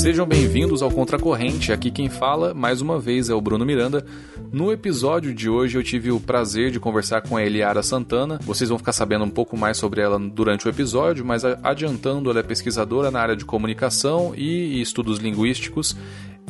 Sejam 0.00 0.24
bem-vindos 0.24 0.80
ao 0.80 0.90
Contracorrente. 0.90 1.74
Aqui 1.74 1.90
quem 1.90 2.08
fala, 2.08 2.54
mais 2.54 2.80
uma 2.80 2.98
vez, 2.98 3.28
é 3.28 3.34
o 3.34 3.40
Bruno 3.40 3.66
Miranda. 3.66 4.02
No 4.50 4.72
episódio 4.72 5.34
de 5.34 5.46
hoje 5.50 5.76
eu 5.76 5.82
tive 5.82 6.10
o 6.10 6.18
prazer 6.18 6.70
de 6.70 6.80
conversar 6.80 7.20
com 7.20 7.36
a 7.36 7.44
Eliara 7.44 7.82
Santana. 7.82 8.40
Vocês 8.42 8.70
vão 8.70 8.78
ficar 8.78 8.92
sabendo 8.92 9.26
um 9.26 9.30
pouco 9.30 9.58
mais 9.58 9.76
sobre 9.76 10.00
ela 10.00 10.18
durante 10.18 10.66
o 10.66 10.70
episódio, 10.70 11.22
mas 11.22 11.44
adiantando, 11.44 12.30
ela 12.30 12.40
é 12.40 12.42
pesquisadora 12.42 13.10
na 13.10 13.20
área 13.20 13.36
de 13.36 13.44
comunicação 13.44 14.32
e 14.34 14.80
estudos 14.80 15.18
linguísticos 15.18 15.94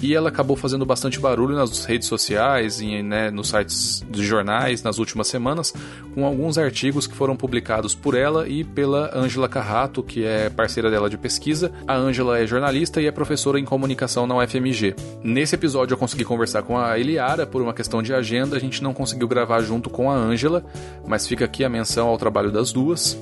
e 0.03 0.15
ela 0.15 0.29
acabou 0.29 0.57
fazendo 0.57 0.87
bastante 0.87 1.21
barulho 1.21 1.55
nas 1.55 1.85
redes 1.85 2.09
sociais 2.09 2.81
e 2.81 3.03
né, 3.03 3.31
nos 3.31 3.49
sites 3.49 4.05
de 4.09 4.25
jornais 4.25 4.83
nas 4.83 4.99
últimas 4.99 5.29
semanas, 5.29 5.75
com 6.15 6.25
alguns 6.25 6.59
artigos 6.59 7.07
que 7.07 7.15
foram 7.15 7.37
publicados 7.37 7.95
por 7.95 8.15
ela 8.15 8.49
e 8.49 8.65
pela 8.65 9.11
Ângela 9.17 9.49
Carrato, 9.49 10.03
que 10.03 10.25
é 10.25 10.49
parceira 10.49 10.91
dela 10.91 11.11
de 11.11 11.19
pesquisa. 11.19 11.71
A 11.87 11.97
Ângela 11.97 12.39
é 12.39 12.47
jornalista 12.47 13.01
e 13.01 13.07
é 13.07 13.13
professora 13.13 13.59
em 13.59 13.65
comunicação 13.65 14.27
na 14.27 14.37
UFMG. 14.37 14.95
Nesse 15.23 15.55
episódio 15.55 15.95
eu 15.95 15.99
consegui 15.99 16.25
conversar 16.25 16.63
com 16.63 16.79
a 16.79 16.99
Eliara 16.99 17.47
por 17.47 17.63
uma 17.63 17.75
questão 17.75 18.03
de 18.03 18.15
agenda, 18.15 18.57
a 18.57 18.61
gente 18.61 18.83
não 18.83 18.95
conseguiu 18.95 19.29
gravar 19.29 19.61
junto 19.61 19.91
com 19.91 20.11
a 20.11 20.15
Ângela, 20.15 20.65
mas 21.07 21.27
fica 21.27 21.45
aqui 21.45 21.65
a 21.65 21.69
menção 21.69 22.09
ao 22.09 22.19
trabalho 22.19 22.51
das 22.51 22.73
duas. 22.73 23.19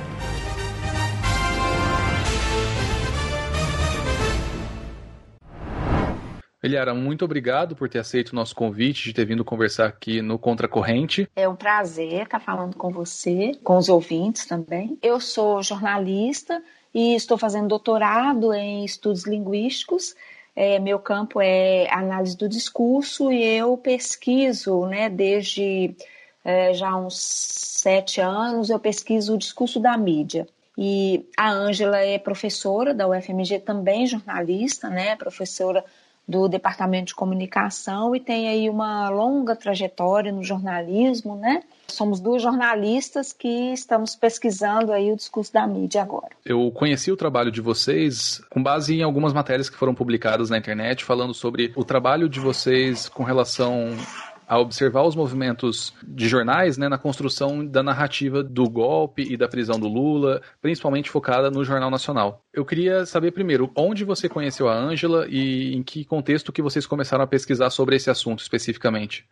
Eliara, 6.65 6.95
muito 6.95 7.27
obrigado 7.27 7.77
por 7.77 7.91
ter 7.91 7.99
aceito 7.99 8.31
o 8.31 8.35
nosso 8.35 8.55
convite, 8.55 9.05
de 9.05 9.13
ter 9.13 9.27
vindo 9.27 9.45
conversar 9.45 9.85
aqui 9.85 10.23
no 10.23 10.39
Contracorrente. 10.39 11.29
É 11.37 11.47
um 11.47 11.55
prazer 11.55 12.23
estar 12.23 12.41
falando 12.41 12.75
com 12.75 12.91
você, 12.91 13.53
com 13.63 13.77
os 13.77 13.91
ouvintes 13.91 14.47
também. 14.47 14.99
Eu 15.03 15.21
sou 15.21 15.63
jornalista, 15.63 16.63
e 16.95 17.15
estou 17.15 17.37
fazendo 17.37 17.69
doutorado 17.69 18.55
em 18.55 18.85
estudos 18.85 19.27
linguísticos. 19.27 20.15
É, 20.55 20.79
meu 20.79 21.01
campo 21.01 21.41
é 21.41 21.93
análise 21.93 22.37
do 22.37 22.49
discurso 22.49 23.33
e 23.33 23.43
eu 23.43 23.77
pesquiso, 23.77 24.87
né, 24.87 25.11
desde 25.11 25.97
é, 26.45 26.73
já 26.73 26.97
uns 26.97 27.17
sete 27.19 28.21
anos, 28.21 28.71
eu 28.71 28.79
pesquiso 28.79 29.35
o 29.35 29.39
discurso 29.39 29.81
da 29.81 29.97
mídia. 29.97 30.47
E 30.79 31.27
a 31.37 31.51
Ângela 31.51 31.99
é 31.99 32.19
professora 32.19 32.95
da 32.95 33.09
UFMG, 33.09 33.61
também 33.61 34.07
jornalista, 34.07 34.89
né, 34.89 35.17
professora 35.17 35.85
do 36.27 36.49
Departamento 36.49 37.07
de 37.07 37.15
Comunicação 37.15 38.17
e 38.17 38.21
tem 38.21 38.49
aí 38.49 38.71
uma 38.71 39.09
longa 39.11 39.55
trajetória 39.55 40.33
no 40.33 40.43
jornalismo, 40.43 41.37
né? 41.37 41.63
Somos 41.87 42.19
duas 42.19 42.43
jornalistas 42.43 43.33
que 43.33 43.73
estamos 43.73 44.17
pesquisando 44.17 44.91
aí 44.91 45.13
o 45.13 45.17
discurso 45.17 45.53
da 45.53 45.67
mídia 45.67 46.03
agora. 46.03 46.31
Eu 46.45 46.71
conheci 46.73 47.13
o 47.13 47.17
trabalho 47.17 47.51
de 47.51 47.61
vocês 47.61 48.43
com 48.49 48.63
base 48.63 48.95
em 48.95 49.03
algumas 49.03 49.33
matérias 49.33 49.69
que 49.69 49.77
foram 49.77 49.95
publicadas 49.95 50.49
na 50.49 50.57
internet 50.57 51.05
falando 51.05 51.35
sobre 51.35 51.73
o 51.77 51.85
trabalho 51.85 52.29
de 52.29 52.41
vocês 52.41 53.09
com 53.09 53.23
relação 53.23 53.91
a 54.47 54.59
observar 54.59 55.03
os 55.03 55.17
movimentos 55.17 55.95
de 56.03 56.29
jornais 56.29 56.77
né, 56.77 56.89
na 56.89 56.99
construção 56.99 57.65
da 57.65 57.83
narrativa 57.83 58.43
do 58.43 58.69
golpe 58.69 59.23
e 59.23 59.37
da 59.37 59.49
prisão 59.49 59.79
do 59.79 59.89
Lula, 59.89 60.43
principalmente 60.61 61.11
focada 61.11 61.51
no 61.51 61.65
Jornal 61.65 61.91
Nacional. 61.91 62.43
Eu 62.53 62.65
queria 62.65 63.07
saber 63.07 63.33
primeiro 63.33 63.71
onde 63.77 64.05
você 64.05 64.29
conheceu 64.29 64.69
a 64.69 64.75
Ângela 64.75 65.27
e 65.29 65.75
em 65.75 65.83
que 65.83 66.05
contexto 66.05 66.53
que 66.53 66.63
vocês 66.63 66.87
começaram 66.87 67.25
a 67.25 67.27
pesquisar 67.27 67.71
sobre 67.71 67.97
esse 67.97 68.11
assunto 68.11 68.41
especificamente. 68.41 69.27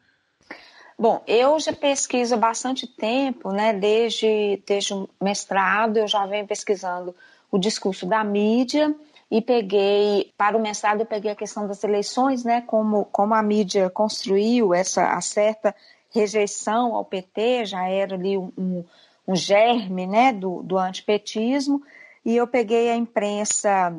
Bom, 0.99 1.23
eu 1.27 1.59
já 1.59 1.73
pesquiso 1.73 2.37
bastante 2.37 2.87
tempo, 2.87 3.51
né? 3.51 3.73
Desde, 3.73 4.63
desde 4.67 4.95
o 4.95 5.09
mestrado 5.21 5.97
eu 5.97 6.07
já 6.07 6.27
venho 6.27 6.47
pesquisando 6.47 7.15
o 7.51 7.59
discurso 7.59 8.07
da 8.07 8.23
mídia 8.23 8.95
e 9.33 9.41
peguei, 9.41 10.31
para 10.37 10.59
o 10.59 10.61
mestrado 10.61 11.01
eu 11.01 11.07
peguei 11.07 11.31
a 11.31 11.35
questão 11.35 11.67
das 11.67 11.83
eleições, 11.83 12.45
né? 12.45 12.61
Como, 12.61 13.07
como 13.07 13.33
a 13.33 13.43
mídia 13.43 13.89
construiu 13.89 14.75
essa 14.75 15.19
certa 15.23 15.75
rejeição 16.11 16.95
ao 16.95 17.03
PT, 17.03 17.65
já 17.65 17.89
era 17.89 18.15
ali 18.15 18.37
um, 18.37 18.85
um 19.27 19.35
germe, 19.35 20.07
né? 20.07 20.35
Do, 20.35 20.63
do 20.63 20.77
antipetismo, 20.77 21.83
e 22.23 22.37
eu 22.37 22.47
peguei 22.47 22.91
a 22.91 22.95
imprensa, 22.95 23.97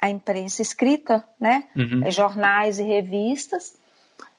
a 0.00 0.08
imprensa 0.08 0.62
escrita, 0.62 1.24
né? 1.40 1.64
Uhum. 1.74 2.08
Jornais 2.08 2.78
e 2.78 2.84
revistas, 2.84 3.76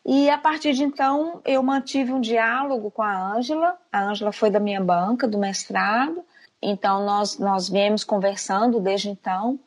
e 0.06 0.30
a 0.30 0.38
partir 0.38 0.72
de 0.72 0.86
então 0.86 1.42
eu 1.44 1.62
mantive 1.62 2.14
um 2.14 2.22
diálogo 2.22 2.90
com 2.90 3.02
a 3.02 3.34
Ângela. 3.36 3.76
A 3.92 4.02
Ângela 4.02 4.32
foi 4.32 4.50
da 4.50 4.62
minha 4.62 4.80
banca, 4.80 5.28
do 5.28 5.38
mestrado. 5.38 6.24
Então 6.62 7.06
nós, 7.06 7.38
nós 7.38 7.68
viemos 7.68 8.06
conversando 8.06 8.80
desde 8.80 9.10
então 9.10 9.60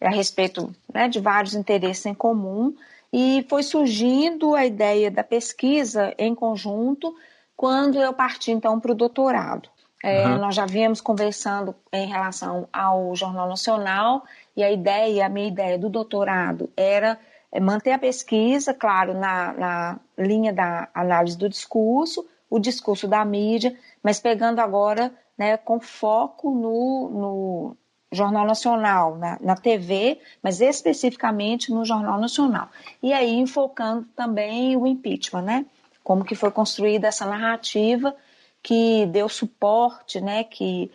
a 0.00 0.10
respeito 0.10 0.74
né, 0.92 1.08
de 1.08 1.20
vários 1.20 1.54
interesses 1.54 2.06
em 2.06 2.14
comum. 2.14 2.74
E 3.12 3.44
foi 3.48 3.62
surgindo 3.62 4.54
a 4.54 4.66
ideia 4.66 5.10
da 5.10 5.24
pesquisa 5.24 6.14
em 6.18 6.34
conjunto 6.34 7.14
quando 7.56 8.00
eu 8.00 8.12
parti 8.12 8.52
então 8.52 8.78
para 8.78 8.92
o 8.92 8.94
doutorado. 8.94 9.68
É, 10.02 10.28
uhum. 10.28 10.38
Nós 10.38 10.54
já 10.54 10.64
viemos 10.64 11.00
conversando 11.00 11.74
em 11.92 12.06
relação 12.06 12.68
ao 12.72 13.16
Jornal 13.16 13.48
Nacional 13.48 14.24
e 14.56 14.62
a 14.62 14.70
ideia, 14.70 15.26
a 15.26 15.28
minha 15.28 15.48
ideia 15.48 15.76
do 15.78 15.88
doutorado 15.88 16.70
era 16.76 17.18
é 17.50 17.58
manter 17.58 17.92
a 17.92 17.98
pesquisa, 17.98 18.74
claro, 18.74 19.14
na, 19.14 19.52
na 19.54 20.00
linha 20.18 20.52
da 20.52 20.88
análise 20.94 21.36
do 21.36 21.48
discurso, 21.48 22.28
o 22.50 22.58
discurso 22.58 23.08
da 23.08 23.24
mídia, 23.24 23.74
mas 24.02 24.20
pegando 24.20 24.60
agora 24.60 25.10
né, 25.36 25.56
com 25.56 25.80
foco 25.80 26.50
no, 26.50 27.08
no 27.08 27.76
Jornal 28.10 28.46
Nacional, 28.46 29.16
na, 29.16 29.38
na, 29.40 29.56
TV, 29.56 30.18
mas 30.42 30.60
especificamente 30.60 31.70
no 31.70 31.84
Jornal 31.84 32.18
Nacional. 32.18 32.68
E 33.02 33.12
aí 33.12 33.34
enfocando 33.34 34.06
também 34.16 34.76
o 34.76 34.86
impeachment, 34.86 35.42
né? 35.42 35.66
Como 36.02 36.24
que 36.24 36.34
foi 36.34 36.50
construída 36.50 37.08
essa 37.08 37.26
narrativa 37.26 38.14
que 38.62 39.06
deu 39.06 39.28
suporte, 39.28 40.20
né? 40.20 40.44
Que, 40.44 40.90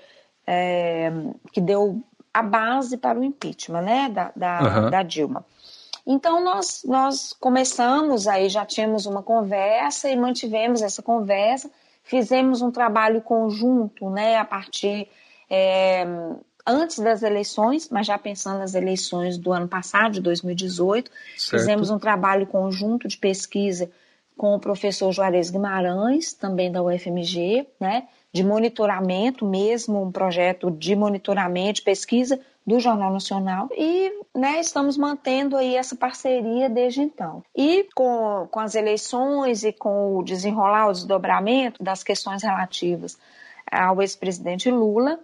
é, 0.48 1.12
que 1.52 1.62
deu 1.62 2.02
a 2.34 2.42
base 2.42 2.98
para 2.98 3.20
o 3.20 3.24
impeachment, 3.24 3.84
né? 3.84 4.10
Da, 4.10 4.32
da, 4.36 4.62
uhum. 4.62 4.90
da 4.90 5.04
Dilma. 5.04 5.46
Então 6.06 6.44
nós, 6.44 6.84
nós 6.86 7.32
começamos 7.32 8.28
aí, 8.28 8.50
já 8.50 8.66
tínhamos 8.66 9.06
uma 9.06 9.24
conversa 9.24 10.10
e 10.10 10.16
mantivemos 10.16 10.82
essa 10.82 11.02
conversa, 11.02 11.72
fizemos 12.04 12.62
um 12.62 12.72
trabalho 12.72 13.22
conjunto, 13.22 14.10
né, 14.10 14.36
a 14.36 14.44
partir 14.44 15.08
é, 15.50 16.06
antes 16.66 17.00
das 17.00 17.24
eleições, 17.24 17.90
mas 17.90 18.08
já 18.08 18.18
pensando 18.18 18.60
nas 18.60 18.76
eleições 18.76 19.38
do 19.38 19.52
ano 19.52 19.68
passado, 19.68 20.14
de 20.14 20.22
2018. 20.22 21.12
Certo. 21.38 21.52
Fizemos 21.52 21.90
um 21.90 22.00
trabalho 22.00 22.48
conjunto 22.48 23.08
de 23.08 23.18
pesquisa 23.18 23.90
com 24.38 24.56
o 24.56 24.60
professor 24.60 25.12
Juarez 25.12 25.50
Guimarães, 25.50 26.34
também 26.34 26.72
da 26.72 26.82
UFMG, 26.82 27.68
né, 27.80 28.08
de 28.32 28.44
monitoramento 28.44 29.46
mesmo, 29.46 30.02
um 30.02 30.12
projeto 30.12 30.72
de 30.72 30.96
monitoramento, 30.96 31.76
de 31.76 31.82
pesquisa 31.84 32.40
do 32.66 32.80
Jornal 32.80 33.12
Nacional 33.12 33.68
e 33.78 34.12
né, 34.34 34.60
estamos 34.60 34.98
mantendo 34.98 35.58
aí 35.58 35.76
essa 35.76 35.96
parceria 35.96 36.70
desde 36.70 37.02
então. 37.02 37.44
E 37.56 37.88
com, 37.94 38.48
com 38.50 38.60
as 38.60 38.74
eleições 38.74 39.64
e 39.64 39.74
com 39.74 40.18
o 40.18 40.24
desenrolar, 40.24 40.88
o 40.88 40.94
desdobramento 40.94 41.84
das 41.84 42.04
questões 42.04 42.42
relativas 42.42 43.18
ao 43.70 44.02
ex-presidente 44.02 44.72
Lula, 44.72 45.20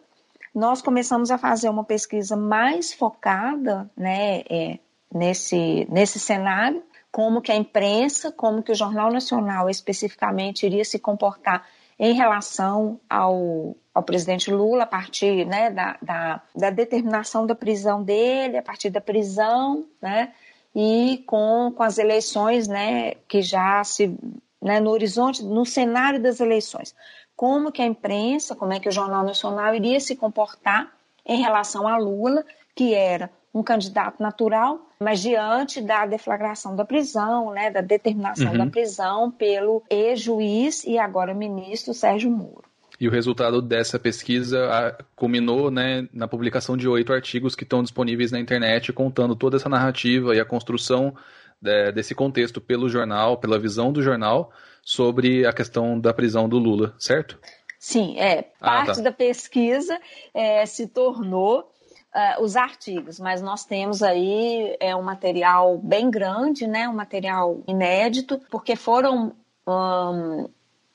nós 0.54 0.81
começamos 0.81 1.31
a 1.31 1.38
fazer 1.38 1.69
uma 1.69 1.84
pesquisa 1.84 2.36
mais 2.36 2.94
focada 2.94 3.90
né, 3.96 4.42
é, 4.50 4.80
nesse, 5.13 5.88
nesse 5.90 6.19
cenário, 6.19 6.84
como 7.12 7.42
que 7.42 7.51
a 7.51 7.56
imprensa, 7.56 8.31
como 8.31 8.62
que 8.62 8.72
o 8.72 8.75
Jornal 8.75 9.12
Nacional 9.12 9.69
especificamente 9.69 10.66
iria 10.66 10.86
se 10.86 11.00
comportar 11.00 11.66
em 12.00 12.13
relação 12.13 13.00
ao, 13.10 13.75
ao 13.94 14.04
presidente 14.04 14.50
Lula, 14.50 14.84
a 14.84 14.88
partir 14.88 15.46
né, 15.46 15.69
da, 15.69 15.98
da, 16.01 16.42
da, 16.56 16.69
determinação 16.69 17.45
da 17.45 17.54
prisão 17.54 18.02
dele, 18.02 18.57
a 18.57 18.63
partir 18.63 18.90
da 18.90 19.02
prisão, 19.02 19.86
né, 20.02 20.31
e 20.74 21.24
com, 21.28 21.74
com 21.75 21.84
as 21.84 21.98
eleições 21.98 22.68
né, 22.68 23.16
que 23.28 23.42
já 23.42 23.84
se. 23.84 24.16
Né, 24.62 24.81
no 24.81 24.90
horizonte, 24.90 25.42
no 25.42 25.66
cenário 25.66 26.22
das 26.22 26.42
eleições. 26.42 26.94
Como 27.40 27.72
que 27.72 27.82
a 27.82 27.86
imprensa, 27.86 28.54
como 28.54 28.74
é 28.74 28.82
que 28.82 28.90
o 28.90 28.92
Jornal 28.92 29.24
Nacional 29.24 29.74
iria 29.74 29.98
se 30.02 30.14
comportar 30.14 30.92
em 31.26 31.42
relação 31.42 31.88
a 31.88 31.98
Lula, 31.98 32.44
que 32.76 32.94
era 32.94 33.30
um 33.54 33.64
candidato 33.64 34.22
natural, 34.22 34.86
mas 35.00 35.22
diante 35.22 35.80
da 35.80 36.06
deflagração 36.06 36.76
da 36.76 36.84
prisão, 36.84 37.54
né, 37.54 37.72
da 37.72 37.80
determinação 37.80 38.52
uhum. 38.52 38.58
da 38.58 38.66
prisão 38.68 39.32
pelo 39.32 39.82
ex-juiz 39.90 40.84
e 40.84 40.98
agora 40.98 41.34
ministro 41.34 41.94
Sérgio 41.94 42.30
Moro. 42.30 42.66
E 43.00 43.08
o 43.08 43.12
resultado 43.12 43.62
dessa 43.62 43.98
pesquisa 43.98 44.98
culminou 45.16 45.72
né, 45.72 46.10
na 46.12 46.28
publicação 46.28 46.76
de 46.76 46.90
oito 46.90 47.14
artigos 47.14 47.56
que 47.56 47.64
estão 47.64 47.82
disponíveis 47.82 48.34
na 48.34 48.40
internet, 48.42 48.92
contando 48.92 49.34
toda 49.34 49.56
essa 49.56 49.70
narrativa 49.70 50.36
e 50.36 50.42
a 50.42 50.46
construção 50.46 51.16
de, 51.62 51.94
desse 51.94 52.14
contexto 52.14 52.60
pelo 52.60 52.90
jornal, 52.90 53.38
pela 53.38 53.58
visão 53.58 53.94
do 53.94 54.02
jornal, 54.02 54.52
sobre 54.90 55.46
a 55.46 55.54
questão 55.54 56.00
da 56.00 56.12
prisão 56.12 56.50
do 56.50 56.58
Lula, 56.58 56.96
certo? 56.98 57.38
Sim, 57.78 58.20
é. 58.20 58.42
Parte 58.60 58.90
ah, 58.90 58.96
tá. 58.96 59.02
da 59.04 59.12
pesquisa 59.12 60.00
é, 60.34 60.66
se 60.66 60.88
tornou 60.88 61.60
uh, 61.60 62.42
os 62.42 62.56
artigos, 62.56 63.20
mas 63.20 63.40
nós 63.40 63.64
temos 63.64 64.02
aí 64.02 64.76
é, 64.80 64.96
um 64.96 65.04
material 65.04 65.78
bem 65.78 66.10
grande, 66.10 66.66
né, 66.66 66.90
um 66.90 66.96
material 66.96 67.62
inédito, 67.68 68.42
porque 68.50 68.76
foram 68.76 69.36
um, 69.68 70.50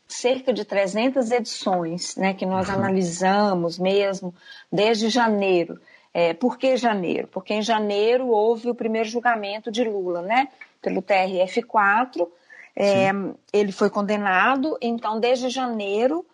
cerca 0.08 0.52
de 0.52 0.64
300 0.64 1.30
edições 1.30 2.16
né, 2.16 2.34
que 2.34 2.44
nós 2.44 2.68
uhum. 2.68 2.74
analisamos 2.74 3.78
mesmo 3.78 4.34
desde 4.72 5.08
janeiro. 5.08 5.80
É, 6.12 6.34
por 6.34 6.58
que 6.58 6.76
janeiro? 6.76 7.28
Porque 7.28 7.54
em 7.54 7.62
janeiro 7.62 8.26
houve 8.26 8.68
o 8.68 8.74
primeiro 8.74 9.08
julgamento 9.08 9.70
de 9.70 9.84
Lula, 9.84 10.20
né, 10.20 10.48
pelo 10.82 11.00
TRF4. 11.00 12.26
É, 12.76 13.10
ele 13.52 13.70
foi 13.70 13.88
condenado, 13.88 14.76
então 14.80 15.20
desde 15.20 15.48
janeiro 15.48 16.26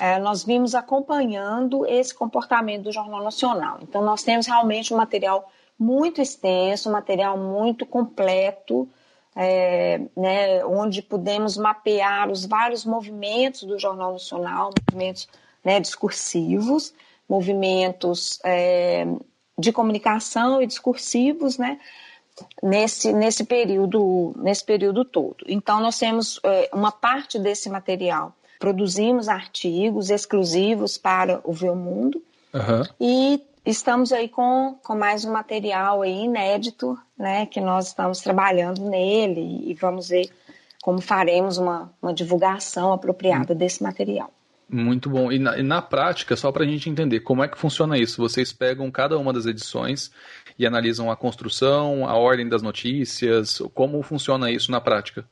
é, 0.00 0.18
nós 0.18 0.44
vimos 0.44 0.74
acompanhando 0.74 1.84
esse 1.84 2.14
comportamento 2.14 2.84
do 2.84 2.92
Jornal 2.92 3.22
Nacional. 3.22 3.78
Então, 3.82 4.02
nós 4.02 4.22
temos 4.22 4.46
realmente 4.46 4.94
um 4.94 4.96
material 4.96 5.50
muito 5.76 6.22
extenso, 6.22 6.88
um 6.88 6.92
material 6.92 7.36
muito 7.36 7.84
completo, 7.84 8.88
é, 9.34 10.00
né, 10.16 10.64
onde 10.64 11.02
podemos 11.02 11.56
mapear 11.56 12.30
os 12.30 12.44
vários 12.44 12.84
movimentos 12.84 13.64
do 13.64 13.78
Jornal 13.78 14.12
Nacional, 14.12 14.70
movimentos 14.88 15.28
né, 15.64 15.80
discursivos, 15.80 16.94
movimentos 17.28 18.40
é, 18.44 19.06
de 19.58 19.72
comunicação 19.72 20.62
e 20.62 20.66
discursivos, 20.66 21.58
né, 21.58 21.78
nesse, 22.62 23.12
nesse 23.12 23.44
período 23.44 24.34
nesse 24.36 24.64
período 24.64 25.04
todo. 25.04 25.44
Então 25.46 25.80
nós 25.80 25.98
temos 25.98 26.40
é, 26.44 26.70
uma 26.72 26.92
parte 26.92 27.38
desse 27.38 27.68
material 27.68 28.34
Produzimos 28.58 29.28
artigos 29.28 30.10
exclusivos 30.10 30.98
para 30.98 31.40
o 31.44 31.52
Ver 31.52 31.74
Mundo 31.74 32.20
uhum. 32.52 32.82
e 33.00 33.40
estamos 33.64 34.12
aí 34.12 34.28
com, 34.28 34.76
com 34.82 34.96
mais 34.96 35.24
um 35.24 35.32
material 35.32 36.02
aí 36.02 36.24
inédito, 36.24 36.98
né, 37.16 37.46
que 37.46 37.60
nós 37.60 37.88
estamos 37.88 38.18
trabalhando 38.18 38.82
nele 38.82 39.62
e 39.70 39.74
vamos 39.74 40.08
ver 40.08 40.28
como 40.82 41.00
faremos 41.00 41.56
uma, 41.56 41.92
uma 42.02 42.12
divulgação 42.12 42.92
apropriada 42.92 43.54
desse 43.54 43.80
material. 43.80 44.32
Muito 44.68 45.08
bom. 45.08 45.30
E 45.30 45.38
na, 45.38 45.56
e 45.56 45.62
na 45.62 45.80
prática, 45.80 46.34
só 46.34 46.50
para 46.50 46.64
a 46.64 46.66
gente 46.66 46.90
entender, 46.90 47.20
como 47.20 47.44
é 47.44 47.48
que 47.48 47.56
funciona 47.56 47.96
isso? 47.96 48.20
Vocês 48.20 48.52
pegam 48.52 48.90
cada 48.90 49.16
uma 49.16 49.32
das 49.32 49.46
edições 49.46 50.10
e 50.58 50.66
analisam 50.66 51.10
a 51.10 51.16
construção, 51.16 52.08
a 52.08 52.14
ordem 52.16 52.48
das 52.48 52.62
notícias, 52.62 53.60
como 53.74 54.02
funciona 54.02 54.50
isso 54.50 54.70
na 54.70 54.80
prática? 54.80 55.24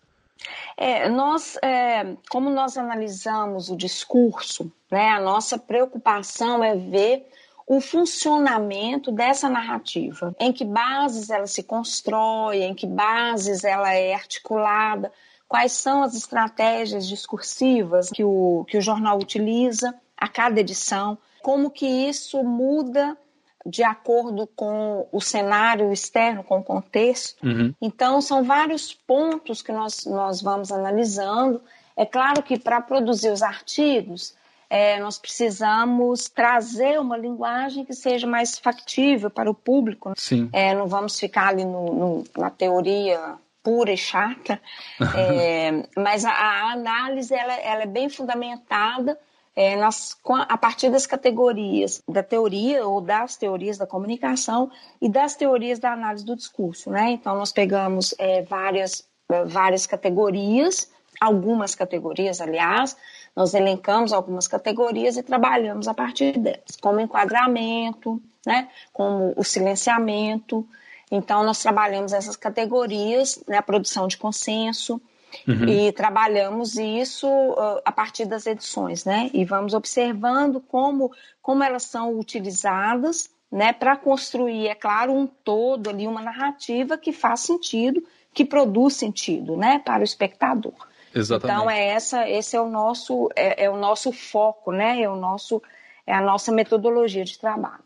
É, 0.77 1.09
nós, 1.09 1.57
é, 1.63 2.17
como 2.31 2.51
nós 2.51 2.77
analisamos 2.77 3.71
o 3.71 3.77
discurso, 3.77 4.71
né, 4.91 5.09
a 5.11 5.21
nossa 5.21 5.59
preocupação 5.59 6.63
é 6.63 6.77
ver 6.77 7.27
o 7.67 7.81
funcionamento 7.81 9.11
dessa 9.11 9.49
narrativa, 9.49 10.35
em 10.39 10.53
que 10.53 10.65
bases 10.65 11.31
ela 11.31 11.49
se 11.49 11.65
constrói, 11.65 12.63
em 12.63 12.75
que 12.75 12.87
bases 12.87 13.65
ela 13.65 13.93
é 13.93 14.15
articulada, 14.15 15.11
quais 15.49 15.73
são 15.73 16.03
as 16.03 16.15
estratégias 16.15 17.09
discursivas 17.09 18.11
que 18.11 18.23
o, 18.23 18.65
que 18.69 18.79
o 18.79 18.81
jornal 18.81 19.19
utiliza 19.19 19.95
a 20.17 20.29
cada 20.29 20.61
edição, 20.61 21.19
como 21.43 21.71
que 21.71 21.87
isso 21.87 22.43
muda 22.45 23.17
de 23.67 23.83
acordo 23.83 24.47
com 24.47 25.09
o 25.11 25.21
cenário 25.21 25.93
externo, 25.93 26.45
com 26.45 26.59
o 26.59 26.63
contexto. 26.63 27.45
Uhum. 27.45 27.75
Então, 27.83 28.21
são 28.21 28.45
vários 28.45 28.95
pontos 28.95 29.61
que 29.61 29.73
nós, 29.73 30.07
nós 30.07 30.41
vamos 30.41 30.71
analisando. 30.71 31.61
É 31.97 32.07
claro 32.07 32.43
que 32.43 32.59
para 32.59 32.81
produzir 32.81 33.31
os 33.31 33.43
artigos, 33.43 34.35
é, 34.71 35.01
nós 35.01 35.19
precisamos 35.19 36.29
trazer 36.29 37.01
uma 37.01 37.17
linguagem 37.17 37.85
que 37.85 37.93
seja 37.93 38.27
mais 38.27 38.59
factível 38.59 39.31
para 39.31 39.51
o 39.51 39.55
público. 39.55 40.13
Sim. 40.17 40.49
É, 40.53 40.75
não 40.75 40.87
vamos 40.87 41.19
ficar 41.19 41.49
ali 41.49 41.65
no, 41.65 41.93
no, 41.93 42.25
na 42.37 42.51
teoria 42.51 43.37
pura 43.63 43.93
e 43.93 43.97
chata, 43.97 44.61
é, 45.17 45.83
mas 45.97 46.25
a, 46.25 46.31
a, 46.31 46.73
análise 46.73 47.35
ela, 47.35 47.55
ela 47.55 47.83
é 47.83 47.87
bem 47.87 48.09
fundamentada 48.09 49.19
é, 49.57 49.75
nas, 49.75 50.15
a 50.49 50.59
partir 50.59 50.91
das 50.91 51.07
categorias 51.07 52.03
da 52.07 52.23
teoria 52.23 52.87
ou 52.87 53.01
das 53.01 53.37
teorias 53.37 53.79
da 53.79 53.87
comunicação 53.87 54.71
e 55.01 55.09
das 55.09 55.35
teorias 55.35 55.79
da 55.79 55.93
análise 55.93 56.27
do 56.27 56.37
discurso. 56.37 56.91
Né? 56.91 57.13
Então, 57.13 57.35
nós 57.35 57.53
pegamos 57.53 58.15
é, 58.19 58.43
várias, 58.43 59.09
é, 59.31 59.45
várias 59.47 59.87
categorias, 59.87 60.91
algumas 61.19 61.75
categorias, 61.75 62.43
aliás, 62.43 62.95
nós 63.35 63.55
elencamos 63.55 64.13
algumas 64.13 64.47
categorias 64.47 65.17
e 65.17 65.23
trabalhamos 65.23 65.89
a 65.89 65.95
partir 65.95 66.39
delas, 66.39 66.77
como 66.81 67.01
enquadramento, 67.01 68.21
né? 68.47 68.69
como 68.93 69.33
o 69.37 69.43
silenciamento. 69.43 70.67
Então, 71.11 71.43
nós 71.45 71.63
trabalhamos 71.63 72.13
essas 72.13 72.37
categorias, 72.37 73.43
né? 73.49 73.57
a 73.57 73.63
produção 73.63 74.07
de 74.07 74.19
consenso, 74.19 75.01
Uhum. 75.47 75.69
E 75.69 75.93
trabalhamos 75.93 76.77
isso 76.77 77.29
uh, 77.29 77.81
a 77.85 77.93
partir 77.93 78.25
das 78.27 78.47
edições, 78.47 79.05
né? 79.05 79.31
E 79.33 79.45
vamos 79.45 79.75
observando 79.75 80.61
como, 80.61 81.13
como 81.43 81.63
elas 81.63 81.85
são 81.85 82.19
utilizadas, 82.19 83.29
né? 83.51 83.73
Para 83.73 83.97
construir, 83.97 84.69
é 84.69 84.75
claro, 84.75 85.13
um 85.13 85.27
todo 85.27 85.91
ali, 85.91 86.07
uma 86.07 86.21
narrativa 86.21 86.97
que 86.97 87.13
faz 87.13 87.41
sentido, 87.41 88.03
que 88.33 88.45
produz 88.45 88.95
sentido, 88.95 89.57
né? 89.57 89.81
Para 89.85 90.01
o 90.01 90.05
espectador. 90.05 90.75
Exatamente. 91.15 91.57
Então 91.57 91.71
é 91.71 91.87
essa, 91.89 92.29
esse 92.29 92.57
é 92.57 92.61
o 92.61 92.69
nosso, 92.69 93.29
é, 93.35 93.65
é 93.65 93.71
o 93.71 93.77
nosso 93.77 94.13
foco, 94.13 94.73
né? 94.73 95.01
É 95.01 95.09
o 95.09 95.17
nosso, 95.17 95.63
é 96.07 96.15
a 96.15 96.21
nossa 96.21 96.53
metodologia 96.53 97.25
de 97.25 97.39
trabalho. 97.39 97.86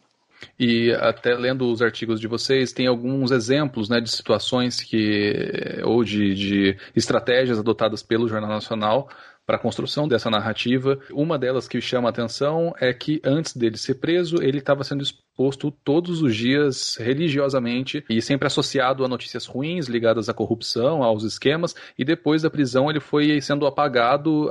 E 0.58 0.92
até 0.92 1.34
lendo 1.34 1.70
os 1.70 1.82
artigos 1.82 2.20
de 2.20 2.28
vocês, 2.28 2.72
tem 2.72 2.86
alguns 2.86 3.30
exemplos 3.30 3.88
né, 3.88 4.00
de 4.00 4.10
situações 4.10 4.80
que 4.80 5.80
ou 5.84 6.04
de, 6.04 6.34
de 6.34 6.76
estratégias 6.94 7.58
adotadas 7.58 8.02
pelo 8.02 8.28
Jornal 8.28 8.50
Nacional 8.50 9.08
para 9.50 9.56
a 9.56 9.60
construção 9.60 10.06
dessa 10.06 10.30
narrativa. 10.30 10.96
Uma 11.10 11.36
delas 11.36 11.66
que 11.66 11.80
chama 11.80 12.08
a 12.08 12.10
atenção 12.10 12.72
é 12.78 12.92
que 12.92 13.20
antes 13.24 13.56
dele 13.56 13.76
ser 13.76 13.94
preso, 13.94 14.40
ele 14.40 14.58
estava 14.58 14.84
sendo 14.84 15.02
exposto 15.02 15.72
todos 15.82 16.22
os 16.22 16.36
dias 16.36 16.96
religiosamente 16.96 18.04
e 18.08 18.22
sempre 18.22 18.46
associado 18.46 19.04
a 19.04 19.08
notícias 19.08 19.46
ruins 19.46 19.88
ligadas 19.88 20.28
à 20.28 20.34
corrupção, 20.34 21.02
aos 21.02 21.24
esquemas, 21.24 21.74
e 21.98 22.04
depois 22.04 22.42
da 22.42 22.50
prisão 22.50 22.88
ele 22.88 23.00
foi 23.00 23.40
sendo 23.40 23.66
apagado 23.66 24.48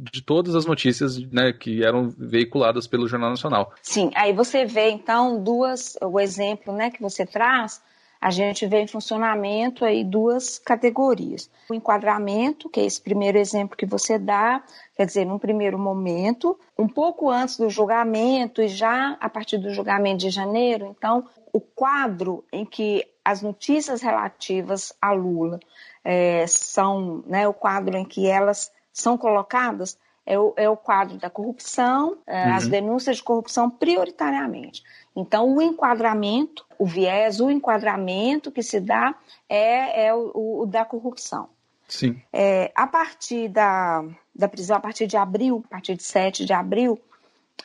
de 0.00 0.22
todas 0.22 0.54
as 0.54 0.64
notícias 0.64 1.18
né, 1.30 1.52
que 1.52 1.84
eram 1.84 2.08
veiculadas 2.08 2.86
pelo 2.86 3.06
Jornal 3.06 3.30
Nacional. 3.30 3.72
Sim, 3.82 4.10
aí 4.14 4.32
você 4.32 4.64
vê 4.64 4.88
então 4.90 5.42
duas, 5.42 5.98
o 6.00 6.18
exemplo 6.18 6.72
né, 6.72 6.90
que 6.90 7.02
você 7.02 7.26
traz, 7.26 7.82
a 8.18 8.30
gente 8.30 8.66
vê 8.66 8.80
em 8.80 8.86
funcionamento 8.86 9.84
aí 9.84 10.02
duas 10.02 10.58
categorias. 10.58 11.50
O 11.70 11.74
enquadramento, 11.74 12.68
que 12.68 12.80
é 12.80 12.84
esse 12.84 13.00
primeiro 13.00 13.36
exemplo 13.36 13.76
que 13.76 13.86
você 13.86 14.18
dá, 14.18 14.62
quer 14.96 15.04
dizer, 15.06 15.26
num 15.26 15.38
primeiro 15.38 15.78
momento, 15.78 16.58
um 16.78 16.88
pouco 16.88 17.30
antes 17.30 17.58
do 17.58 17.68
julgamento 17.68 18.62
e 18.62 18.68
já 18.68 19.16
a 19.20 19.28
partir 19.28 19.58
do 19.58 19.72
julgamento 19.72 20.18
de 20.18 20.30
janeiro, 20.30 20.94
então, 20.96 21.26
o 21.52 21.60
quadro 21.60 22.44
em 22.52 22.64
que 22.64 23.06
as 23.24 23.42
notícias 23.42 24.00
relativas 24.02 24.92
a 25.00 25.12
Lula 25.12 25.58
é, 26.04 26.46
são, 26.46 27.22
né, 27.26 27.48
o 27.48 27.54
quadro 27.54 27.96
em 27.96 28.04
que 28.04 28.26
elas 28.26 28.70
são 29.00 29.16
colocadas 29.16 29.98
é 30.26 30.38
o, 30.38 30.52
é 30.56 30.68
o 30.68 30.76
quadro 30.76 31.18
da 31.18 31.28
corrupção, 31.28 32.18
é, 32.26 32.44
uhum. 32.44 32.54
as 32.54 32.68
denúncias 32.68 33.16
de 33.16 33.22
corrupção 33.22 33.68
prioritariamente. 33.68 34.82
Então, 35.16 35.56
o 35.56 35.60
enquadramento, 35.60 36.64
o 36.78 36.86
viés, 36.86 37.40
o 37.40 37.50
enquadramento 37.50 38.52
que 38.52 38.62
se 38.62 38.78
dá 38.78 39.14
é, 39.48 40.06
é 40.06 40.14
o, 40.14 40.62
o 40.62 40.66
da 40.66 40.84
corrupção. 40.84 41.48
Sim. 41.88 42.22
É, 42.32 42.70
a 42.76 42.86
partir 42.86 43.48
da, 43.48 44.04
da 44.32 44.46
prisão, 44.46 44.76
a 44.76 44.80
partir 44.80 45.08
de 45.08 45.16
abril, 45.16 45.64
a 45.66 45.68
partir 45.68 45.96
de 45.96 46.04
7 46.04 46.44
de 46.44 46.52
abril, 46.52 47.00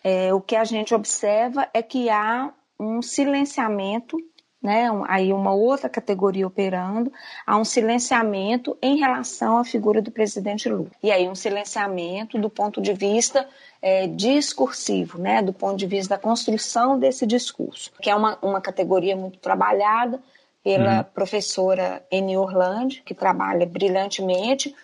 é, 0.03 0.33
o 0.33 0.41
que 0.41 0.55
a 0.55 0.63
gente 0.63 0.95
observa 0.95 1.67
é 1.73 1.83
que 1.83 2.09
há 2.09 2.51
um 2.79 3.01
silenciamento 3.01 4.17
né, 4.65 4.89
aí 5.07 5.31
uma 5.31 5.53
outra 5.53 5.87
categoria 5.87 6.47
operando, 6.47 7.13
há 7.45 7.55
um 7.55 7.63
silenciamento 7.63 8.75
em 8.81 8.97
relação 8.97 9.59
à 9.59 9.63
figura 9.63 10.01
do 10.01 10.09
presidente 10.09 10.67
Lula. 10.67 10.89
E 11.03 11.11
aí 11.11 11.29
um 11.29 11.35
silenciamento 11.35 12.39
do 12.39 12.49
ponto 12.49 12.81
de 12.81 12.91
vista 12.91 13.47
é, 13.79 14.07
discursivo, 14.07 15.19
né, 15.19 15.43
do 15.43 15.53
ponto 15.53 15.77
de 15.77 15.85
vista 15.85 16.15
da 16.15 16.21
construção 16.21 16.97
desse 16.97 17.27
discurso, 17.27 17.91
que 18.01 18.09
é 18.09 18.15
uma, 18.15 18.39
uma 18.41 18.59
categoria 18.59 19.15
muito 19.15 19.37
trabalhada 19.37 20.19
pela 20.63 20.97
uhum. 20.97 21.03
professora 21.13 22.03
Eni 22.09 22.35
Orlando, 22.35 22.95
que 23.05 23.13
trabalha 23.13 23.67
brilhantemente 23.67 24.75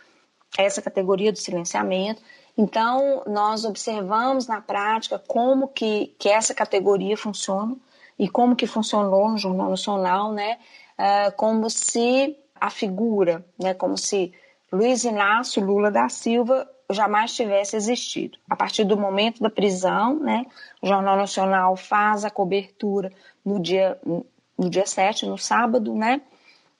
essa 0.55 0.79
categoria 0.79 1.31
do 1.31 1.39
silenciamento. 1.39 2.21
Então, 2.55 3.23
nós 3.25 3.65
observamos 3.65 4.45
na 4.45 4.61
prática 4.61 5.17
como 5.17 5.67
que, 5.67 6.13
que 6.19 6.29
essa 6.29 6.53
categoria 6.53 7.17
funciona, 7.17 7.75
e 8.21 8.29
como 8.29 8.55
que 8.55 8.67
funcionou 8.67 9.27
no 9.29 9.37
Jornal 9.39 9.71
Nacional, 9.71 10.31
né? 10.31 10.59
Uh, 10.93 11.35
como 11.35 11.71
se 11.71 12.37
a 12.53 12.69
figura, 12.69 13.43
né? 13.59 13.73
Como 13.73 13.97
se 13.97 14.31
Luiz 14.71 15.03
Inácio 15.03 15.65
Lula 15.65 15.89
da 15.89 16.07
Silva 16.07 16.69
jamais 16.91 17.33
tivesse 17.33 17.75
existido. 17.75 18.37
A 18.47 18.55
partir 18.55 18.83
do 18.83 18.95
momento 18.95 19.41
da 19.41 19.49
prisão, 19.49 20.19
né? 20.19 20.45
O 20.79 20.85
Jornal 20.85 21.17
Nacional 21.17 21.75
faz 21.75 22.23
a 22.23 22.29
cobertura 22.29 23.11
no 23.43 23.59
dia 23.59 23.99
no 24.05 24.69
dia 24.69 24.85
7, 24.85 25.25
no 25.25 25.39
sábado, 25.39 25.95
né? 25.95 26.21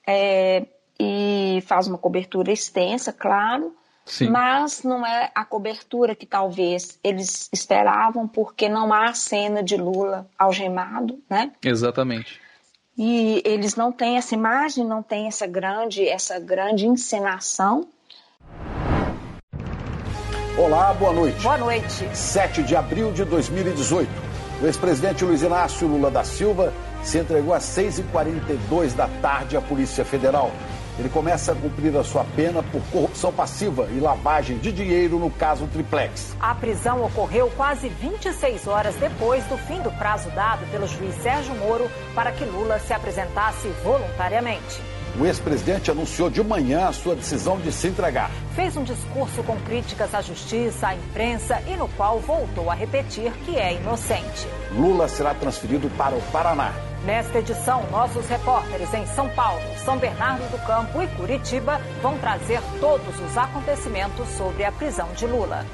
É, 0.06 0.64
e 0.96 1.60
faz 1.66 1.88
uma 1.88 1.98
cobertura 1.98 2.52
extensa, 2.52 3.12
claro, 3.12 3.74
Sim. 4.04 4.30
mas 4.30 4.82
não 4.82 5.06
é 5.06 5.30
a 5.34 5.44
cobertura 5.44 6.14
que 6.14 6.26
talvez 6.26 6.98
eles 7.04 7.48
esperavam, 7.52 8.26
porque 8.26 8.68
não 8.68 8.92
há 8.92 9.14
cena 9.14 9.62
de 9.62 9.76
Lula 9.76 10.28
algemado, 10.38 11.20
né? 11.30 11.52
Exatamente. 11.62 12.40
E 12.96 13.40
eles 13.44 13.74
não 13.74 13.90
têm 13.90 14.16
essa 14.16 14.34
imagem, 14.34 14.84
não 14.84 15.02
têm 15.02 15.26
essa 15.26 15.46
grande, 15.46 16.06
essa 16.06 16.38
grande 16.38 16.86
encenação. 16.86 17.88
Olá, 20.58 20.92
boa 20.92 21.12
noite. 21.12 21.40
Boa 21.42 21.56
noite. 21.56 22.14
7 22.14 22.62
de 22.62 22.76
abril 22.76 23.10
de 23.12 23.24
2018. 23.24 24.08
O 24.60 24.66
ex-presidente 24.66 25.24
Luiz 25.24 25.42
Inácio 25.42 25.88
Lula 25.88 26.10
da 26.10 26.22
Silva 26.22 26.72
se 27.02 27.18
entregou 27.18 27.54
às 27.54 27.64
6h42 27.64 28.94
da 28.94 29.08
tarde 29.20 29.56
à 29.56 29.62
Polícia 29.62 30.04
Federal. 30.04 30.52
Ele 30.98 31.08
começa 31.08 31.52
a 31.52 31.54
cumprir 31.54 31.96
a 31.96 32.04
sua 32.04 32.24
pena 32.36 32.62
por 32.62 32.82
corrupção 32.90 33.32
passiva 33.32 33.88
e 33.90 33.98
lavagem 33.98 34.58
de 34.58 34.70
dinheiro 34.70 35.18
no 35.18 35.30
caso 35.30 35.66
Triplex. 35.66 36.36
A 36.38 36.54
prisão 36.54 37.02
ocorreu 37.04 37.50
quase 37.56 37.88
26 37.88 38.66
horas 38.66 38.94
depois 38.96 39.44
do 39.46 39.56
fim 39.56 39.80
do 39.80 39.90
prazo 39.92 40.30
dado 40.30 40.66
pelo 40.70 40.86
juiz 40.86 41.14
Sérgio 41.22 41.54
Moro 41.54 41.90
para 42.14 42.30
que 42.32 42.44
Lula 42.44 42.78
se 42.78 42.92
apresentasse 42.92 43.68
voluntariamente. 43.82 44.80
O 45.18 45.26
ex-presidente 45.26 45.90
anunciou 45.90 46.30
de 46.30 46.42
manhã 46.42 46.88
a 46.88 46.92
sua 46.92 47.14
decisão 47.14 47.60
de 47.60 47.70
se 47.70 47.88
entregar. 47.88 48.30
Fez 48.54 48.76
um 48.76 48.82
discurso 48.82 49.42
com 49.42 49.56
críticas 49.60 50.14
à 50.14 50.22
justiça, 50.22 50.88
à 50.88 50.94
imprensa 50.94 51.62
e 51.66 51.76
no 51.76 51.86
qual 51.88 52.18
voltou 52.18 52.70
a 52.70 52.74
repetir 52.74 53.30
que 53.44 53.56
é 53.56 53.74
inocente. 53.74 54.48
Lula 54.72 55.08
será 55.08 55.34
transferido 55.34 55.90
para 55.90 56.14
o 56.14 56.22
Paraná. 56.32 56.72
Nesta 57.04 57.40
edição, 57.40 57.84
nossos 57.90 58.26
repórteres 58.28 58.94
em 58.94 59.04
São 59.06 59.28
Paulo, 59.30 59.60
São 59.84 59.98
Bernardo 59.98 60.48
do 60.50 60.58
Campo 60.64 61.02
e 61.02 61.08
Curitiba 61.08 61.80
vão 62.00 62.16
trazer 62.18 62.60
todos 62.80 63.20
os 63.20 63.36
acontecimentos 63.36 64.28
sobre 64.30 64.64
a 64.64 64.72
prisão 64.72 65.08
de 65.14 65.26
Lula. 65.26 65.66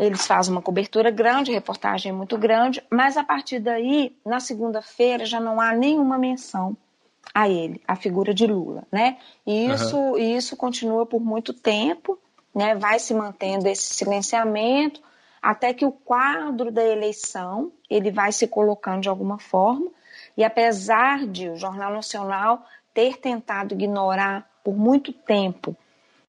Eles 0.00 0.26
fazem 0.26 0.50
uma 0.50 0.62
cobertura 0.62 1.10
grande, 1.10 1.52
reportagem 1.52 2.10
muito 2.10 2.38
grande, 2.38 2.82
mas 2.90 3.18
a 3.18 3.22
partir 3.22 3.60
daí, 3.60 4.16
na 4.24 4.40
segunda-feira, 4.40 5.26
já 5.26 5.38
não 5.38 5.60
há 5.60 5.74
nenhuma 5.74 6.16
menção 6.16 6.74
a 7.34 7.46
ele, 7.46 7.82
a 7.86 7.94
figura 7.94 8.32
de 8.32 8.46
Lula, 8.46 8.84
né? 8.90 9.18
E 9.46 9.66
isso, 9.66 9.98
uhum. 9.98 10.16
isso 10.16 10.56
continua 10.56 11.04
por 11.04 11.20
muito 11.20 11.52
tempo, 11.52 12.18
né? 12.54 12.74
Vai 12.74 12.98
se 12.98 13.12
mantendo 13.12 13.68
esse 13.68 13.92
silenciamento 13.94 15.02
até 15.42 15.74
que 15.74 15.84
o 15.84 15.92
quadro 15.92 16.72
da 16.72 16.82
eleição 16.82 17.70
ele 17.88 18.10
vai 18.10 18.32
se 18.32 18.46
colocando 18.46 19.02
de 19.02 19.08
alguma 19.10 19.38
forma. 19.38 19.90
E 20.34 20.42
apesar 20.42 21.26
de 21.26 21.50
o 21.50 21.56
Jornal 21.56 21.92
Nacional 21.92 22.64
ter 22.94 23.18
tentado 23.18 23.74
ignorar 23.74 24.48
por 24.64 24.74
muito 24.74 25.12
tempo 25.12 25.76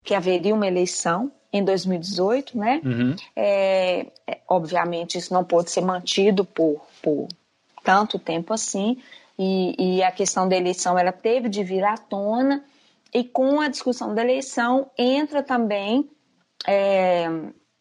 que 0.04 0.14
haveria 0.14 0.54
uma 0.54 0.68
eleição, 0.68 1.32
em 1.52 1.64
2018, 1.64 2.58
né? 2.58 2.82
Uhum. 2.84 3.16
É, 3.36 4.08
é, 4.26 4.40
obviamente 4.48 5.18
isso 5.18 5.34
não 5.34 5.44
pôde 5.44 5.70
ser 5.72 5.82
mantido 5.82 6.46
por, 6.46 6.82
por 7.02 7.28
tanto 7.84 8.18
tempo 8.18 8.54
assim, 8.54 8.98
e, 9.38 9.98
e, 9.98 10.04
a 10.04 10.12
questão 10.12 10.48
da 10.48 10.56
eleição 10.56 10.98
ela 11.00 11.12
teve 11.12 11.50
de 11.50 11.64
vir 11.64 11.84
à 11.84 11.98
tona, 11.98 12.64
e 13.14 13.24
com 13.24 13.60
a 13.60 13.68
discussão 13.68 14.14
da 14.14 14.22
eleição 14.22 14.90
entra 14.98 15.42
também 15.44 16.10
é, 16.68 17.28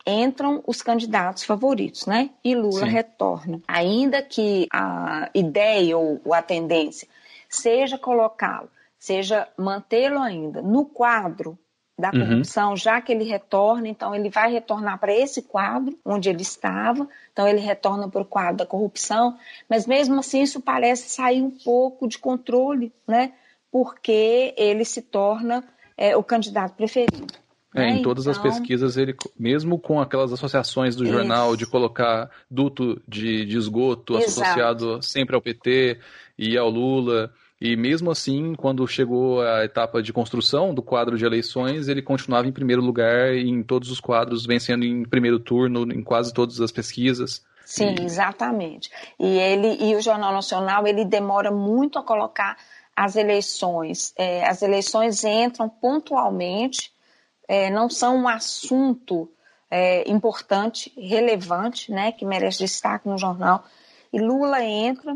entram 0.07 0.63
os 0.67 0.83
candidatos 0.83 1.45
favoritos, 1.45 2.07
né? 2.07 2.31
E 2.43 2.55
Lula 2.55 2.87
Sim. 2.87 2.93
retorna. 2.93 3.61
Ainda 3.69 4.23
que 4.23 4.67
a 4.73 5.29
ideia 5.35 5.97
ou 5.97 6.21
a 6.33 6.43
tendência 6.43 7.07
seja 7.49 7.99
colocá-lo, 7.99 8.71
seja 8.99 9.49
mantê-lo 9.57 10.19
ainda 10.19 10.63
no 10.63 10.85
quadro 10.85 11.59
da 12.01 12.11
uhum. 12.11 12.27
corrupção, 12.27 12.71
uhum. 12.71 12.77
já 12.77 13.01
que 13.01 13.13
ele 13.13 13.25
retorna, 13.25 13.89
então 13.89 14.15
ele 14.15 14.31
vai 14.31 14.51
retornar 14.51 14.99
para 14.99 15.15
esse 15.15 15.43
quadro 15.43 15.97
onde 16.05 16.29
ele 16.29 16.43
estava, 16.43 17.09
então 17.33 17.47
ele 17.47 17.61
retorna 17.61 18.09
para 18.09 18.23
o 18.23 18.25
quadro 18.25 18.59
da 18.59 18.67
corrupção, 18.67 19.37
mas 19.69 19.87
mesmo 19.87 20.19
assim 20.19 20.43
isso 20.43 20.61
parece 20.61 21.11
sair 21.11 21.43
um 21.43 21.51
pouco 21.51 22.09
de 22.09 22.19
controle, 22.19 22.93
né? 23.07 23.33
Porque 23.71 24.53
ele 24.57 24.85
se 24.85 25.03
torna 25.03 25.63
é, 25.97 26.17
o 26.17 26.25
candidato 26.25 26.75
preferido. 26.75 27.33
É, 27.75 27.89
em 27.89 28.03
todas 28.03 28.27
então... 28.27 28.33
as 28.33 28.39
pesquisas, 28.39 28.97
ele, 28.97 29.15
mesmo 29.39 29.79
com 29.79 30.01
aquelas 30.01 30.33
associações 30.33 30.97
do 30.97 31.07
jornal 31.07 31.51
Isso. 31.51 31.59
de 31.59 31.67
colocar 31.67 32.29
duto 32.51 33.01
de, 33.07 33.45
de 33.45 33.57
esgoto 33.57 34.19
Exato. 34.19 34.43
associado 34.43 35.03
sempre 35.03 35.37
ao 35.37 35.43
PT 35.43 36.01
e 36.37 36.59
ao 36.59 36.69
Lula, 36.69 37.33
e 37.61 37.77
mesmo 37.77 38.11
assim, 38.11 38.55
quando 38.55 38.87
chegou 38.89 39.43
a 39.43 39.65
etapa 39.65 40.03
de 40.03 40.15
construção 40.15 40.73
do 40.73 40.83
quadro 40.83 41.19
de 41.19 41.27
eleições, 41.27 41.89
ele 41.89 42.01
continuava 42.01 42.49
em 42.49 42.53
primeiro 42.53 42.81
lugar 42.81 43.35
em 43.35 43.63
todos 43.63 43.91
os 43.91 44.01
quadros, 44.01 44.47
vencendo 44.47 44.83
em 44.83 45.05
primeiro 45.05 45.39
turno 45.39 45.83
em 45.93 46.03
quase 46.03 46.33
todas 46.33 46.59
as 46.59 46.73
pesquisas. 46.73 47.45
Sim, 47.67 47.97
e... 48.01 48.05
exatamente. 48.05 48.91
E 49.19 49.27
ele 49.39 49.77
e 49.79 49.95
o 49.95 50.01
Jornal 50.01 50.33
Nacional 50.33 50.87
ele 50.87 51.05
demora 51.05 51.51
muito 51.51 51.99
a 51.99 52.03
colocar 52.03 52.57
as 52.97 53.15
eleições. 53.15 54.15
É, 54.17 54.49
as 54.49 54.63
eleições 54.63 55.23
entram 55.23 55.69
pontualmente, 55.69 56.91
é, 57.47 57.69
não 57.69 57.91
são 57.91 58.17
um 58.17 58.29
assunto 58.29 59.31
é, 59.71 60.11
importante, 60.11 60.91
relevante, 60.97 61.93
né, 61.93 62.11
que 62.11 62.25
merece 62.25 62.61
destaque 62.61 63.07
no 63.07 63.19
jornal. 63.19 63.65
E 64.11 64.19
Lula 64.19 64.65
entra 64.65 65.15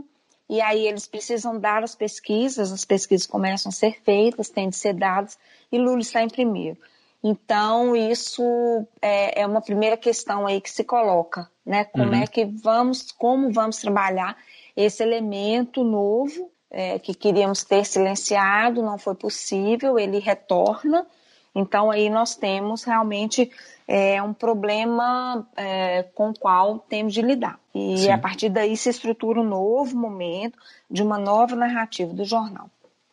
e 0.49 0.61
aí 0.61 0.87
eles 0.87 1.07
precisam 1.07 1.59
dar 1.59 1.83
as 1.83 1.95
pesquisas, 1.95 2.73
as 2.73 2.85
pesquisas 2.85 3.27
começam 3.27 3.71
a 3.71 3.73
ser 3.73 4.01
feitas, 4.03 4.49
têm 4.49 4.69
de 4.69 4.77
ser 4.77 4.95
dadas, 4.95 5.39
e 5.73 5.79
Lula 5.79 6.01
está 6.01 6.23
em 6.23 6.29
primeiro. 6.29 6.79
Então, 7.23 7.97
isso 7.97 8.87
é, 9.01 9.41
é 9.41 9.47
uma 9.47 9.63
primeira 9.63 9.97
questão 9.97 10.47
aí 10.47 10.61
que 10.61 10.71
se 10.71 10.85
coloca, 10.85 11.51
né? 11.65 11.85
Como 11.85 12.13
uhum. 12.13 12.23
é 12.23 12.27
que 12.27 12.45
vamos, 12.45 13.11
como 13.13 13.51
vamos 13.51 13.79
trabalhar 13.79 14.37
esse 14.77 15.03
elemento 15.03 15.83
novo 15.83 16.51
é, 16.71 16.99
que 16.99 17.15
queríamos 17.15 17.65
ter 17.65 17.87
silenciado, 17.87 18.83
não 18.83 18.99
foi 18.99 19.15
possível, 19.15 19.99
ele 19.99 20.19
retorna. 20.19 21.07
Então 21.54 21.90
aí 21.90 22.11
nós 22.11 22.34
temos 22.34 22.84
realmente 22.84 23.50
é, 23.87 24.23
um 24.23 24.32
problema 24.32 25.46
é, 25.56 26.02
com 26.14 26.30
o 26.30 26.34
qual 26.34 26.78
temos 26.78 27.14
de 27.14 27.23
lidar. 27.23 27.58
E 27.75 27.99
Sim. 27.99 28.11
a 28.11 28.18
partir 28.18 28.49
daí 28.49 28.76
se 28.76 28.88
estrutura 28.88 29.40
um 29.40 29.49
novo 29.49 29.96
momento 29.96 30.58
de 30.90 31.02
uma 31.02 31.18
nova 31.18 31.54
narrativa 31.54 32.12
do 32.12 32.25
jornal. 32.25 32.68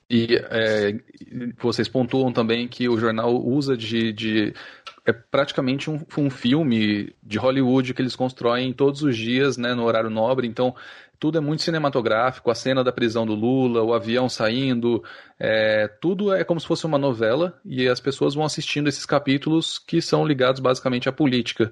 E 0.09 0.35
é, 0.49 0.99
vocês 1.57 1.87
pontuam 1.87 2.33
também 2.33 2.67
que 2.67 2.89
o 2.89 2.97
jornal 2.97 3.33
usa 3.33 3.77
de, 3.77 4.11
de 4.11 4.53
é 5.05 5.13
praticamente 5.13 5.89
um, 5.89 6.01
um, 6.17 6.29
filme 6.29 7.15
de 7.23 7.37
Hollywood 7.37 7.93
que 7.93 8.01
eles 8.01 8.15
constroem 8.15 8.73
todos 8.73 9.03
os 9.03 9.15
dias, 9.15 9.55
né, 9.55 9.73
no 9.73 9.83
horário 9.83 10.09
nobre. 10.09 10.47
Então, 10.47 10.75
tudo 11.21 11.37
é 11.37 11.41
muito 11.41 11.61
cinematográfico. 11.61 12.49
A 12.49 12.55
cena 12.55 12.83
da 12.83 12.91
prisão 12.91 13.27
do 13.27 13.35
Lula, 13.35 13.83
o 13.83 13.93
avião 13.93 14.27
saindo, 14.27 15.03
é, 15.39 15.87
tudo 16.01 16.33
é 16.33 16.43
como 16.43 16.59
se 16.59 16.65
fosse 16.65 16.83
uma 16.83 16.97
novela 16.97 17.61
e 17.63 17.87
as 17.87 17.99
pessoas 17.99 18.33
vão 18.33 18.43
assistindo 18.43 18.89
esses 18.89 19.05
capítulos 19.05 19.77
que 19.77 20.01
são 20.01 20.25
ligados 20.25 20.59
basicamente 20.59 21.07
à 21.07 21.11
política. 21.11 21.71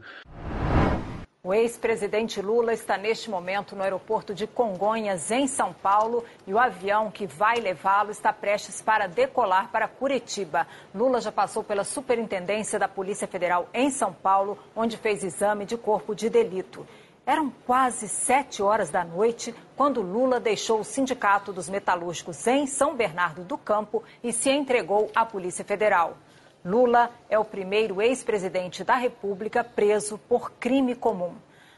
O 1.41 1.51
ex-presidente 1.51 2.39
Lula 2.39 2.74
está 2.74 2.96
neste 2.96 3.27
momento 3.27 3.75
no 3.75 3.82
aeroporto 3.82 4.36
de 4.36 4.46
Congonhas, 4.46 5.32
em 5.32 5.48
São 5.48 5.74
Paulo, 5.74 6.24
e 6.46 6.53
o 6.53 6.60
avião 6.60 7.10
que 7.10 7.25
vai 7.25 7.60
levá-lo 7.60 8.12
está 8.12 8.32
prestes 8.32 8.84
para 8.84 9.08
decolar 9.08 9.72
para 9.72 9.88
Curitiba. 9.88 10.68
Lula 10.94 11.20
já 11.22 11.32
passou 11.32 11.63
pela 11.63 11.84
Superintendência 11.84 12.77
da 12.77 12.88
Polícia 12.88 13.27
Federal 13.27 13.68
em 13.74 13.89
São 13.89 14.13
Paulo, 14.13 14.60
onde 14.75 14.96
fez 14.96 15.24
exame 15.24 15.65
de 15.65 15.75
corpo 15.75 16.13
de 16.13 16.29
delito. 16.29 16.86
Eram 17.29 17.53
quase 17.67 18.07
sete 18.07 18.63
horas 18.63 18.89
da 18.89 19.05
noite 19.05 19.53
quando 19.77 20.01
Lula 20.01 20.39
deixou 20.39 20.79
o 20.79 20.83
Sindicato 20.83 21.53
dos 21.53 21.69
Metalúrgicos 21.69 22.48
em 22.48 22.65
São 22.65 22.95
Bernardo 22.95 23.43
do 23.43 23.55
Campo 23.55 24.03
e 24.24 24.33
se 24.33 24.50
entregou 24.50 25.12
à 25.13 25.24
Polícia 25.24 25.63
Federal. 25.63 26.17
Lula 26.65 27.12
é 27.29 27.38
o 27.38 27.45
primeiro 27.45 28.01
ex-presidente 28.01 28.83
da 28.83 28.95
República 28.95 29.63
preso 29.63 30.17
por 30.27 30.53
crime 30.53 30.95
comum. 30.95 31.36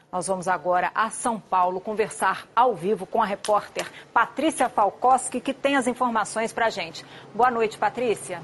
Nós 0.10 0.27
vamos 0.27 0.48
agora 0.48 0.89
a 0.96 1.10
São 1.10 1.38
Paulo 1.38 1.81
conversar 1.81 2.48
ao 2.55 2.74
vivo 2.74 3.05
com 3.05 3.22
a 3.22 3.25
repórter 3.25 3.91
Patrícia 4.13 4.70
Falkowski, 4.70 5.41
que 5.41 5.53
tem 5.53 5.75
as 5.75 5.86
informações 5.86 6.53
para 6.53 6.67
a 6.67 6.70
gente. 6.70 7.05
Boa 7.36 7.51
noite, 7.51 7.77
Patrícia. 7.77 8.41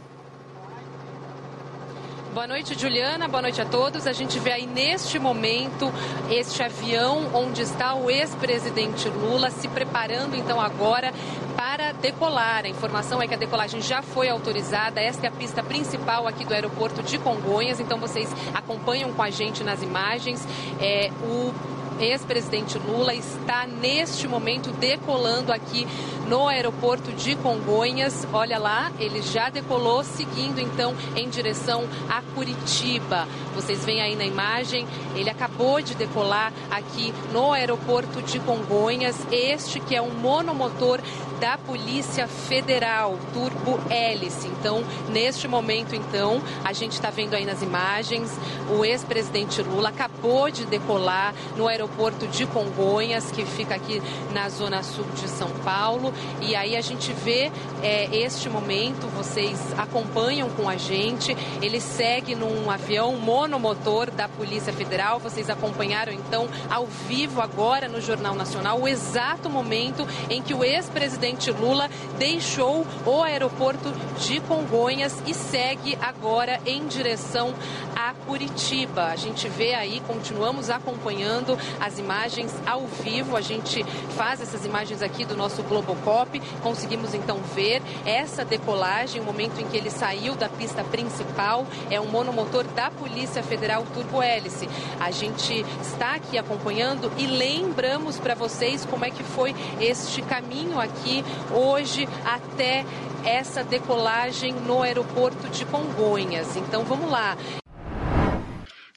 Boa 2.33 2.45
noite, 2.45 2.77
Juliana. 2.77 3.27
Boa 3.27 3.41
noite 3.41 3.61
a 3.61 3.65
todos. 3.65 4.05
A 4.05 4.13
gente 4.13 4.37
vê 4.39 4.51
aí 4.51 4.67
neste 4.67 5.17
momento 5.17 5.91
este 6.29 6.61
avião 6.61 7.29
onde 7.33 7.61
está 7.61 7.95
o 7.95 8.09
ex-presidente 8.09 9.09
Lula 9.09 9.49
se 9.49 9.67
preparando 9.67 10.35
então 10.35 10.59
agora 10.59 11.13
para 11.55 11.93
decolar. 11.93 12.65
A 12.65 12.67
informação 12.69 13.21
é 13.21 13.27
que 13.27 13.33
a 13.33 13.37
decolagem 13.37 13.81
já 13.81 14.01
foi 14.01 14.29
autorizada. 14.29 14.99
Esta 15.01 15.25
é 15.25 15.29
a 15.29 15.31
pista 15.31 15.63
principal 15.63 16.27
aqui 16.27 16.45
do 16.45 16.53
aeroporto 16.53 17.01
de 17.01 17.17
Congonhas. 17.17 17.79
Então 17.79 17.97
vocês 17.97 18.29
acompanham 18.53 19.11
com 19.13 19.21
a 19.21 19.29
gente 19.29 19.63
nas 19.63 19.81
imagens. 19.81 20.45
É, 20.79 21.09
o 21.23 21.53
ex-presidente 21.99 22.77
Lula 22.77 23.13
está 23.13 23.65
neste 23.65 24.27
momento 24.27 24.71
decolando 24.71 25.51
aqui 25.51 25.87
no 26.27 26.47
aeroporto 26.47 27.11
de 27.13 27.35
Congonhas. 27.35 28.27
Olha 28.33 28.57
lá, 28.57 28.91
ele 28.99 29.21
já 29.21 29.49
decolou, 29.49 30.03
seguindo 30.03 30.59
então 30.59 30.95
em 31.15 31.29
direção 31.29 31.85
a 32.09 32.21
Curitiba. 32.35 33.27
Vocês 33.55 33.83
veem 33.83 34.01
aí 34.01 34.15
na 34.15 34.25
imagem, 34.25 34.87
ele 35.15 35.29
acabou 35.29 35.81
de 35.81 35.95
decolar 35.95 36.53
aqui 36.69 37.13
no 37.31 37.51
aeroporto 37.51 38.21
de 38.21 38.39
Congonhas. 38.39 39.15
Este 39.31 39.79
que 39.79 39.95
é 39.95 40.01
um 40.01 40.11
monomotor 40.11 40.99
da 41.39 41.57
Polícia 41.57 42.27
Federal, 42.27 43.17
Turbo 43.33 43.79
Hélice. 43.89 44.47
Então, 44.47 44.83
neste 45.09 45.47
momento, 45.47 45.95
então, 45.95 46.41
a 46.63 46.73
gente 46.73 46.93
está 46.93 47.09
vendo 47.09 47.35
aí 47.35 47.45
nas 47.45 47.61
imagens, 47.61 48.35
o 48.75 48.83
ex-presidente 48.83 49.61
Lula 49.61 49.89
acabou 49.89 50.49
de 50.49 50.65
decolar 50.65 51.33
no 51.55 51.67
aeroporto 51.67 52.27
de 52.27 52.45
Congonhas, 52.47 53.31
que 53.31 53.45
fica 53.45 53.75
aqui 53.75 54.01
na 54.33 54.49
zona 54.49 54.81
sul 54.83 55.05
de 55.15 55.27
São 55.27 55.49
Paulo. 55.63 56.13
E 56.41 56.55
aí 56.55 56.75
a 56.75 56.81
gente 56.81 57.11
vê 57.13 57.51
é, 57.81 58.15
este 58.15 58.49
momento, 58.49 59.07
vocês 59.07 59.59
acompanham 59.77 60.49
com 60.49 60.69
a 60.69 60.77
gente. 60.77 61.35
Ele 61.61 61.79
segue 61.79 62.35
num 62.35 62.69
avião 62.69 63.15
monomotor 63.17 64.11
da 64.11 64.27
Polícia 64.27 64.71
Federal. 64.73 65.19
Vocês 65.19 65.49
acompanharam 65.49 66.13
então 66.13 66.47
ao 66.69 66.85
vivo 66.85 67.41
agora 67.41 67.87
no 67.87 68.01
Jornal 68.01 68.35
Nacional 68.35 68.79
o 68.79 68.87
exato 68.87 69.49
momento 69.49 70.07
em 70.29 70.41
que 70.41 70.53
o 70.53 70.63
ex-presidente 70.63 71.51
Lula 71.51 71.89
deixou 72.17 72.85
o 73.05 73.21
aeroporto 73.21 73.91
de 74.19 74.39
Congonhas 74.41 75.21
e 75.25 75.33
segue 75.33 75.97
agora 76.01 76.59
em 76.65 76.87
direção 76.87 77.53
a 77.95 78.13
Curitiba. 78.13 79.05
A 79.05 79.15
gente 79.15 79.49
vê 79.49 79.73
aí, 79.73 80.01
continuamos 80.05 80.69
acompanhando 80.69 81.57
as 81.79 81.97
imagens 81.97 82.53
ao 82.65 82.85
vivo. 82.85 83.35
A 83.35 83.41
gente 83.41 83.83
faz 84.15 84.41
essas 84.41 84.65
imagens 84.65 85.01
aqui 85.01 85.25
do 85.25 85.35
nosso 85.35 85.63
Globocop. 86.07 86.39
Conseguimos 86.61 87.13
então 87.13 87.37
ver 87.53 87.81
essa 88.05 88.45
decolagem, 88.45 89.21
o 89.21 89.25
momento 89.25 89.59
em 89.59 89.67
que 89.67 89.75
ele 89.75 89.89
saiu 89.89 90.35
da 90.35 90.47
pista 90.47 90.83
principal. 90.85 91.67
É 91.91 91.99
um 91.99 92.07
monomotor 92.07 92.63
da 92.63 92.89
Polícia 92.89 93.43
Federal 93.43 93.85
Turbo 93.93 94.21
Hélice. 94.21 94.67
A 94.99 95.11
gente 95.11 95.65
está 95.81 96.15
aqui 96.15 96.37
acompanhando 96.37 97.11
e 97.17 97.27
lembramos 97.27 98.17
para 98.17 98.33
vocês 98.33 98.85
como 98.85 99.03
é 99.03 99.11
que 99.11 99.23
foi 99.23 99.53
este 99.81 100.21
caminho 100.21 100.79
aqui 100.79 101.23
hoje 101.53 102.07
até 102.25 102.85
essa 103.25 103.63
decolagem 103.63 104.53
no 104.53 104.81
aeroporto 104.81 105.49
de 105.49 105.65
Congonhas. 105.65 106.55
Então 106.55 106.83
vamos 106.83 107.11
lá. 107.11 107.37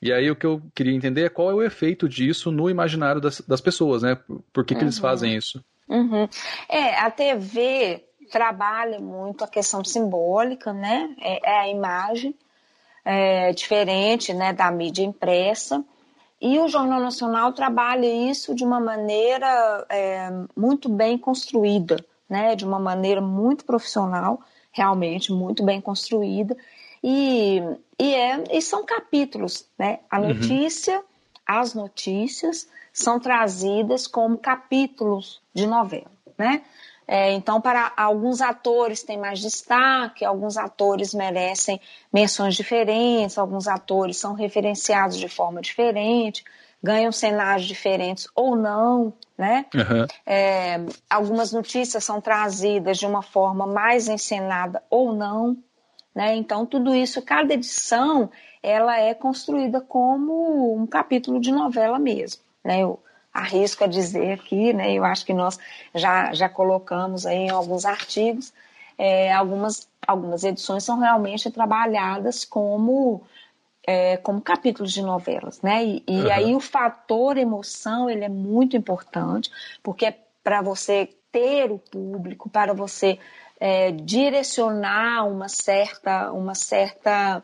E 0.02 0.12
aí 0.12 0.30
o 0.30 0.36
que 0.36 0.46
eu 0.46 0.62
queria 0.74 0.94
entender 0.94 1.24
é 1.24 1.28
qual 1.28 1.50
é 1.50 1.54
o 1.54 1.62
efeito 1.62 2.08
disso 2.08 2.50
no 2.50 2.70
imaginário 2.70 3.20
das, 3.20 3.42
das 3.42 3.60
pessoas, 3.60 4.02
né? 4.02 4.16
Por 4.50 4.64
que, 4.64 4.72
uhum. 4.72 4.78
que 4.78 4.84
eles 4.84 4.96
uhum. 4.96 5.02
fazem 5.02 5.36
isso? 5.36 5.62
Uhum. 5.90 6.28
É, 6.68 6.94
a 7.00 7.10
TV 7.10 8.04
trabalha 8.30 9.00
muito 9.00 9.42
a 9.42 9.48
questão 9.48 9.84
simbólica, 9.84 10.72
né? 10.72 11.14
É, 11.20 11.50
é 11.50 11.58
a 11.58 11.68
imagem 11.68 12.34
é, 13.04 13.52
diferente, 13.52 14.32
né, 14.32 14.52
da 14.52 14.70
mídia 14.70 15.02
impressa. 15.02 15.84
E 16.40 16.58
o 16.58 16.68
Jornal 16.68 17.00
Nacional 17.00 17.52
trabalha 17.52 18.06
isso 18.06 18.54
de 18.54 18.64
uma 18.64 18.80
maneira 18.80 19.84
é, 19.90 20.30
muito 20.56 20.88
bem 20.88 21.18
construída, 21.18 22.02
né? 22.28 22.56
De 22.56 22.64
uma 22.64 22.78
maneira 22.78 23.20
muito 23.20 23.64
profissional, 23.64 24.40
realmente 24.70 25.32
muito 25.32 25.62
bem 25.62 25.80
construída. 25.80 26.56
E, 27.02 27.60
e, 27.98 28.14
é, 28.14 28.44
e 28.52 28.62
são 28.62 28.86
capítulos, 28.86 29.66
né? 29.78 29.98
A 30.10 30.20
uhum. 30.20 30.28
notícia, 30.28 30.96
uhum. 30.96 31.04
As 31.50 31.74
notícias 31.74 32.68
são 32.92 33.18
trazidas 33.18 34.06
como 34.06 34.38
capítulos 34.38 35.42
de 35.52 35.66
novela, 35.66 36.10
né? 36.38 36.62
É, 37.08 37.32
então, 37.32 37.60
para 37.60 37.92
alguns 37.96 38.40
atores 38.40 39.02
tem 39.02 39.18
mais 39.18 39.40
destaque, 39.40 40.24
alguns 40.24 40.56
atores 40.56 41.12
merecem 41.12 41.80
menções 42.12 42.54
diferentes, 42.54 43.36
alguns 43.36 43.66
atores 43.66 44.16
são 44.16 44.32
referenciados 44.32 45.16
de 45.18 45.28
forma 45.28 45.60
diferente, 45.60 46.44
ganham 46.80 47.10
cenários 47.10 47.66
diferentes 47.66 48.28
ou 48.32 48.54
não, 48.54 49.12
né? 49.36 49.66
Uhum. 49.74 50.06
É, 50.24 50.76
algumas 51.08 51.52
notícias 51.52 52.04
são 52.04 52.20
trazidas 52.20 52.96
de 52.96 53.06
uma 53.06 53.22
forma 53.22 53.66
mais 53.66 54.06
encenada 54.06 54.80
ou 54.88 55.12
não, 55.12 55.56
né? 56.14 56.36
Então, 56.36 56.64
tudo 56.64 56.94
isso, 56.94 57.20
cada 57.22 57.54
edição, 57.54 58.30
ela 58.62 58.98
é 58.98 59.14
construída 59.14 59.80
como 59.80 60.74
um 60.74 60.86
capítulo 60.86 61.40
de 61.40 61.50
novela 61.50 61.98
mesmo. 61.98 62.42
Né? 62.64 62.82
Eu 62.82 63.00
arrisco 63.32 63.84
a 63.84 63.86
dizer 63.86 64.32
aqui, 64.32 64.72
né? 64.72 64.92
eu 64.92 65.04
acho 65.04 65.24
que 65.24 65.32
nós 65.32 65.58
já, 65.94 66.32
já 66.34 66.48
colocamos 66.48 67.26
aí 67.26 67.36
em 67.36 67.50
alguns 67.50 67.84
artigos, 67.84 68.52
é, 68.98 69.32
algumas, 69.32 69.88
algumas 70.06 70.44
edições 70.44 70.84
são 70.84 70.98
realmente 70.98 71.50
trabalhadas 71.50 72.44
como, 72.44 73.22
é, 73.86 74.18
como 74.18 74.40
capítulos 74.40 74.92
de 74.92 75.00
novelas. 75.00 75.62
Né? 75.62 75.84
E, 75.84 76.04
e 76.06 76.20
uhum. 76.20 76.32
aí 76.32 76.54
o 76.54 76.60
fator 76.60 77.38
emoção 77.38 78.10
ele 78.10 78.24
é 78.24 78.28
muito 78.28 78.76
importante, 78.76 79.50
porque 79.82 80.06
é 80.06 80.18
para 80.42 80.60
você 80.60 81.08
ter 81.32 81.70
o 81.70 81.78
público, 81.78 82.50
para 82.50 82.74
você 82.74 83.18
é, 83.58 83.90
direcionar 83.92 85.26
uma 85.26 85.48
certa, 85.48 86.32
uma 86.32 86.54
certa 86.54 87.42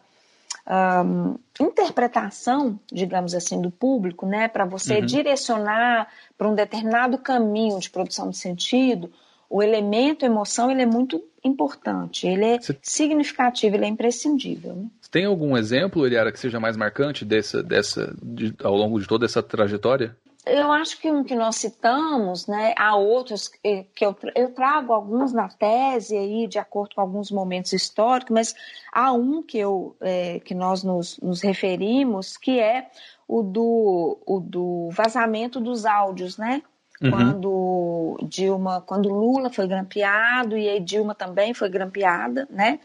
um, 0.68 1.36
interpretação, 1.60 2.78
digamos 2.92 3.34
assim, 3.34 3.60
do 3.60 3.70
público, 3.70 4.26
né, 4.26 4.48
para 4.48 4.64
você 4.64 4.98
uhum. 4.98 5.06
direcionar 5.06 6.08
para 6.36 6.48
um 6.48 6.54
determinado 6.54 7.18
caminho 7.18 7.78
de 7.78 7.88
produção 7.88 8.30
de 8.30 8.36
sentido, 8.36 9.10
o 9.48 9.62
elemento 9.62 10.24
emoção 10.24 10.70
ele 10.70 10.82
é 10.82 10.86
muito 10.86 11.22
importante, 11.44 12.26
ele 12.26 12.44
é 12.44 12.60
Você... 12.60 12.76
significativo, 12.82 13.76
ele 13.76 13.84
é 13.84 13.88
imprescindível. 13.88 14.74
Né? 14.74 14.86
Tem 15.10 15.24
algum 15.24 15.56
exemplo, 15.56 16.04
Eliara, 16.04 16.32
que 16.32 16.40
seja 16.40 16.58
mais 16.58 16.76
marcante 16.76 17.24
dessa, 17.24 17.62
dessa, 17.62 18.14
de, 18.20 18.52
ao 18.62 18.74
longo 18.74 19.00
de 19.00 19.06
toda 19.06 19.24
essa 19.24 19.42
trajetória? 19.42 20.16
Eu 20.46 20.70
acho 20.70 21.00
que 21.00 21.10
um 21.10 21.24
que 21.24 21.34
nós 21.34 21.56
citamos, 21.56 22.46
né, 22.46 22.72
há 22.76 22.94
outros 22.94 23.48
que 23.48 24.04
eu, 24.04 24.16
eu 24.32 24.54
trago 24.54 24.92
alguns 24.92 25.32
na 25.32 25.48
tese 25.48 26.16
aí, 26.16 26.46
de 26.46 26.56
acordo 26.56 26.94
com 26.94 27.00
alguns 27.00 27.32
momentos 27.32 27.72
históricos, 27.72 28.32
mas 28.32 28.54
há 28.92 29.12
um 29.12 29.42
que, 29.42 29.58
eu, 29.58 29.96
é, 30.00 30.38
que 30.38 30.54
nós 30.54 30.84
nos, 30.84 31.18
nos 31.18 31.42
referimos, 31.42 32.36
que 32.36 32.60
é 32.60 32.88
o 33.26 33.42
do, 33.42 34.18
o 34.24 34.38
do 34.38 34.88
vazamento 34.92 35.60
dos 35.60 35.84
áudios, 35.84 36.38
né? 36.38 36.62
Uhum. 37.02 37.10
Quando 37.10 38.18
Dilma, 38.22 38.80
quando 38.80 39.08
Lula 39.08 39.50
foi 39.50 39.66
grampeado 39.66 40.56
e 40.56 40.68
aí 40.68 40.80
Dilma 40.80 41.14
também 41.14 41.52
foi 41.52 41.68
grampeada, 41.68 42.46
né? 42.48 42.78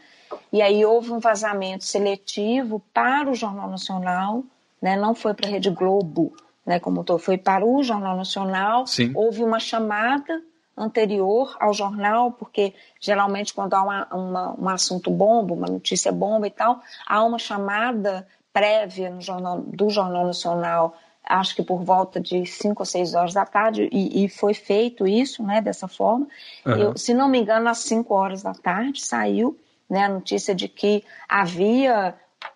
E 0.52 0.60
aí 0.60 0.84
houve 0.84 1.12
um 1.12 1.20
vazamento 1.20 1.84
seletivo 1.84 2.82
para 2.92 3.30
o 3.30 3.34
Jornal 3.34 3.70
Nacional, 3.70 4.42
né? 4.80 4.96
Não 4.96 5.14
foi 5.14 5.32
para 5.32 5.46
a 5.46 5.50
Rede 5.50 5.70
Globo, 5.70 6.34
né? 6.64 6.78
Como 6.78 7.04
foi 7.18 7.38
para 7.38 7.64
o 7.64 7.82
Jornal 7.82 8.16
Nacional. 8.16 8.86
Sim. 8.86 9.12
Houve 9.14 9.42
uma 9.42 9.60
chamada 9.60 10.42
anterior 10.76 11.56
ao 11.60 11.74
jornal, 11.74 12.32
porque 12.32 12.74
geralmente 13.00 13.52
quando 13.52 13.74
há 13.74 13.82
uma, 13.82 14.14
uma, 14.14 14.60
um 14.60 14.68
assunto 14.68 15.10
bomba, 15.10 15.54
uma 15.54 15.66
notícia 15.66 16.10
bomba 16.10 16.46
e 16.46 16.50
tal, 16.50 16.80
há 17.06 17.22
uma 17.22 17.38
chamada 17.38 18.26
prévia 18.52 19.10
no 19.10 19.20
jornal, 19.20 19.60
do 19.60 19.90
Jornal 19.90 20.26
Nacional 20.26 20.94
acho 21.24 21.54
que 21.54 21.62
por 21.62 21.82
volta 21.82 22.20
de 22.20 22.44
5 22.44 22.82
ou 22.82 22.86
6 22.86 23.14
horas 23.14 23.34
da 23.34 23.44
tarde, 23.44 23.88
e, 23.92 24.24
e, 24.24 24.28
foi 24.28 24.54
feito 24.54 25.06
isso, 25.06 25.42
né, 25.42 25.60
dessa 25.60 25.86
forma. 25.86 26.26
Uhum. 26.66 26.76
Eu, 26.76 26.98
se 26.98 27.14
não 27.14 27.28
me 27.28 27.38
engano, 27.38 27.68
às 27.68 27.78
5 27.78 28.12
horas 28.12 28.42
da 28.42 28.52
tarde 28.52 29.00
saiu 29.00 29.56
né, 29.88 30.04
a 30.04 30.08
notícia 30.08 30.54
de 30.54 30.68
que 30.68 31.04
havia 31.28 32.14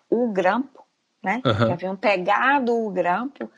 o 0.09 0.27
grampo, 0.31 0.83
né, 1.23 1.41
uhum. 1.45 1.55
que 1.55 1.71
haviam 1.71 1.95
pegado 1.95 2.75
o 2.75 2.91
grampo. 2.91 3.49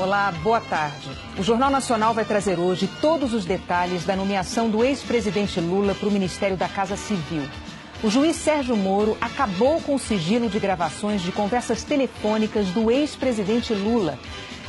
Olá, 0.00 0.32
boa 0.42 0.62
tarde. 0.62 1.10
O 1.38 1.42
Jornal 1.42 1.68
Nacional 1.70 2.14
vai 2.14 2.24
trazer 2.24 2.58
hoje 2.58 2.88
todos 3.02 3.34
os 3.34 3.44
detalhes 3.44 4.02
da 4.02 4.16
nomeação 4.16 4.70
do 4.70 4.82
ex-presidente 4.82 5.60
Lula 5.60 5.94
para 5.94 6.08
o 6.08 6.10
Ministério 6.10 6.56
da 6.56 6.66
Casa 6.66 6.96
Civil. 6.96 7.42
O 8.02 8.08
juiz 8.08 8.34
Sérgio 8.36 8.74
Moro 8.74 9.18
acabou 9.20 9.78
com 9.82 9.94
o 9.94 9.98
sigilo 9.98 10.48
de 10.48 10.58
gravações 10.58 11.20
de 11.20 11.30
conversas 11.30 11.84
telefônicas 11.84 12.68
do 12.68 12.90
ex-presidente 12.90 13.74
Lula. 13.74 14.18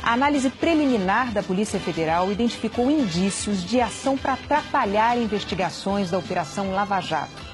A 0.02 0.12
análise 0.12 0.50
preliminar 0.50 1.32
da 1.32 1.42
Polícia 1.42 1.80
Federal 1.80 2.30
identificou 2.30 2.90
indícios 2.90 3.64
de 3.64 3.80
ação 3.80 4.18
para 4.18 4.34
atrapalhar 4.34 5.16
investigações 5.16 6.10
da 6.10 6.18
Operação 6.18 6.72
Lava 6.72 7.00
Jato. 7.00 7.51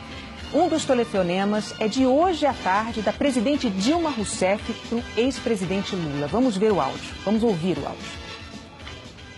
Um 0.52 0.66
dos 0.66 0.86
telefonemas 0.86 1.78
é 1.78 1.88
de 1.88 2.06
hoje 2.06 2.46
à 2.46 2.54
tarde 2.54 3.02
da 3.02 3.12
presidente 3.12 3.68
Dilma 3.68 4.08
Rousseff 4.08 4.72
para 4.88 4.98
o 4.98 5.04
ex-presidente 5.14 5.94
Lula. 5.94 6.26
Vamos 6.26 6.56
ver 6.56 6.72
o 6.72 6.80
áudio. 6.80 7.14
Vamos 7.22 7.42
ouvir 7.42 7.76
o 7.76 7.86
áudio. 7.86 8.06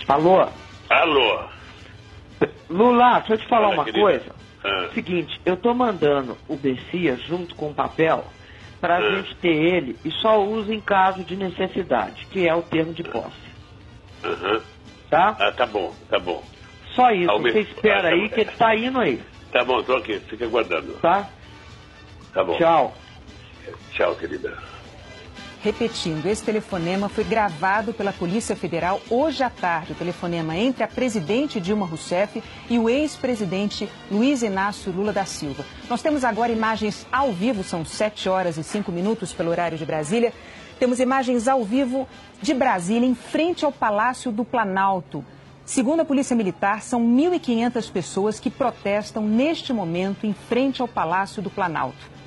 Alô? 0.07 0.49
Alô? 0.89 1.45
Lula, 2.69 3.19
deixa 3.19 3.35
eu 3.35 3.39
te 3.39 3.49
falar 3.49 3.69
Olha, 3.69 3.79
uma 3.79 3.85
querida. 3.85 4.03
coisa. 4.03 4.35
Ah. 4.63 4.89
Seguinte, 4.95 5.41
eu 5.45 5.57
tô 5.57 5.75
mandando 5.75 6.39
o 6.47 6.57
Bessias 6.57 7.21
junto 7.23 7.57
com 7.57 7.71
o 7.71 7.75
papel 7.75 8.25
para 8.81 8.95
a 8.95 8.99
ah. 8.99 9.11
gente 9.17 9.35
ter 9.37 9.49
ele 9.49 9.97
e 10.05 10.13
só 10.13 10.41
usa 10.41 10.73
em 10.73 10.81
caso 10.81 11.25
de 11.25 11.35
necessidade, 11.35 12.25
que 12.27 12.49
é 12.49 12.55
o 12.55 12.63
termo 12.63 12.93
de 12.93 13.03
posse. 13.03 13.51
Uhum. 14.23 14.61
Tá? 15.11 15.37
Ah, 15.41 15.51
tá 15.51 15.67
bom, 15.67 15.93
tá 16.09 16.21
bom. 16.21 16.41
Só 16.95 17.11
isso, 17.11 17.37
você 17.39 17.61
espera 17.61 17.99
ah, 17.99 18.03
tá 18.03 18.09
aí 18.11 18.29
que 18.29 18.41
ele 18.41 18.51
tá 18.53 18.77
indo 18.77 19.01
aí. 19.01 19.21
Tá 19.53 19.65
bom, 19.65 19.83
tô 19.83 19.97
aqui, 19.97 20.21
fica 20.21 20.45
aguardando. 20.45 20.93
Tá? 20.95 21.29
Tá 22.33 22.45
bom. 22.45 22.57
Tchau. 22.57 22.95
Tchau, 23.93 24.15
querida. 24.15 24.57
Repetindo, 25.63 26.25
esse 26.25 26.43
telefonema 26.43 27.11
foi 27.11 27.23
gravado 27.23 27.93
pela 27.93 28.15
Polícia 28.15 28.57
Federal 28.57 28.99
hoje 29.11 29.43
à 29.43 29.51
tarde. 29.51 29.93
O 29.93 29.95
telefonema 29.95 30.57
entre 30.57 30.83
a 30.83 30.89
presidente 30.89 31.61
Dilma 31.61 31.85
Rousseff 31.85 32.43
e 32.71 32.79
o 32.79 32.89
ex-presidente 32.89 33.87
Luiz 34.11 34.43
Inácio 34.43 34.91
Lula 34.91 35.13
da 35.13 35.27
Silva. 35.27 35.67
Nós 35.89 36.01
temos 36.01 36.25
agora 36.25 36.51
imagens 36.51 37.07
ao 37.13 37.31
vivo, 37.31 37.63
são 37.63 37.85
7 37.85 38.27
horas 38.27 38.57
e 38.57 38.65
5 38.65 38.91
minutos 38.91 39.35
pelo 39.35 39.51
horário 39.51 39.77
de 39.77 39.85
Brasília. 39.85 40.33
Temos 40.79 40.99
imagens 40.99 41.47
ao 41.47 41.63
vivo 41.63 42.09
de 42.41 42.55
Brasília, 42.55 43.07
em 43.07 43.15
frente 43.15 43.63
ao 43.63 43.71
Palácio 43.71 44.33
do 44.33 44.47
Planalto. 44.47 45.23
Segundo 45.65 46.01
a 46.01 46.05
Polícia 46.05 46.35
Militar, 46.35 46.83
são 46.83 47.01
1.500 47.01 47.93
pessoas 47.93 48.41
que 48.41 48.51
protestam 48.51 49.27
neste 49.27 49.73
momento 49.73 50.27
em 50.27 50.33
frente 50.33 50.83
ao 50.83 50.89
Palácio 50.89 51.41
do 51.41 51.51
Planalto 51.51 52.21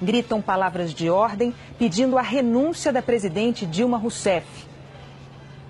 gritam 0.00 0.42
palavras 0.42 0.92
de 0.92 1.08
ordem 1.08 1.54
pedindo 1.78 2.18
a 2.18 2.22
renúncia 2.22 2.92
da 2.92 3.02
presidente 3.02 3.66
Dilma 3.66 3.96
Rousseff. 3.96 4.46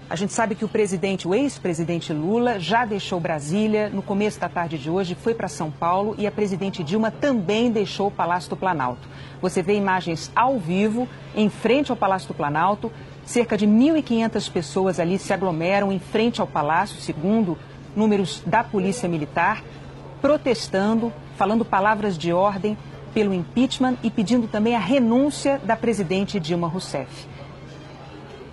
A 0.09 0.15
gente 0.15 0.33
sabe 0.33 0.55
que 0.55 0.65
o 0.65 0.69
presidente, 0.69 1.27
o 1.27 1.35
ex-presidente 1.35 2.13
Lula, 2.13 2.61
já 2.61 2.85
deixou 2.85 3.19
Brasília 3.19 3.89
no 3.89 4.03
começo 4.03 4.39
da 4.39 4.49
tarde 4.49 4.79
de 4.79 4.89
hoje, 4.89 5.17
foi 5.17 5.35
para 5.35 5.49
São 5.49 5.69
Paulo 5.69 6.15
e 6.17 6.29
a 6.29 6.31
presidente 6.31 6.85
Dilma 6.85 7.11
também 7.11 7.73
deixou 7.73 8.07
o 8.07 8.11
Palácio 8.11 8.51
do 8.51 8.57
Planalto. 8.57 9.09
Você 9.43 9.63
vê 9.63 9.75
imagens 9.75 10.31
ao 10.35 10.61
vivo 10.61 11.09
em 11.35 11.51
frente 11.51 11.91
ao 11.91 11.97
Palácio 11.97 12.29
do 12.29 12.35
Planalto. 12.35 12.93
Cerca 13.27 13.57
de 13.57 13.67
1.500 13.67 14.51
pessoas 14.53 15.01
ali 15.01 15.19
se 15.19 15.33
aglomeram 15.33 15.91
em 15.91 15.99
frente 15.99 16.41
ao 16.41 16.47
palácio, 16.47 17.01
segundo 17.01 17.59
números 17.95 18.41
da 18.47 18.63
Polícia 18.63 19.09
Militar, 19.09 19.65
protestando, 20.23 21.13
falando 21.37 21.65
palavras 21.65 22.17
de 22.17 22.33
ordem 22.33 22.79
pelo 23.13 23.35
impeachment 23.35 23.97
e 24.03 24.11
pedindo 24.11 24.47
também 24.47 24.77
a 24.77 24.79
renúncia 24.79 25.59
da 25.65 25.75
presidente 25.75 26.39
Dilma 26.39 26.69
Rousseff. 26.69 27.27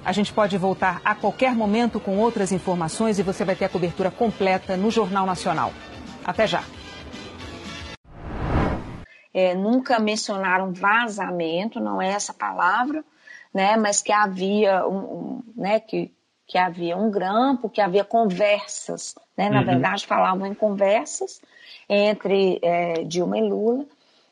A 0.04 0.12
gente 0.12 0.34
pode 0.34 0.58
voltar 0.58 1.02
a 1.06 1.14
qualquer 1.14 1.54
momento 1.54 2.00
com 2.00 2.18
outras 2.18 2.52
informações 2.52 3.20
e 3.20 3.24
você 3.24 3.46
vai 3.46 3.56
ter 3.56 3.66
a 3.66 3.70
cobertura 3.70 4.10
completa 4.10 4.76
no 4.76 4.90
Jornal 4.90 5.26
Nacional. 5.26 5.72
Até 6.26 6.48
já. 6.48 6.64
É, 9.34 9.54
nunca 9.54 10.00
mencionaram 10.00 10.74
vazamento, 10.74 11.80
não 11.80 12.02
é 12.02 12.10
essa 12.10 12.34
palavra, 12.34 13.04
né, 13.54 13.78
mas 13.78 14.02
que 14.02 14.12
havia 14.12 14.86
um, 14.88 14.98
um 14.98 15.44
né, 15.56 15.80
que, 15.80 16.12
que 16.48 16.58
havia 16.58 16.98
um 16.98 17.12
grampo, 17.12 17.70
que 17.70 17.82
havia 17.82 18.04
conversas, 18.04 19.16
né, 19.38 19.50
na 19.50 19.60
uhum. 19.60 19.66
verdade 19.66 20.08
falavam 20.08 20.48
em 20.48 20.54
conversas 20.54 21.42
entre 21.88 22.60
é, 22.62 23.04
Dilma 23.04 23.38
e 23.38 23.42
Lula, 23.42 23.86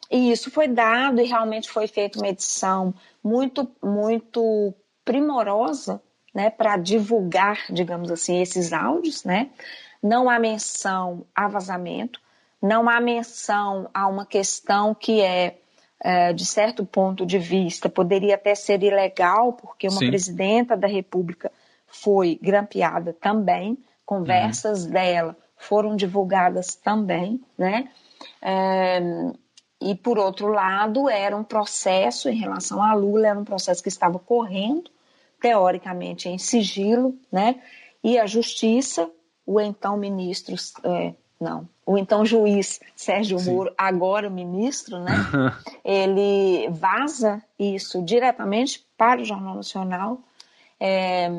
e 0.09 0.31
isso 0.31 0.51
foi 0.51 0.67
dado 0.67 1.21
e 1.21 1.25
realmente 1.25 1.69
foi 1.69 1.87
feita 1.87 2.19
uma 2.19 2.27
edição 2.27 2.93
muito, 3.23 3.69
muito 3.81 4.73
primorosa, 5.05 6.01
né, 6.33 6.49
para 6.49 6.77
divulgar, 6.77 7.57
digamos 7.69 8.11
assim, 8.11 8.41
esses 8.41 8.73
áudios, 8.73 9.23
né? 9.23 9.49
Não 10.01 10.29
há 10.29 10.39
menção 10.39 11.25
a 11.35 11.47
vazamento, 11.47 12.19
não 12.61 12.89
há 12.89 12.99
menção 12.99 13.89
a 13.93 14.07
uma 14.07 14.25
questão 14.25 14.93
que 14.93 15.21
é, 15.21 15.45
é 15.47 15.55
de 16.33 16.45
certo 16.45 16.85
ponto 16.85 17.25
de 17.25 17.37
vista, 17.37 17.87
poderia 17.87 18.35
até 18.35 18.55
ser 18.55 18.81
ilegal, 18.81 19.53
porque 19.53 19.87
uma 19.87 19.99
Sim. 19.99 20.07
presidenta 20.07 20.75
da 20.75 20.87
República 20.87 21.51
foi 21.85 22.39
grampeada 22.41 23.13
também, 23.13 23.77
conversas 24.05 24.85
uhum. 24.85 24.91
dela 24.91 25.37
foram 25.61 25.95
divulgadas 25.95 26.73
também, 26.75 27.39
né? 27.55 27.89
É, 28.41 28.99
e, 29.79 29.95
por 29.95 30.17
outro 30.17 30.47
lado, 30.47 31.07
era 31.07 31.35
um 31.35 31.43
processo, 31.43 32.29
em 32.29 32.37
relação 32.37 32.81
a 32.81 32.93
Lula, 32.93 33.27
era 33.27 33.39
um 33.39 33.45
processo 33.45 33.81
que 33.81 33.89
estava 33.89 34.17
correndo, 34.19 34.89
teoricamente 35.39 36.29
em 36.29 36.37
sigilo, 36.37 37.15
né? 37.31 37.61
E 38.03 38.17
a 38.17 38.25
justiça, 38.25 39.09
o 39.45 39.59
então 39.59 39.97
ministro, 39.97 40.55
é, 40.83 41.13
não, 41.41 41.67
o 41.85 41.97
então 41.97 42.23
juiz 42.23 42.79
Sérgio 42.95 43.39
Sim. 43.39 43.53
Moro, 43.53 43.73
agora 43.77 44.29
ministro, 44.29 44.99
né? 44.99 45.11
ele 45.83 46.69
vaza 46.69 47.41
isso 47.57 48.01
diretamente 48.03 48.85
para 48.95 49.21
o 49.21 49.25
Jornal 49.25 49.55
Nacional. 49.55 50.19
É, 50.79 51.29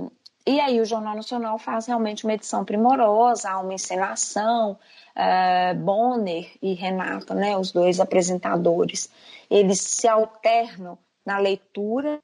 e 0.47 0.61
aí 0.61 0.81
o 0.81 0.85
Jornal 0.85 1.15
Nacional 1.15 1.57
faz 1.59 1.87
realmente 1.87 2.25
uma 2.25 2.35
edição 2.35 2.65
primorosa, 2.65 3.57
uma 3.59 3.75
encenação, 3.75 4.77
uh, 5.17 5.75
Bonner 5.79 6.51
e 6.61 6.75
Renata, 6.75 7.35
né, 7.35 7.57
os 7.57 7.71
dois 7.71 8.01
apresentadores, 8.01 9.09
eles 9.49 9.81
se 9.81 10.09
alternam 10.09 10.99
na 11.25 11.39
leitura 11.39 12.19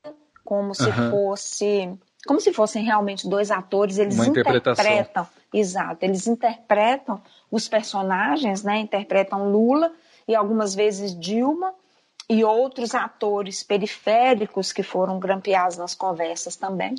como 0.45 0.75
se 0.75 0.89
uhum. 0.89 1.11
fosse 1.11 1.97
como 2.27 2.41
se 2.41 2.53
fossem 2.53 2.85
realmente 2.85 3.29
dois 3.29 3.51
atores, 3.51 3.99
eles 3.99 4.19
interpretam, 4.19 5.27
exato, 5.53 6.05
eles 6.05 6.27
interpretam 6.27 7.21
os 7.51 7.69
personagens, 7.69 8.63
né, 8.63 8.79
interpretam 8.79 9.51
Lula 9.51 9.93
e 10.27 10.35
algumas 10.35 10.75
vezes 10.75 11.19
Dilma 11.19 11.73
e 12.29 12.45
outros 12.45 12.95
atores 12.95 13.63
periféricos 13.63 14.73
que 14.73 14.83
foram 14.83 15.19
grampeados 15.19 15.79
nas 15.79 15.95
conversas 15.95 16.57
também, 16.57 16.95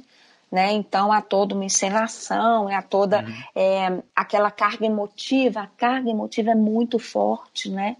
né? 0.51 0.71
Então 0.71 1.11
há 1.11 1.21
toda 1.21 1.53
uma 1.53 1.65
encenação, 1.65 2.67
há 2.67 2.81
toda 2.81 3.19
uhum. 3.19 3.43
é, 3.55 4.03
aquela 4.15 4.49
carga 4.49 4.87
emotiva, 4.87 5.61
a 5.61 5.67
carga 5.67 6.09
emotiva 6.09 6.51
é 6.51 6.55
muito 6.55 6.97
forte, 6.97 7.69
né? 7.69 7.97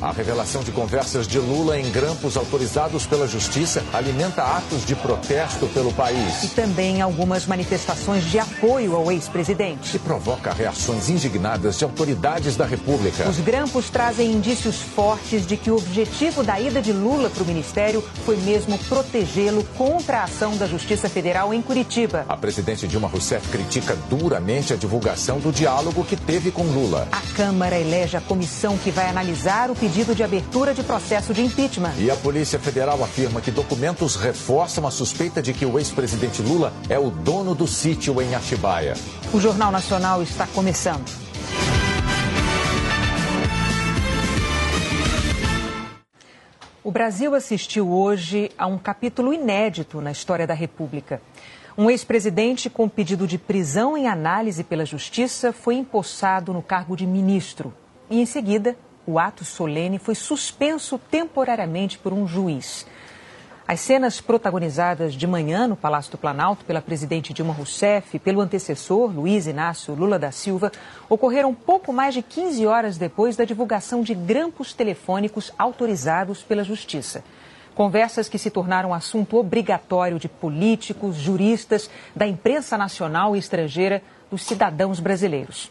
A 0.00 0.12
revelação 0.12 0.62
de 0.62 0.70
conversas 0.70 1.26
de 1.26 1.40
Lula 1.40 1.76
em 1.76 1.90
grampos 1.90 2.36
autorizados 2.36 3.04
pela 3.04 3.26
Justiça 3.26 3.82
alimenta 3.92 4.44
atos 4.44 4.86
de 4.86 4.94
protesto 4.94 5.66
pelo 5.66 5.92
país. 5.92 6.44
E 6.44 6.48
também 6.50 7.02
algumas 7.02 7.46
manifestações 7.46 8.22
de 8.30 8.38
apoio 8.38 8.94
ao 8.94 9.10
ex-presidente. 9.10 9.96
E 9.96 9.98
provoca 9.98 10.52
reações 10.52 11.08
indignadas 11.08 11.78
de 11.78 11.84
autoridades 11.84 12.56
da 12.56 12.64
República. 12.64 13.28
Os 13.28 13.40
grampos 13.40 13.90
trazem 13.90 14.30
indícios 14.30 14.76
fortes 14.76 15.44
de 15.44 15.56
que 15.56 15.68
o 15.68 15.76
objetivo 15.76 16.44
da 16.44 16.60
ida 16.60 16.80
de 16.80 16.92
Lula 16.92 17.28
para 17.28 17.42
o 17.42 17.46
ministério 17.46 18.00
foi 18.24 18.36
mesmo 18.36 18.78
protegê-lo 18.78 19.64
contra 19.76 20.18
a 20.18 20.24
ação 20.24 20.56
da 20.56 20.68
Justiça 20.68 21.08
Federal 21.08 21.52
em 21.52 21.60
Curitiba. 21.60 22.24
A 22.28 22.36
presidente 22.36 22.86
Dilma 22.86 23.08
Rousseff 23.08 23.48
critica 23.48 23.98
duramente 24.08 24.72
a 24.72 24.76
divulgação 24.76 25.40
do 25.40 25.50
diálogo 25.50 26.04
que 26.04 26.14
teve 26.14 26.52
com 26.52 26.62
Lula. 26.62 27.08
A 27.10 27.34
Câmara 27.34 27.76
elege 27.76 28.16
a 28.16 28.20
comissão 28.20 28.78
que 28.78 28.92
vai 28.92 29.08
analisar 29.08 29.72
o 29.72 29.74
pedido 29.74 29.87
pedido 29.88 30.14
de 30.14 30.22
abertura 30.22 30.74
de 30.74 30.82
processo 30.82 31.32
de 31.32 31.40
impeachment. 31.40 31.94
E 31.98 32.10
a 32.10 32.16
Polícia 32.16 32.58
Federal 32.58 33.02
afirma 33.02 33.40
que 33.40 33.50
documentos 33.50 34.16
reforçam 34.16 34.86
a 34.86 34.90
suspeita 34.90 35.40
de 35.40 35.54
que 35.54 35.64
o 35.64 35.78
ex-presidente 35.78 36.42
Lula 36.42 36.74
é 36.90 36.98
o 36.98 37.08
dono 37.08 37.54
do 37.54 37.66
sítio 37.66 38.20
em 38.20 38.34
Atibaia. 38.34 38.92
O 39.32 39.40
Jornal 39.40 39.72
Nacional 39.72 40.22
está 40.22 40.46
começando. 40.48 41.10
O 46.84 46.90
Brasil 46.90 47.34
assistiu 47.34 47.90
hoje 47.90 48.50
a 48.58 48.66
um 48.66 48.76
capítulo 48.76 49.32
inédito 49.32 50.02
na 50.02 50.12
história 50.12 50.46
da 50.46 50.54
República. 50.54 51.22
Um 51.78 51.88
ex-presidente 51.88 52.68
com 52.68 52.90
pedido 52.90 53.26
de 53.26 53.38
prisão 53.38 53.96
em 53.96 54.06
análise 54.06 54.62
pela 54.62 54.84
Justiça 54.84 55.50
foi 55.50 55.76
empossado 55.76 56.52
no 56.52 56.60
cargo 56.60 56.94
de 56.94 57.06
ministro 57.06 57.72
e, 58.10 58.20
em 58.20 58.26
seguida, 58.26 58.76
o 59.08 59.18
ato 59.18 59.42
solene 59.42 59.98
foi 59.98 60.14
suspenso 60.14 61.00
temporariamente 61.10 61.96
por 61.96 62.12
um 62.12 62.28
juiz. 62.28 62.86
As 63.66 63.80
cenas 63.80 64.20
protagonizadas 64.20 65.14
de 65.14 65.26
manhã 65.26 65.66
no 65.66 65.76
Palácio 65.76 66.12
do 66.12 66.18
Planalto 66.18 66.62
pela 66.66 66.82
presidente 66.82 67.32
Dilma 67.32 67.54
Rousseff 67.54 68.14
e 68.14 68.18
pelo 68.18 68.42
antecessor 68.42 69.10
Luiz 69.10 69.46
Inácio 69.46 69.94
Lula 69.94 70.18
da 70.18 70.30
Silva 70.30 70.70
ocorreram 71.08 71.54
pouco 71.54 71.90
mais 71.90 72.12
de 72.12 72.20
15 72.20 72.66
horas 72.66 72.98
depois 72.98 73.34
da 73.34 73.46
divulgação 73.46 74.02
de 74.02 74.14
grampos 74.14 74.74
telefônicos 74.74 75.52
autorizados 75.58 76.42
pela 76.42 76.62
Justiça. 76.62 77.24
Conversas 77.74 78.28
que 78.28 78.38
se 78.38 78.50
tornaram 78.50 78.92
assunto 78.92 79.38
obrigatório 79.38 80.18
de 80.18 80.28
políticos, 80.28 81.16
juristas, 81.16 81.88
da 82.14 82.26
imprensa 82.26 82.76
nacional 82.76 83.34
e 83.34 83.38
estrangeira, 83.38 84.02
dos 84.30 84.42
cidadãos 84.42 85.00
brasileiros. 85.00 85.70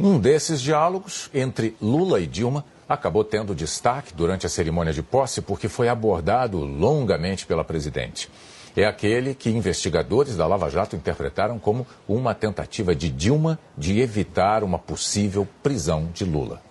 Um 0.00 0.18
desses 0.18 0.60
diálogos 0.60 1.28
entre 1.34 1.76
Lula 1.82 2.20
e 2.20 2.26
Dilma 2.26 2.64
acabou 2.88 3.22
tendo 3.22 3.54
destaque 3.54 4.14
durante 4.14 4.46
a 4.46 4.48
cerimônia 4.48 4.92
de 4.92 5.02
posse 5.02 5.42
porque 5.42 5.68
foi 5.68 5.88
abordado 5.88 6.58
longamente 6.58 7.44
pela 7.44 7.64
presidente. 7.64 8.30
É 8.76 8.84
aquele 8.84 9.34
que 9.34 9.50
investigadores 9.50 10.36
da 10.36 10.46
Lava 10.46 10.70
Jato 10.70 10.94
interpretaram 10.94 11.58
como 11.58 11.86
uma 12.06 12.34
tentativa 12.34 12.94
de 12.94 13.10
Dilma 13.10 13.58
de 13.76 14.00
evitar 14.00 14.62
uma 14.62 14.78
possível 14.78 15.46
prisão 15.62 16.08
de 16.14 16.24
Lula. 16.24 16.62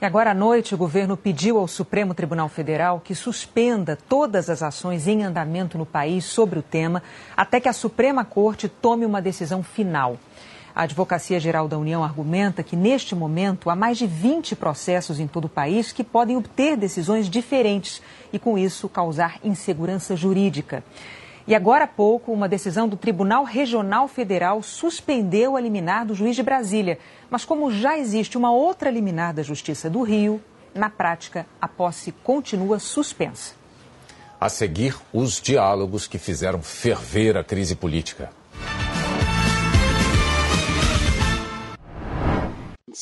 E 0.00 0.04
agora 0.04 0.32
à 0.32 0.34
noite, 0.34 0.74
o 0.74 0.78
governo 0.78 1.16
pediu 1.16 1.58
ao 1.58 1.66
Supremo 1.66 2.12
Tribunal 2.12 2.50
Federal 2.50 3.00
que 3.00 3.14
suspenda 3.14 3.96
todas 3.96 4.50
as 4.50 4.62
ações 4.62 5.08
em 5.08 5.24
andamento 5.24 5.78
no 5.78 5.86
país 5.86 6.26
sobre 6.26 6.58
o 6.58 6.62
tema, 6.62 7.02
até 7.34 7.58
que 7.58 7.68
a 7.68 7.72
Suprema 7.72 8.22
Corte 8.22 8.68
tome 8.68 9.06
uma 9.06 9.22
decisão 9.22 9.62
final. 9.62 10.18
A 10.76 10.82
Advocacia 10.82 11.40
Geral 11.40 11.66
da 11.66 11.78
União 11.78 12.04
argumenta 12.04 12.62
que, 12.62 12.76
neste 12.76 13.14
momento, 13.14 13.70
há 13.70 13.74
mais 13.74 13.96
de 13.96 14.06
20 14.06 14.54
processos 14.54 15.18
em 15.18 15.26
todo 15.26 15.46
o 15.46 15.48
país 15.48 15.90
que 15.90 16.04
podem 16.04 16.36
obter 16.36 16.76
decisões 16.76 17.30
diferentes 17.30 18.02
e, 18.30 18.38
com 18.38 18.58
isso, 18.58 18.86
causar 18.86 19.38
insegurança 19.42 20.14
jurídica. 20.14 20.84
E 21.46 21.54
agora 21.54 21.84
há 21.84 21.88
pouco, 21.88 22.30
uma 22.30 22.46
decisão 22.46 22.86
do 22.86 22.94
Tribunal 22.94 23.42
Regional 23.42 24.06
Federal 24.06 24.62
suspendeu 24.62 25.56
a 25.56 25.60
liminar 25.62 26.04
do 26.04 26.14
juiz 26.14 26.36
de 26.36 26.42
Brasília. 26.42 26.98
Mas, 27.30 27.42
como 27.42 27.70
já 27.70 27.96
existe 27.96 28.36
uma 28.36 28.52
outra 28.52 28.90
liminar 28.90 29.32
da 29.32 29.42
Justiça 29.42 29.88
do 29.88 30.02
Rio, 30.02 30.42
na 30.74 30.90
prática, 30.90 31.46
a 31.58 31.66
posse 31.66 32.12
continua 32.12 32.78
suspensa. 32.78 33.54
A 34.38 34.50
seguir, 34.50 34.94
os 35.10 35.40
diálogos 35.40 36.06
que 36.06 36.18
fizeram 36.18 36.60
ferver 36.60 37.34
a 37.38 37.42
crise 37.42 37.74
política. 37.74 38.30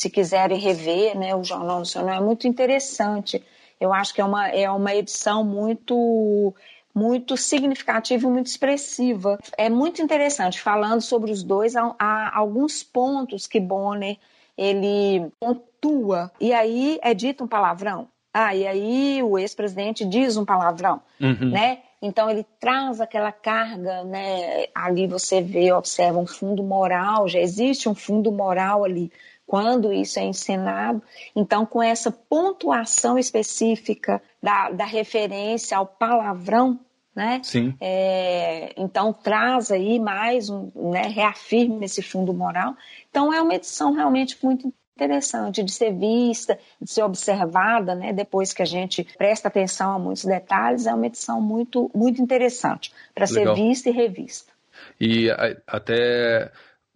Se 0.05 0.11
quiserem 0.11 0.59
rever, 0.59 1.19
né, 1.19 1.35
o 1.35 1.43
Jornal 1.43 1.79
Nacional 1.79 2.17
é 2.17 2.21
muito 2.21 2.47
interessante. 2.47 3.43
Eu 3.81 3.91
acho 3.91 4.13
que 4.13 4.21
é 4.21 4.25
uma, 4.25 4.49
é 4.49 4.71
uma 4.71 4.95
edição 4.95 5.43
muito 5.43 6.55
muito 6.95 7.37
significativa 7.37 8.25
e 8.25 8.31
muito 8.31 8.47
expressiva. 8.47 9.37
É 9.59 9.69
muito 9.69 10.01
interessante, 10.01 10.61
falando 10.61 11.01
sobre 11.01 11.33
os 11.33 11.43
dois, 11.43 11.75
há, 11.75 11.93
há 11.99 12.39
alguns 12.39 12.85
pontos 12.85 13.49
que 13.49 13.59
Bonner 13.59 14.17
ele 14.57 15.27
pontua, 15.41 16.31
e 16.41 16.53
aí 16.53 17.01
é 17.03 17.13
dito 17.15 17.43
um 17.43 17.49
palavrão. 17.49 18.07
Ah, 18.33 18.55
e 18.55 18.65
aí 18.67 19.23
o 19.25 19.39
ex-presidente 19.39 20.05
diz 20.05 20.37
um 20.37 20.45
palavrão, 20.45 21.01
uhum. 21.21 21.51
né? 21.51 21.79
Então 22.01 22.31
ele 22.31 22.47
traz 22.61 23.01
aquela 23.01 23.33
carga, 23.33 24.05
né? 24.05 24.67
Ali 24.75 25.07
você 25.09 25.41
vê, 25.41 25.73
observa 25.73 26.19
um 26.19 26.27
fundo 26.27 26.63
moral, 26.63 27.27
já 27.27 27.41
existe 27.41 27.89
um 27.89 27.95
fundo 27.95 28.31
moral 28.31 28.85
ali 28.85 29.11
quando 29.47 29.93
isso 29.93 30.19
é 30.19 30.25
ensinado. 30.25 31.03
Então, 31.35 31.67
com 31.67 31.83
essa 31.83 32.11
pontuação 32.11 33.19
específica 33.19 34.23
da, 34.43 34.71
da 34.71 34.85
referência 34.85 35.77
ao 35.77 35.87
palavrão, 35.87 36.81
né? 37.15 37.41
Sim. 37.45 37.75
É, 37.81 38.73
então, 38.77 39.13
traz 39.13 39.71
aí 39.71 40.01
mais 40.01 40.51
um, 40.51 40.71
né, 40.91 41.03
reafirma 41.03 41.85
esse 41.85 42.03
fundo 42.03 42.35
moral. 42.35 42.75
Então, 43.09 43.33
é 43.33 43.41
uma 43.41 43.55
edição 43.55 43.93
realmente 43.93 44.37
muito 44.43 44.73
interessante 44.97 45.63
de 45.63 45.73
ser 45.73 45.93
vista, 45.93 46.59
de 46.81 46.91
ser 46.91 47.03
observada, 47.03 47.95
né? 47.95 48.13
Depois 48.13 48.53
que 48.53 48.63
a 48.63 48.67
gente 48.67 49.05
presta 49.17 49.49
atenção 49.49 49.93
a 49.93 49.99
muitos 49.99 50.25
detalhes, 50.25 50.87
é 50.87 50.95
uma 50.95 51.07
edição 51.07 51.41
muito, 51.41 51.91
muito 51.95 52.23
interessante 52.23 52.93
para 53.15 53.27
ser 53.27 53.53
vista 53.55 53.89
e 53.89 53.93
revista. 53.93 54.53
E 55.01 55.29
até 55.67 56.51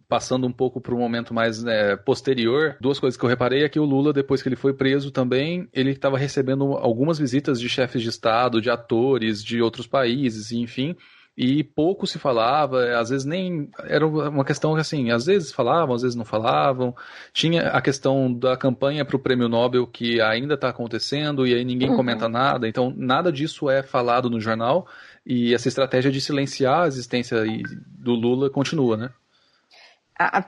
passando 0.09 0.47
um 0.47 0.51
pouco 0.51 0.81
para 0.81 0.95
um 0.95 0.97
momento 0.97 1.35
mais 1.35 1.63
né, 1.63 1.95
posterior, 1.95 2.75
duas 2.81 2.99
coisas 2.99 3.15
que 3.15 3.23
eu 3.23 3.29
reparei 3.29 3.63
é 3.63 3.69
que 3.69 3.79
o 3.79 3.85
Lula, 3.85 4.11
depois 4.11 4.41
que 4.41 4.49
ele 4.49 4.55
foi 4.55 4.73
preso 4.73 5.11
também, 5.11 5.69
ele 5.71 5.91
estava 5.91 6.17
recebendo 6.17 6.73
algumas 6.73 7.19
visitas 7.19 7.59
de 7.59 7.69
chefes 7.69 8.01
de 8.01 8.09
Estado, 8.09 8.59
de 8.59 8.71
atores 8.71 9.43
de 9.43 9.61
outros 9.61 9.85
países, 9.85 10.51
enfim, 10.51 10.95
e 11.37 11.63
pouco 11.63 12.07
se 12.07 12.19
falava, 12.19 12.97
às 12.97 13.11
vezes 13.11 13.25
nem 13.25 13.69
era 13.85 14.05
uma 14.05 14.43
questão 14.43 14.75
assim, 14.75 15.11
às 15.11 15.27
vezes 15.27 15.53
falavam, 15.53 15.95
às 15.95 16.01
vezes 16.01 16.17
não 16.17 16.25
falavam. 16.25 16.93
Tinha 17.31 17.69
a 17.69 17.79
questão 17.79 18.33
da 18.33 18.57
campanha 18.57 19.05
para 19.05 19.15
o 19.15 19.19
Prêmio 19.19 19.47
Nobel 19.47 19.87
que 19.87 20.19
ainda 20.19 20.55
está 20.55 20.67
acontecendo 20.67 21.47
e 21.47 21.53
aí 21.53 21.63
ninguém 21.63 21.91
uhum. 21.91 21.95
comenta 21.95 22.27
nada. 22.27 22.67
Então 22.67 22.93
nada 22.93 23.31
disso 23.31 23.69
é 23.69 23.81
falado 23.81 24.29
no 24.29 24.41
jornal 24.41 24.85
e 25.25 25.53
essa 25.53 25.69
estratégia 25.69 26.11
de 26.11 26.19
silenciar 26.19 26.81
a 26.81 26.87
existência 26.87 27.41
do 27.87 28.15
Lula 28.15 28.49
continua, 28.49 28.97
né? 28.97 29.09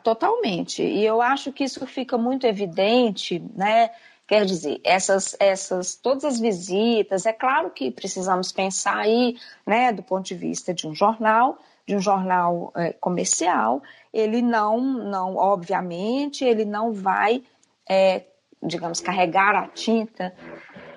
Totalmente. 0.04 0.84
E 0.84 1.06
eu 1.06 1.22
acho 1.22 1.52
que 1.52 1.64
isso 1.64 1.86
fica 1.86 2.18
muito 2.18 2.46
evidente, 2.46 3.44
né? 3.56 3.90
Quer 4.28 4.46
dizer, 4.46 4.80
essas, 4.84 5.36
essas, 5.40 5.96
todas 5.96 6.24
as 6.24 6.40
visitas, 6.40 7.26
é 7.26 7.34
claro 7.34 7.70
que 7.70 7.92
precisamos 7.92 8.52
pensar 8.52 8.98
aí, 8.98 9.36
né, 9.68 9.92
do 9.92 10.02
ponto 10.02 10.26
de 10.26 10.36
vista 10.36 10.74
de 10.74 10.88
um 10.88 10.96
jornal, 10.96 11.58
de 11.86 11.96
um 11.96 12.00
jornal 12.00 12.72
é, 12.76 12.94
comercial, 12.94 13.84
ele 14.14 14.42
não, 14.42 14.80
não, 14.80 15.36
obviamente, 15.36 16.46
ele 16.46 16.64
não 16.64 16.94
vai, 16.94 17.44
é, 17.90 18.24
digamos, 18.64 19.02
carregar 19.02 19.54
a 19.54 19.68
tinta 19.68 20.34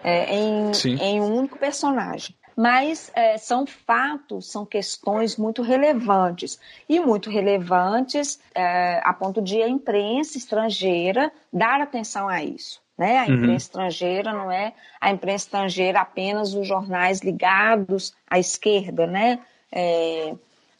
é, 0.04 0.32
em, 0.32 0.70
em 1.00 1.20
um 1.20 1.36
único 1.36 1.58
personagem 1.58 2.36
mas 2.56 3.10
é, 3.14 3.36
são 3.36 3.66
fatos, 3.66 4.50
são 4.50 4.64
questões 4.64 5.36
muito 5.36 5.62
relevantes 5.62 6.58
e 6.88 7.00
muito 7.00 7.30
relevantes 7.30 8.38
é, 8.54 9.00
a 9.02 9.12
ponto 9.12 9.42
de 9.42 9.62
a 9.62 9.68
imprensa 9.68 10.38
estrangeira 10.38 11.32
dar 11.52 11.80
atenção 11.80 12.28
a 12.28 12.42
isso. 12.42 12.82
Né? 12.96 13.18
A 13.18 13.22
uhum. 13.22 13.34
imprensa 13.34 13.50
uhum. 13.50 13.56
estrangeira 13.56 14.32
não 14.32 14.52
é 14.52 14.72
a 15.00 15.10
imprensa 15.10 15.46
estrangeira 15.46 16.00
apenas 16.00 16.54
os 16.54 16.66
jornais 16.66 17.20
ligados 17.20 18.14
à 18.28 18.38
esquerda, 18.38 19.06
né? 19.06 19.40
É, 19.72 20.34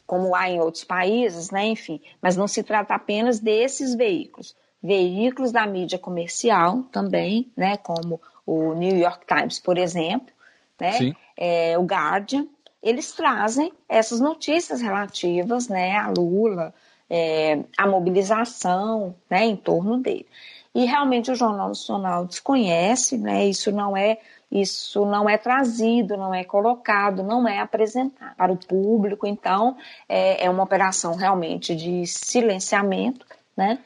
como 0.07 0.35
há 0.35 0.49
em 0.49 0.59
outros 0.59 0.83
países, 0.83 1.49
né? 1.49 1.65
enfim, 1.65 1.99
mas 2.21 2.37
não 2.37 2.47
se 2.47 2.63
trata 2.63 2.93
apenas 2.93 3.39
desses 3.39 3.95
veículos. 3.95 4.55
Veículos 4.81 5.51
da 5.51 5.65
mídia 5.65 5.97
comercial 5.97 6.83
também, 6.91 7.51
né? 7.57 7.75
como 7.77 8.21
o 8.45 8.73
New 8.75 8.95
York 8.95 9.25
Times, 9.25 9.59
por 9.59 9.77
exemplo, 9.77 10.33
né? 10.79 11.15
É, 11.37 11.77
o 11.77 11.83
Guardian, 11.83 12.47
eles 12.81 13.11
trazem 13.13 13.73
essas 13.89 14.19
notícias 14.19 14.81
relativas 14.81 15.67
né, 15.67 15.97
a 15.97 16.09
Lula, 16.09 16.73
é, 17.09 17.63
a 17.77 17.87
mobilização 17.87 19.15
né, 19.29 19.45
em 19.45 19.55
torno 19.55 19.97
dele. 19.97 20.27
E 20.73 20.85
realmente 20.85 21.31
o 21.31 21.35
Jornal 21.35 21.69
Nacional 21.69 22.25
desconhece, 22.25 23.17
né, 23.17 23.45
isso 23.45 23.71
não 23.71 23.95
é 23.97 24.19
isso 24.51 25.05
não 25.05 25.27
é 25.27 25.37
trazido, 25.37 26.15
não 26.15 26.33
é 26.33 26.43
colocado, 26.43 27.23
não 27.23 27.47
é 27.47 27.59
apresentado 27.59 28.35
para 28.37 28.51
o 28.53 28.57
público. 28.57 29.25
Então, 29.25 29.75
é, 30.07 30.45
é 30.45 30.49
uma 30.49 30.63
operação 30.63 31.15
realmente 31.15 31.75
de 31.75 32.05
silenciamento, 32.05 33.25
né? 33.57 33.79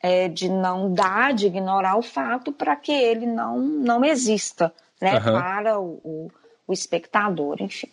É, 0.00 0.28
de 0.28 0.48
não 0.48 0.92
dar, 0.92 1.34
de 1.34 1.46
ignorar 1.46 1.96
o 1.96 2.02
fato 2.02 2.52
para 2.52 2.74
que 2.74 2.92
ele 2.92 3.26
não, 3.26 3.58
não 3.58 4.04
exista 4.04 4.72
né? 5.00 5.14
Uhum. 5.14 5.40
para 5.40 5.80
o, 5.80 6.00
o, 6.04 6.30
o 6.68 6.72
espectador, 6.72 7.56
enfim. 7.60 7.88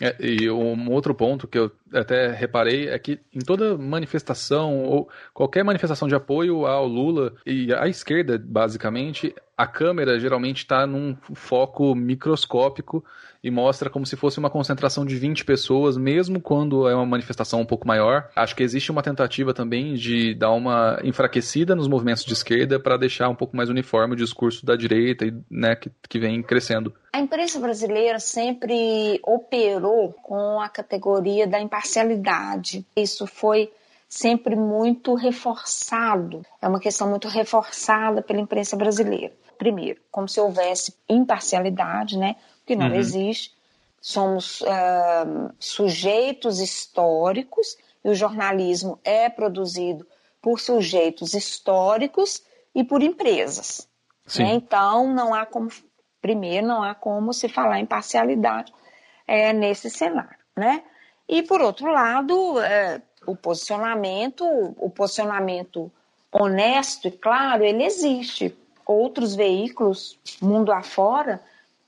É, 0.00 0.14
e 0.20 0.50
um 0.50 0.90
outro 0.90 1.14
ponto 1.14 1.48
que 1.48 1.58
eu 1.58 1.70
até 1.92 2.30
reparei 2.30 2.88
é 2.88 2.98
que 2.98 3.18
em 3.34 3.38
toda 3.38 3.78
manifestação 3.78 4.84
ou 4.84 5.08
qualquer 5.32 5.64
manifestação 5.64 6.06
de 6.06 6.14
apoio 6.14 6.66
ao 6.66 6.86
Lula 6.86 7.34
e 7.46 7.72
à 7.72 7.88
esquerda, 7.88 8.38
basicamente, 8.38 9.34
a 9.56 9.66
câmera 9.66 10.20
geralmente 10.20 10.58
está 10.58 10.86
num 10.86 11.16
foco 11.34 11.94
microscópico 11.94 13.02
e 13.46 13.50
mostra 13.50 13.88
como 13.88 14.04
se 14.04 14.16
fosse 14.16 14.40
uma 14.40 14.50
concentração 14.50 15.06
de 15.06 15.14
20 15.14 15.44
pessoas, 15.44 15.96
mesmo 15.96 16.40
quando 16.40 16.88
é 16.88 16.94
uma 16.96 17.06
manifestação 17.06 17.60
um 17.60 17.64
pouco 17.64 17.86
maior. 17.86 18.28
Acho 18.34 18.56
que 18.56 18.62
existe 18.64 18.90
uma 18.90 19.04
tentativa 19.04 19.54
também 19.54 19.94
de 19.94 20.34
dar 20.34 20.50
uma 20.50 20.98
enfraquecida 21.04 21.76
nos 21.76 21.86
movimentos 21.86 22.24
de 22.24 22.32
esquerda 22.32 22.80
para 22.80 22.96
deixar 22.96 23.28
um 23.28 23.36
pouco 23.36 23.56
mais 23.56 23.68
uniforme 23.68 24.14
o 24.14 24.16
discurso 24.16 24.66
da 24.66 24.74
direita, 24.74 25.26
né, 25.48 25.76
que, 25.76 25.92
que 26.08 26.18
vem 26.18 26.42
crescendo. 26.42 26.92
A 27.12 27.20
imprensa 27.20 27.60
brasileira 27.60 28.18
sempre 28.18 29.20
operou 29.22 30.12
com 30.24 30.60
a 30.60 30.68
categoria 30.68 31.46
da 31.46 31.60
imparcialidade. 31.60 32.84
Isso 32.96 33.28
foi 33.28 33.70
sempre 34.08 34.56
muito 34.56 35.14
reforçado. 35.14 36.42
É 36.60 36.66
uma 36.66 36.80
questão 36.80 37.08
muito 37.08 37.28
reforçada 37.28 38.22
pela 38.22 38.40
imprensa 38.40 38.76
brasileira. 38.76 39.32
Primeiro, 39.56 40.00
como 40.10 40.28
se 40.28 40.40
houvesse 40.40 40.96
imparcialidade, 41.08 42.18
né? 42.18 42.34
Que 42.66 42.76
não 42.76 42.88
uhum. 42.88 42.96
existe. 42.96 43.54
Somos 44.00 44.60
uh, 44.60 45.54
sujeitos 45.58 46.60
históricos 46.60 47.76
e 48.04 48.10
o 48.10 48.14
jornalismo 48.14 48.98
é 49.02 49.30
produzido 49.30 50.06
por 50.42 50.60
sujeitos 50.60 51.34
históricos 51.34 52.42
e 52.74 52.84
por 52.84 53.02
empresas. 53.02 53.88
Né? 54.38 54.54
Então, 54.54 55.12
não 55.12 55.34
há 55.34 55.46
como, 55.46 55.70
primeiro, 56.20 56.66
não 56.66 56.82
há 56.82 56.94
como 56.94 57.32
se 57.32 57.48
falar 57.48 57.80
em 57.80 57.86
parcialidade 57.86 58.72
é, 59.26 59.52
nesse 59.52 59.88
cenário. 59.88 60.38
Né? 60.54 60.82
E, 61.28 61.42
por 61.42 61.60
outro 61.60 61.90
lado, 61.90 62.60
é, 62.60 63.02
o 63.26 63.34
posicionamento, 63.34 64.44
o 64.76 64.90
posicionamento 64.90 65.90
honesto 66.30 67.08
e 67.08 67.10
claro, 67.10 67.64
ele 67.64 67.84
existe. 67.84 68.56
Outros 68.84 69.34
veículos, 69.34 70.18
mundo 70.40 70.70
afora, 70.70 71.42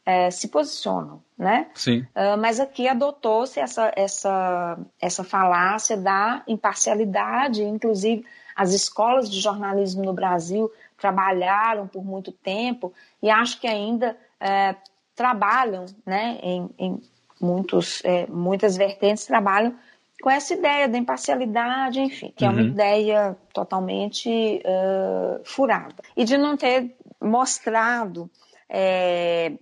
é, 0.08 0.30
se 0.30 0.48
posicionam, 0.48 1.22
né? 1.36 1.66
Sim. 1.74 1.98
Uh, 2.16 2.38
mas 2.40 2.58
aqui 2.58 2.88
adotou-se 2.88 3.60
essa, 3.60 3.92
essa, 3.94 4.78
essa 4.98 5.22
falácia 5.22 5.98
da 5.98 6.42
imparcialidade, 6.48 7.62
inclusive 7.62 8.24
as 8.56 8.72
escolas 8.72 9.30
de 9.30 9.38
jornalismo 9.38 10.02
no 10.02 10.14
Brasil 10.14 10.72
trabalharam 10.96 11.86
por 11.86 12.02
muito 12.02 12.32
tempo 12.32 12.90
e 13.22 13.28
acho 13.28 13.60
que 13.60 13.66
ainda 13.66 14.16
é, 14.40 14.74
trabalham, 15.14 15.84
né, 16.06 16.38
em, 16.42 16.70
em 16.78 17.02
muitos, 17.38 18.02
é, 18.02 18.26
muitas 18.28 18.78
vertentes 18.78 19.26
trabalham 19.26 19.76
com 20.22 20.30
essa 20.30 20.54
ideia 20.54 20.88
da 20.88 20.96
imparcialidade, 20.96 22.00
enfim, 22.00 22.32
que 22.34 22.44
uhum. 22.44 22.50
é 22.50 22.54
uma 22.54 22.62
uhum. 22.62 22.68
ideia 22.68 23.36
totalmente 23.52 24.62
uh, 24.64 25.44
furada. 25.44 26.02
E 26.16 26.24
de 26.24 26.38
não 26.38 26.56
ter 26.56 26.96
mostrado 27.20 28.30
é, 28.70 29.52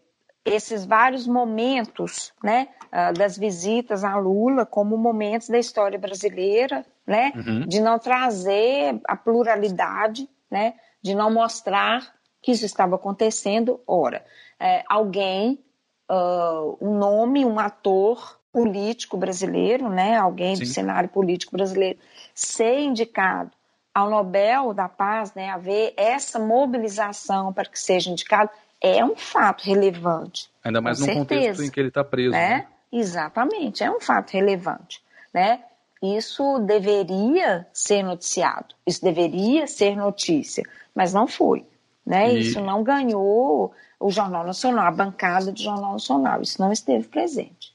esses 0.46 0.86
vários 0.86 1.26
momentos, 1.26 2.32
né, 2.42 2.68
ah, 2.92 3.12
das 3.12 3.36
visitas 3.36 4.04
a 4.04 4.16
Lula 4.16 4.64
como 4.64 4.96
momentos 4.96 5.48
da 5.48 5.58
história 5.58 5.98
brasileira, 5.98 6.86
né, 7.06 7.32
uhum. 7.34 7.66
de 7.66 7.80
não 7.80 7.98
trazer 7.98 9.00
a 9.06 9.16
pluralidade, 9.16 10.28
né, 10.50 10.74
de 11.02 11.14
não 11.14 11.32
mostrar 11.32 12.14
que 12.40 12.52
isso 12.52 12.64
estava 12.64 12.94
acontecendo. 12.94 13.80
Ora, 13.86 14.24
é, 14.58 14.84
alguém, 14.88 15.58
uh, 16.10 16.78
um 16.80 16.96
nome, 16.96 17.44
um 17.44 17.58
ator 17.58 18.40
político 18.52 19.16
brasileiro, 19.16 19.88
né, 19.88 20.16
alguém 20.16 20.56
Sim. 20.56 20.62
do 20.62 20.68
cenário 20.68 21.08
político 21.08 21.52
brasileiro, 21.56 21.98
ser 22.34 22.78
indicado 22.80 23.50
ao 23.92 24.08
Nobel 24.08 24.72
da 24.72 24.88
Paz, 24.88 25.34
né, 25.34 25.50
haver 25.50 25.92
essa 25.96 26.38
mobilização 26.38 27.52
para 27.52 27.68
que 27.68 27.78
seja 27.78 28.10
indicado, 28.10 28.50
é 28.80 29.04
um 29.04 29.16
fato 29.16 29.64
relevante. 29.64 30.50
Ainda 30.62 30.80
mais 30.80 30.98
num 31.00 31.06
certeza, 31.06 31.24
contexto 31.24 31.62
em 31.62 31.70
que 31.70 31.80
ele 31.80 31.88
está 31.88 32.04
preso. 32.04 32.30
Né? 32.30 32.48
né? 32.48 32.66
Exatamente, 32.92 33.82
é 33.82 33.90
um 33.90 34.00
fato 34.00 34.32
relevante. 34.32 35.02
Né? 35.32 35.60
Isso 36.02 36.58
deveria 36.60 37.66
ser 37.72 38.02
noticiado, 38.02 38.74
isso 38.86 39.02
deveria 39.02 39.66
ser 39.66 39.96
notícia, 39.96 40.62
mas 40.94 41.12
não 41.12 41.26
foi. 41.26 41.66
Né? 42.04 42.34
E... 42.34 42.40
Isso 42.40 42.60
não 42.60 42.82
ganhou 42.82 43.72
o 43.98 44.10
Jornal 44.10 44.44
Nacional, 44.44 44.86
a 44.86 44.90
bancada 44.90 45.50
do 45.50 45.60
Jornal 45.60 45.92
Nacional, 45.92 46.42
isso 46.42 46.60
não 46.60 46.72
esteve 46.72 47.08
presente. 47.08 47.74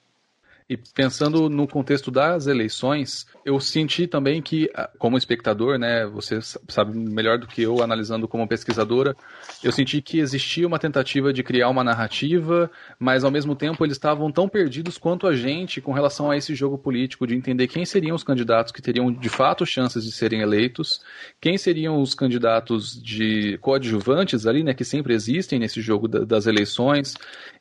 E 0.69 0.77
pensando 0.77 1.49
no 1.49 1.67
contexto 1.67 2.09
das 2.09 2.47
eleições, 2.47 3.27
eu 3.45 3.59
senti 3.59 4.07
também 4.07 4.41
que, 4.41 4.69
ah, 4.73 4.89
como 4.97 5.17
espectador, 5.17 5.77
né, 5.77 6.05
você 6.05 6.39
sabe 6.41 6.97
melhor 6.97 7.37
do 7.37 7.47
que 7.47 7.61
eu, 7.61 7.81
analisando 7.81 8.27
como 8.27 8.47
pesquisadora, 8.47 9.15
eu 9.63 9.71
senti 9.71 10.01
que 10.01 10.19
existia 10.19 10.65
uma 10.65 10.79
tentativa 10.79 11.33
de 11.33 11.43
criar 11.43 11.69
uma 11.69 11.83
narrativa, 11.83 12.71
mas 12.97 13.23
ao 13.23 13.31
mesmo 13.31 13.55
tempo 13.55 13.83
eles 13.85 13.97
estavam 13.97 14.31
tão 14.31 14.47
perdidos 14.47 14.97
quanto 14.97 15.27
a 15.27 15.35
gente 15.35 15.81
com 15.81 15.91
relação 15.91 16.31
a 16.31 16.37
esse 16.37 16.55
jogo 16.55 16.77
político, 16.77 17.27
de 17.27 17.35
entender 17.35 17.67
quem 17.67 17.85
seriam 17.85 18.15
os 18.15 18.23
candidatos 18.23 18.71
que 18.71 18.81
teriam 18.81 19.11
de 19.11 19.29
fato 19.29 19.65
chances 19.65 20.03
de 20.03 20.11
serem 20.11 20.41
eleitos, 20.41 21.01
quem 21.39 21.57
seriam 21.57 22.01
os 22.01 22.13
candidatos 22.13 23.01
de 23.01 23.57
coadjuvantes 23.59 24.45
ali, 24.45 24.63
né, 24.63 24.73
que 24.73 24.85
sempre 24.85 25.13
existem 25.13 25.59
nesse 25.59 25.81
jogo 25.81 26.07
das 26.07 26.45
eleições, 26.47 27.15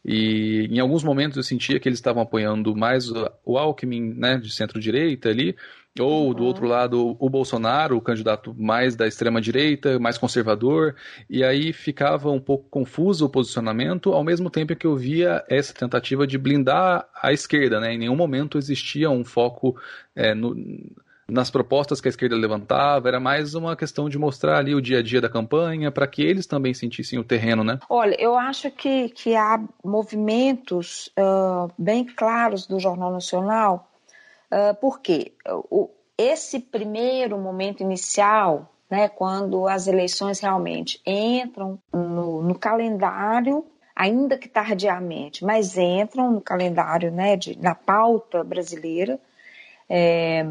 e 0.05 0.67
em 0.71 0.79
alguns 0.81 1.05
momentos 1.05 1.37
eu 1.37 1.43
sentia 1.43 1.79
que 1.79 1.89
eles 1.89 1.99
estavam 1.99 2.23
apoiando 2.23 2.75
mais 2.75 3.11
o 3.45 3.59
Alckmin, 3.59 4.15
né, 4.15 4.39
de 4.39 4.51
centro-direita 4.51 5.29
ali, 5.29 5.55
ou 5.99 6.33
do 6.33 6.45
outro 6.45 6.67
lado 6.67 7.17
o 7.19 7.29
Bolsonaro, 7.29 7.97
o 7.97 8.01
candidato 8.01 8.55
mais 8.57 8.95
da 8.95 9.07
extrema 9.07 9.41
direita, 9.41 9.99
mais 9.99 10.17
conservador, 10.17 10.95
e 11.29 11.43
aí 11.43 11.73
ficava 11.73 12.31
um 12.31 12.41
pouco 12.41 12.69
confuso 12.71 13.27
o 13.27 13.31
posicionamento, 13.31 14.13
ao 14.13 14.23
mesmo 14.23 14.49
tempo 14.49 14.77
que 14.77 14.87
eu 14.87 14.97
via 14.97 15.45
essa 15.49 15.75
tentativa 15.75 16.27
de 16.27 16.39
blindar 16.39 17.09
a 17.21 17.33
esquerda, 17.33 17.81
né? 17.81 17.95
Em 17.95 17.99
nenhum 17.99 18.17
momento 18.17 18.57
existia 18.57 19.11
um 19.11 19.25
foco 19.25 19.77
é, 20.15 20.35
no, 20.35 20.55
nas 21.31 21.51
propostas 21.51 22.01
que 22.01 22.09
a 22.09 22.11
esquerda 22.11 22.37
levantava, 22.37 23.09
era 23.09 23.21
mais 23.21 23.55
uma 23.55 23.77
questão 23.77 24.09
de 24.09 24.19
mostrar 24.19 24.59
ali 24.59 24.75
o 24.75 24.81
dia 24.81 24.99
a 24.99 25.03
dia 25.03 25.21
da 25.21 25.29
campanha, 25.29 25.91
para 25.91 26.07
que 26.07 26.23
eles 26.23 26.47
também 26.47 26.75
sentissem 26.75 27.19
o 27.19 27.25
terreno, 27.25 27.65
né? 27.65 27.79
Olha, 27.89 28.17
eu 28.19 28.37
acho 28.37 28.71
que, 28.71 29.09
que 29.11 29.35
há 29.35 29.61
movimentos 29.85 31.11
uh, 31.19 31.73
bem 31.79 32.05
claros 32.05 32.67
do 32.67 32.79
Jornal 32.79 33.13
Nacional, 33.13 33.91
uh, 34.51 34.75
porque 34.81 35.33
o, 35.71 35.89
esse 36.19 36.61
primeiro 36.61 37.39
momento 37.39 37.83
inicial, 37.83 38.75
né, 38.91 39.09
quando 39.09 39.67
as 39.67 39.87
eleições 39.87 40.41
realmente 40.41 41.01
entram 41.07 41.79
no, 41.93 42.43
no 42.43 42.59
calendário 42.59 43.65
ainda 43.95 44.39
que 44.39 44.49
tardiamente, 44.49 45.45
mas 45.45 45.77
entram 45.77 46.33
no 46.33 46.41
calendário, 46.41 47.11
né, 47.11 47.37
de, 47.37 47.59
na 47.59 47.75
pauta 47.75 48.43
brasileira. 48.43 49.21
É, 49.89 50.45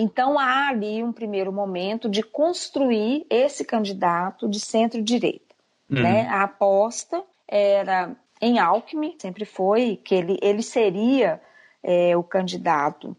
então, 0.00 0.38
há 0.38 0.68
ali 0.68 1.02
um 1.02 1.12
primeiro 1.12 1.52
momento 1.52 2.08
de 2.08 2.22
construir 2.22 3.26
esse 3.28 3.64
candidato 3.64 4.48
de 4.48 4.60
centro-direita. 4.60 5.56
Uhum. 5.90 6.02
Né? 6.02 6.28
A 6.28 6.44
aposta 6.44 7.20
era 7.48 8.14
em 8.40 8.60
Alckmin, 8.60 9.16
sempre 9.18 9.44
foi, 9.44 9.96
que 9.96 10.14
ele, 10.14 10.38
ele 10.40 10.62
seria 10.62 11.40
é, 11.82 12.16
o 12.16 12.22
candidato 12.22 13.16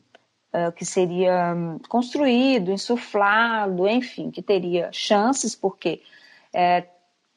uh, 0.54 0.72
que 0.72 0.86
seria 0.86 1.54
um, 1.54 1.80
construído, 1.90 2.72
insuflado, 2.72 3.86
enfim, 3.86 4.32
que 4.32 4.42
teria 4.42 4.90
chances, 4.94 5.54
porque 5.54 6.02
é, 6.54 6.86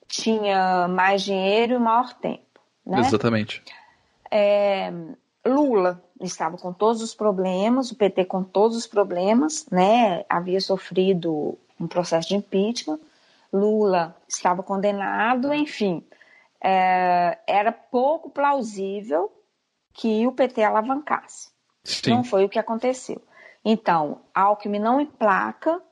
tinha 0.06 0.86
mais 0.86 1.22
dinheiro 1.22 1.74
e 1.74 1.78
maior 1.80 2.14
tempo. 2.14 2.60
Né? 2.86 3.00
Exatamente. 3.00 3.60
É, 4.30 4.92
Lula 5.44 6.02
estava 6.20 6.56
com 6.56 6.72
todos 6.72 7.02
os 7.02 7.14
problemas, 7.14 7.90
o 7.90 7.96
PT 7.96 8.24
com 8.26 8.44
todos 8.44 8.76
os 8.76 8.86
problemas, 8.86 9.66
né? 9.70 10.24
Havia 10.28 10.60
sofrido 10.60 11.58
um 11.80 11.86
processo 11.86 12.28
de 12.28 12.36
impeachment, 12.36 13.00
Lula 13.52 14.16
estava 14.28 14.62
condenado, 14.62 15.52
enfim, 15.52 16.02
é, 16.60 17.38
era 17.46 17.72
pouco 17.72 18.30
plausível 18.30 19.30
que 19.92 20.26
o 20.26 20.32
PT 20.32 20.62
alavancasse. 20.62 21.50
Sim. 21.84 22.10
Não 22.10 22.24
foi 22.24 22.44
o 22.44 22.48
que 22.48 22.58
aconteceu. 22.58 23.20
Então, 23.64 24.20
Alckmin 24.34 24.78
não 24.78 25.00
emplaca 25.00 25.82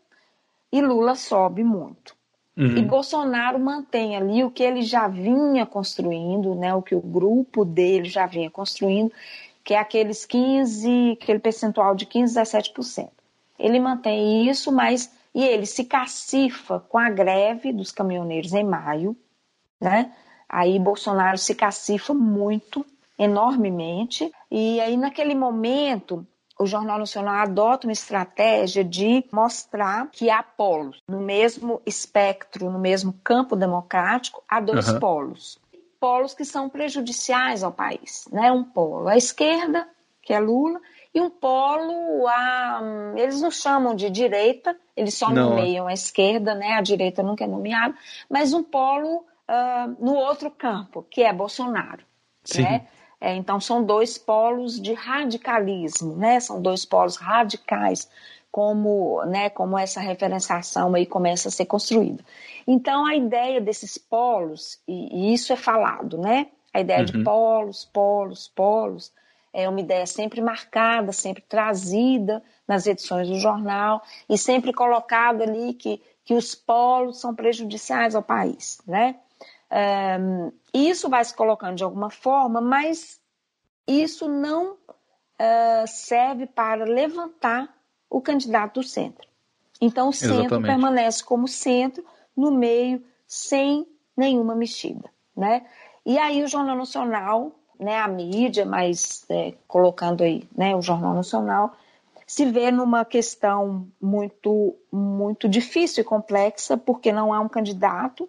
e 0.73 0.81
Lula 0.81 1.15
sobe 1.15 1.65
muito. 1.65 2.17
Uhum. 2.61 2.77
E 2.77 2.83
Bolsonaro 2.83 3.59
mantém 3.59 4.15
ali 4.15 4.45
o 4.45 4.51
que 4.51 4.63
ele 4.63 4.83
já 4.83 5.09
vinha 5.09 5.65
construindo, 5.65 6.55
né, 6.55 6.75
o 6.75 6.83
que 6.83 6.95
o 6.95 7.01
grupo 7.01 7.65
dele 7.65 8.07
já 8.07 8.27
vinha 8.27 8.51
construindo, 8.51 9.11
que 9.65 9.73
é 9.73 9.79
aqueles 9.79 10.27
15, 10.27 11.13
aquele 11.13 11.39
percentual 11.39 11.95
de 11.95 12.05
15 12.05 12.39
a 12.39 12.43
17%. 12.43 13.09
Ele 13.59 13.81
mantém 13.81 14.47
isso, 14.47 14.71
mas 14.71 15.11
e 15.35 15.43
ele 15.43 15.65
se 15.65 15.85
cacifa 15.85 16.81
com 16.81 16.99
a 16.99 17.09
greve 17.09 17.73
dos 17.73 17.93
caminhoneiros 17.93 18.53
em 18.53 18.65
maio, 18.65 19.17
né? 19.81 20.13
Aí 20.47 20.79
Bolsonaro 20.79 21.39
se 21.39 21.55
cacifa 21.55 22.13
muito, 22.13 22.85
enormemente, 23.19 24.31
e 24.51 24.81
aí 24.81 24.99
naquele 24.99 25.35
momento 25.35 26.27
o 26.61 26.67
Jornal 26.67 26.99
Nacional 26.99 27.37
adota 27.37 27.87
uma 27.87 27.93
estratégia 27.93 28.85
de 28.85 29.25
mostrar 29.33 30.09
que 30.13 30.29
há 30.29 30.43
polos. 30.43 31.03
No 31.09 31.19
mesmo 31.19 31.81
espectro, 31.87 32.71
no 32.71 32.79
mesmo 32.79 33.15
campo 33.25 33.57
democrático, 33.57 34.45
há 34.47 34.61
dois 34.61 34.87
uhum. 34.89 35.01
polos. 35.01 35.59
Polos 35.99 36.35
que 36.35 36.45
são 36.45 36.69
prejudiciais 36.69 37.63
ao 37.63 37.73
país. 37.73 38.29
Né? 38.31 38.53
Um 38.53 38.63
polo 38.63 39.09
à 39.09 39.17
esquerda, 39.17 39.89
que 40.21 40.35
é 40.35 40.39
Lula, 40.39 40.79
e 41.15 41.21
um 41.21 41.31
polo 41.31 42.29
a. 42.29 42.83
Eles 43.17 43.41
não 43.41 43.51
chamam 43.51 43.95
de 43.97 44.11
direita, 44.11 44.77
eles 44.95 45.15
só 45.15 45.31
não. 45.31 45.51
nomeiam 45.51 45.87
a 45.87 45.95
esquerda, 45.95 46.55
né? 46.55 46.73
a 46.73 46.83
direita 46.83 47.23
nunca 47.23 47.45
é 47.45 47.47
nomeada, 47.47 47.95
mas 48.29 48.53
um 48.53 48.63
polo 48.63 49.25
uh, 49.49 49.97
no 49.99 50.13
outro 50.15 50.51
campo, 50.51 51.07
que 51.11 51.23
é 51.23 51.33
Bolsonaro. 51.33 52.05
Sim. 52.45 52.65
Né? 52.65 52.87
É, 53.21 53.35
então, 53.35 53.61
são 53.61 53.85
dois 53.85 54.17
polos 54.17 54.81
de 54.81 54.95
radicalismo, 54.95 56.17
né? 56.17 56.41
São 56.41 56.61
dois 56.63 56.85
polos 56.85 57.17
radicais, 57.17 58.09
como, 58.51 59.23
né, 59.27 59.51
como 59.51 59.79
essa 59.79 60.01
referenciação 60.01 60.95
aí 60.95 61.05
começa 61.07 61.49
a 61.49 61.51
ser 61.51 61.67
construída. 61.67 62.25
Então, 62.67 63.05
a 63.07 63.15
ideia 63.15 63.61
desses 63.61 63.99
polos, 63.99 64.81
e, 64.89 65.31
e 65.31 65.35
isso 65.35 65.53
é 65.53 65.57
falado, 65.57 66.17
né? 66.17 66.49
A 66.73 66.81
ideia 66.81 67.01
uhum. 67.01 67.05
de 67.05 67.23
polos, 67.23 67.85
polos, 67.85 68.49
polos, 68.49 69.13
é 69.53 69.69
uma 69.69 69.81
ideia 69.81 70.07
sempre 70.07 70.41
marcada, 70.41 71.13
sempre 71.13 71.43
trazida 71.43 72.43
nas 72.67 72.87
edições 72.87 73.29
do 73.29 73.39
jornal 73.39 74.03
e 74.29 74.39
sempre 74.39 74.73
colocado 74.73 75.43
ali 75.43 75.75
que, 75.75 76.01
que 76.25 76.35
os 76.35 76.55
polos 76.55 77.21
são 77.21 77.35
prejudiciais 77.35 78.15
ao 78.15 78.23
país, 78.23 78.81
né? 78.87 79.17
Um, 79.73 80.53
isso 80.75 81.09
vai 81.09 81.25
se 81.25 81.35
colocando 81.35 81.77
de 81.77 81.85
alguma 81.85 82.11
forma, 82.11 82.61
mas 82.61 83.21
isso 83.87 84.29
não 84.29 84.73
uh, 84.73 85.87
serve 85.87 86.47
para 86.47 86.85
levantar 86.85 87.69
o 88.09 88.21
candidato 88.21 88.81
do 88.81 88.87
centro. 88.87 89.29
Então, 89.81 90.09
o 90.09 90.13
centro 90.13 90.41
Exatamente. 90.41 90.67
permanece 90.67 91.25
como 91.25 91.49
centro, 91.49 92.05
no 92.37 92.51
meio, 92.51 93.03
sem 93.27 93.87
nenhuma 94.17 94.55
mexida. 94.55 95.09
Né? 95.37 95.65
E 96.05 96.19
aí 96.19 96.43
o 96.43 96.49
Jornal 96.49 96.77
Nacional, 96.77 97.53
né, 97.79 97.99
a 97.99 98.09
mídia, 98.09 98.67
mas 98.67 99.25
é, 99.31 99.55
colocando 99.67 100.23
aí 100.23 100.47
né, 100.55 100.75
o 100.77 100.83
Jornal 100.83 101.15
Nacional, 101.15 101.75
se 102.27 102.45
vê 102.45 102.71
numa 102.71 103.05
questão 103.05 103.89
muito, 104.01 104.77
muito 104.93 105.49
difícil 105.49 106.03
e 106.03 106.05
complexa, 106.05 106.77
porque 106.77 107.11
não 107.11 107.33
há 107.33 107.41
um 107.41 107.49
candidato, 107.49 108.29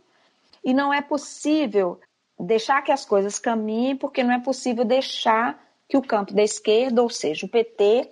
e 0.63 0.73
não 0.73 0.93
é 0.93 1.01
possível 1.01 1.99
deixar 2.39 2.81
que 2.81 2.91
as 2.91 3.05
coisas 3.05 3.39
caminhem, 3.39 3.95
porque 3.95 4.23
não 4.23 4.33
é 4.33 4.39
possível 4.39 4.83
deixar 4.85 5.61
que 5.87 5.97
o 5.97 6.01
campo 6.01 6.33
da 6.33 6.43
esquerda, 6.43 7.01
ou 7.01 7.09
seja, 7.09 7.45
o 7.45 7.49
PT, 7.49 8.09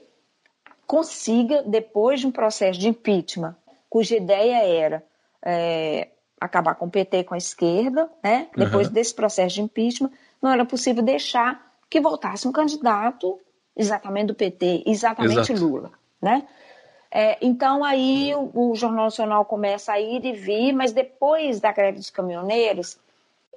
consiga, 0.86 1.64
depois 1.64 2.20
de 2.20 2.28
um 2.28 2.32
processo 2.32 2.80
de 2.80 2.90
impeachment, 2.90 3.56
cuja 3.90 4.18
ideia 4.18 4.64
era 4.64 5.04
é, 5.46 6.10
acabar 6.40 6.76
com 6.76 6.86
o 6.86 6.92
PT 6.92 7.24
com 7.24 7.34
a 7.34 7.38
esquerda, 7.38 8.10
né? 8.24 8.50
depois 8.56 8.88
uhum. 8.88 8.94
desse 8.94 9.14
processo 9.14 9.56
de 9.56 9.62
impeachment, 9.62 10.12
não 10.42 10.52
era 10.52 10.66
possível 10.66 11.04
deixar 11.04 11.74
que 11.90 12.00
voltasse 12.00 12.48
um 12.48 12.52
candidato 12.52 13.40
exatamente 13.76 14.28
do 14.28 14.36
PT, 14.36 14.84
exatamente 14.86 15.52
Exato. 15.52 15.66
Lula. 15.66 15.92
Né? 16.22 16.46
É, 17.12 17.38
então 17.42 17.84
aí 17.84 18.34
o, 18.36 18.72
o, 18.72 18.76
Jornal 18.76 19.06
Nacional 19.06 19.44
começa 19.44 19.94
a 19.94 20.00
ir 20.00 20.24
e 20.24 20.34
vir, 20.34 20.74
mas 20.74 20.92
depois 20.92 21.60
da 21.60 21.72
greve 21.72 21.98
dos 21.98 22.10
caminhoneiros, 22.10 23.00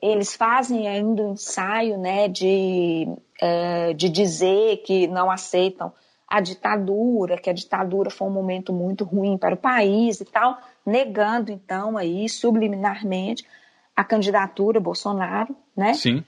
eles 0.00 0.34
fazem 0.34 0.88
ainda 0.88 1.22
um 1.22 1.32
ensaio 1.32 1.98
né, 1.98 2.28
de, 2.28 3.06
é, 3.40 3.92
de 3.92 4.08
dizer 4.08 4.78
que 4.78 5.06
não 5.06 5.30
aceitam 5.30 5.92
a 6.26 6.40
ditadura, 6.40 7.36
que 7.36 7.50
a 7.50 7.52
ditadura 7.52 8.08
foi 8.08 8.26
um 8.26 8.32
momento 8.32 8.72
muito 8.72 9.04
ruim 9.04 9.36
para 9.36 9.54
o 9.54 9.58
país 9.58 10.18
e 10.20 10.24
tal, 10.24 10.58
negando 10.84 11.52
então 11.52 11.98
aí 11.98 12.26
subliminarmente 12.26 13.46
a 13.94 14.02
candidatura 14.02 14.80
Bolsonaro, 14.80 15.54
né? 15.76 15.92
Sim. 15.92 16.24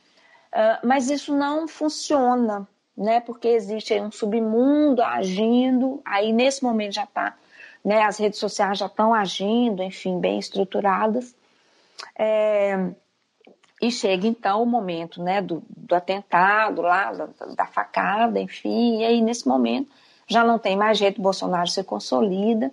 Uh, 0.53 0.87
mas 0.87 1.11
isso 1.11 1.35
não 1.35 1.67
funciona, 1.67 2.69
né? 2.97 3.21
Porque 3.21 3.49
existe 3.49 3.99
um 4.01 4.11
submundo 4.11 5.03
agindo, 5.03 6.01
aí 6.05 6.33
nesse 6.33 6.63
momento 6.63 6.95
já 6.95 7.05
está, 7.05 7.37
né? 7.85 8.03
As 8.03 8.19
redes 8.19 8.39
sociais 8.39 8.79
já 8.79 8.87
estão 8.87 9.13
agindo, 9.13 9.83
enfim, 9.83 10.21
bem 10.21 10.39
estruturadas. 10.39 11.35
É, 12.17 12.91
e 13.81 13.91
chega 13.91 14.27
então 14.27 14.63
o 14.63 14.67
momento 14.67 15.23
né, 15.23 15.43
do, 15.43 15.63
do 15.69 15.95
atentado 15.95 16.81
lá, 16.81 17.13
da, 17.13 17.29
da, 17.55 17.67
facada, 17.67 18.41
enfim, 18.41 19.01
e 19.01 19.05
aí 19.05 19.21
nesse 19.21 19.47
momento 19.47 19.91
já 20.27 20.43
não 20.43 20.59
tem 20.59 20.77
mais 20.77 20.97
jeito, 20.97 21.21
Bolsonaro 21.21 21.69
se 21.69 21.85
consolida, 21.85 22.73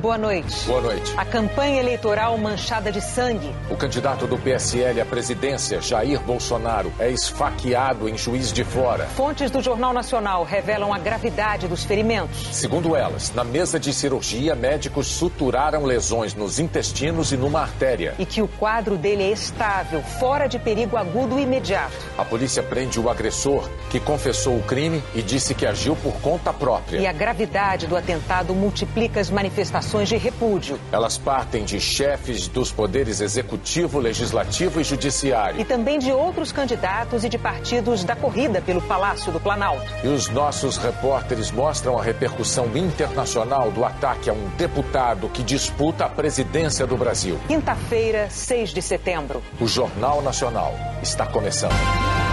Boa 0.00 0.16
noite. 0.16 0.64
Boa 0.64 0.80
noite. 0.80 1.12
A 1.16 1.24
campanha 1.24 1.80
eleitoral 1.80 2.38
manchada 2.38 2.92
de 2.92 3.00
sangue. 3.00 3.52
O 3.68 3.76
candidato 3.76 4.28
do 4.28 4.38
PSL 4.38 5.00
à 5.00 5.04
presidência, 5.04 5.80
Jair 5.80 6.20
Bolsonaro, 6.20 6.92
é 7.00 7.10
esfaqueado 7.10 8.08
em 8.08 8.16
Juiz 8.16 8.52
de 8.52 8.62
Fora. 8.62 9.06
Fontes 9.06 9.50
do 9.50 9.60
Jornal 9.60 9.92
Nacional 9.92 10.44
revelam 10.44 10.94
a 10.94 10.98
gravidade 10.98 11.66
dos 11.66 11.84
ferimentos. 11.84 12.46
Segundo 12.52 12.94
elas, 12.94 13.34
na 13.34 13.42
mesa 13.42 13.80
de 13.80 13.92
cirurgia, 13.92 14.54
médicos 14.54 15.08
suturaram 15.08 15.84
lesões 15.84 16.32
nos 16.32 16.60
intestinos 16.60 17.32
e 17.32 17.36
numa 17.36 17.60
artéria. 17.60 18.14
E 18.20 18.24
que 18.24 18.40
o 18.40 18.46
quadro 18.46 18.96
dele 18.96 19.24
é 19.24 19.32
estável, 19.32 20.00
fora 20.00 20.46
de 20.46 20.60
perigo 20.60 20.96
agudo 20.96 21.40
imediato. 21.40 21.96
A 22.16 22.24
polícia 22.24 22.62
prende 22.62 23.00
o 23.00 23.10
agressor, 23.10 23.68
que 23.90 23.98
confessou 23.98 24.56
o 24.56 24.62
crime 24.62 25.02
e 25.12 25.22
disse 25.22 25.56
que 25.56 25.66
agiu 25.66 25.96
por 25.96 26.14
conta 26.20 26.52
própria. 26.52 27.00
E 27.00 27.06
a 27.06 27.12
gravidade 27.12 27.88
do 27.88 27.96
atentado 27.96 28.54
multiplica 28.54 29.18
as 29.18 29.28
manifestações 29.28 29.87
de 29.88 30.16
repúdio. 30.16 30.78
Elas 30.92 31.16
partem 31.16 31.64
de 31.64 31.80
chefes 31.80 32.46
dos 32.46 32.70
poderes 32.70 33.20
executivo, 33.20 33.98
legislativo 33.98 34.80
e 34.80 34.84
judiciário. 34.84 35.58
E 35.60 35.64
também 35.64 35.98
de 35.98 36.12
outros 36.12 36.52
candidatos 36.52 37.24
e 37.24 37.28
de 37.28 37.38
partidos 37.38 38.04
da 38.04 38.14
corrida 38.14 38.60
pelo 38.60 38.82
Palácio 38.82 39.32
do 39.32 39.40
Planalto. 39.40 39.86
E 40.04 40.08
os 40.08 40.28
nossos 40.28 40.76
repórteres 40.76 41.50
mostram 41.50 41.98
a 41.98 42.02
repercussão 42.02 42.76
internacional 42.76 43.70
do 43.70 43.84
ataque 43.84 44.28
a 44.28 44.32
um 44.34 44.48
deputado 44.58 45.28
que 45.30 45.42
disputa 45.42 46.04
a 46.04 46.08
presidência 46.08 46.86
do 46.86 46.96
Brasil. 46.96 47.40
Quinta-feira, 47.48 48.28
6 48.28 48.70
de 48.70 48.82
setembro. 48.82 49.42
O 49.58 49.66
Jornal 49.66 50.20
Nacional 50.20 50.74
está 51.02 51.26
começando. 51.26 52.27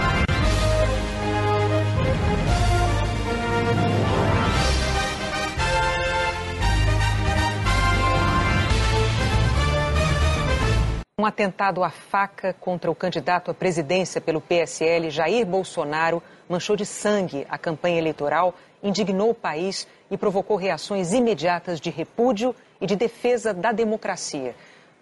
Um 11.18 11.24
atentado 11.24 11.82
à 11.82 11.88
faca 11.88 12.52
contra 12.52 12.90
o 12.90 12.94
candidato 12.94 13.50
à 13.50 13.54
presidência 13.54 14.20
pelo 14.20 14.38
PSL, 14.38 15.08
Jair 15.08 15.46
Bolsonaro, 15.46 16.22
manchou 16.46 16.76
de 16.76 16.84
sangue 16.84 17.46
a 17.48 17.56
campanha 17.56 17.96
eleitoral, 17.96 18.54
indignou 18.82 19.30
o 19.30 19.34
país 19.34 19.88
e 20.10 20.18
provocou 20.18 20.58
reações 20.58 21.14
imediatas 21.14 21.80
de 21.80 21.88
repúdio 21.88 22.54
e 22.78 22.86
de 22.86 22.96
defesa 22.96 23.54
da 23.54 23.72
democracia. 23.72 24.54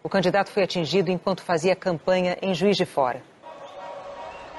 O 0.05 0.09
candidato 0.09 0.51
foi 0.51 0.63
atingido 0.63 1.11
enquanto 1.11 1.43
fazia 1.43 1.75
campanha 1.75 2.39
em 2.41 2.55
Juiz 2.55 2.77
de 2.77 2.87
Fora. 2.87 3.21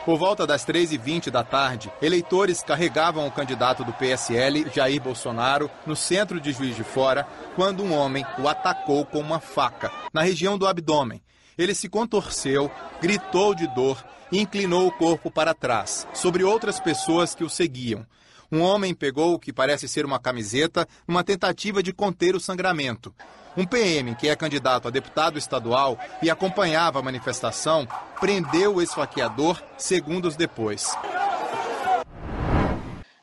Por 0.04 0.20
volta 0.20 0.46
das 0.46 0.66
3h20 0.66 1.30
da 1.30 1.46
tarde, 1.46 1.90
eleitores 2.02 2.62
carregavam 2.64 3.26
o 3.26 3.32
candidato 3.32 3.86
do 3.86 3.94
PSL, 3.94 4.70
Jair 4.76 5.02
Bolsonaro, 5.02 5.72
no 5.86 5.96
centro 5.96 6.42
de 6.42 6.52
Juiz 6.52 6.76
de 6.76 6.84
Fora, 6.84 7.26
quando 7.56 7.82
um 7.82 7.94
homem 7.94 8.26
o 8.38 8.50
atacou 8.50 9.06
com 9.06 9.20
uma 9.20 9.40
faca, 9.40 9.90
na 10.14 10.22
região 10.22 10.58
do 10.58 10.68
abdômen. 10.68 11.25
Ele 11.58 11.74
se 11.74 11.88
contorceu, 11.88 12.70
gritou 13.02 13.56
de 13.56 13.68
dor 13.68 14.04
e 14.32 14.40
inclinou 14.40 14.88
o 14.88 14.92
corpo 14.92 15.32
para 15.32 15.54
trás, 15.54 16.08
sobre 16.14 16.44
outras 16.44 16.80
pessoas 16.80 17.34
que 17.34 17.44
o 17.44 17.50
seguiam. 17.50 18.06
Um 18.52 18.62
homem 18.62 18.94
pegou 18.94 19.34
o 19.34 19.40
que 19.40 19.54
parece 19.54 19.88
ser 19.88 20.06
uma 20.06 20.20
camiseta 20.20 20.88
numa 21.08 21.24
tentativa 21.24 21.82
de 21.82 21.92
conter 21.94 22.36
o 22.36 22.40
sangramento. 22.40 23.14
Um 23.58 23.66
PM, 23.66 24.16
que 24.16 24.28
é 24.28 24.36
candidato 24.36 24.88
a 24.88 24.92
deputado 24.92 25.38
estadual 25.38 25.98
e 26.22 26.30
acompanhava 26.30 27.00
a 27.00 27.02
manifestação, 27.02 27.88
prendeu 28.20 28.76
o 28.76 28.82
esfaqueador 28.82 29.62
segundos 29.78 30.36
depois. 30.36 30.94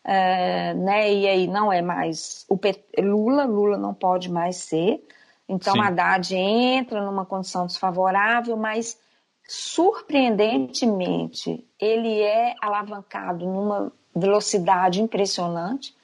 é, 0.05 0.75
né? 0.75 1.13
E 1.13 1.29
aí 1.29 1.47
não 1.47 1.73
é 1.73 1.83
mais 1.83 2.47
o 2.49 2.59
Lula, 2.99 3.45
Lula 3.45 3.77
não 3.77 3.95
pode 3.95 4.31
mais 4.31 4.57
ser. 4.57 5.01
Então 5.53 5.75
Sim. 5.75 5.81
Haddad 5.81 6.35
entra 6.35 7.05
numa 7.05 7.27
condição 7.27 7.67
desfavorável, 7.67 8.57
mas 8.57 8.99
surpreendentemente 9.47 11.69
ele 11.79 12.23
é 12.23 12.55
alavancado 12.59 13.45
numa 13.45 13.93
velocidade 14.17 15.03
impressionante. 15.03 15.95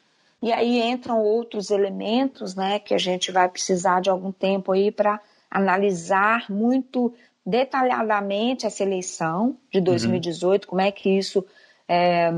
E 0.43 0.53
aí 0.53 0.83
entram 0.83 1.23
outros 1.23 1.71
elementos, 1.71 2.55
né, 2.55 2.79
que 2.79 2.93
a 2.93 2.99
gente 2.99 3.33
vai 3.33 3.49
precisar 3.49 4.03
de 4.03 4.11
algum 4.11 4.31
tempo 4.31 4.73
aí 4.73 4.93
para 4.93 5.19
analisar 5.51 6.45
muito 6.51 7.15
detalhadamente 7.45 8.67
essa 8.67 8.83
eleição 8.83 9.57
de 9.73 9.81
2018, 9.81 10.65
uhum. 10.65 10.69
como 10.69 10.83
é 10.83 10.93
que 10.93 11.09
isso 11.09 11.43
é, 11.89 12.31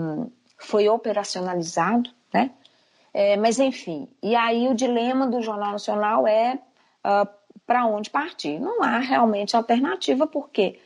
foi 0.59 0.89
operacionalizado, 0.89 2.09
né? 2.33 2.53
É, 3.13 3.37
mas 3.37 3.59
enfim, 3.59 4.07
e 4.23 4.37
aí 4.37 4.69
o 4.69 4.75
dilema 4.75 5.27
do 5.27 5.43
Jornal 5.43 5.73
Nacional 5.73 6.29
é 6.29 6.61
uh, 7.05 7.25
ah, 7.25 7.29
para 7.67 7.87
onde 7.87 8.11
partir. 8.11 8.59
Não 8.59 8.83
há 8.83 8.99
realmente 8.99 9.57
alternativa, 9.57 10.27
porque 10.27 10.79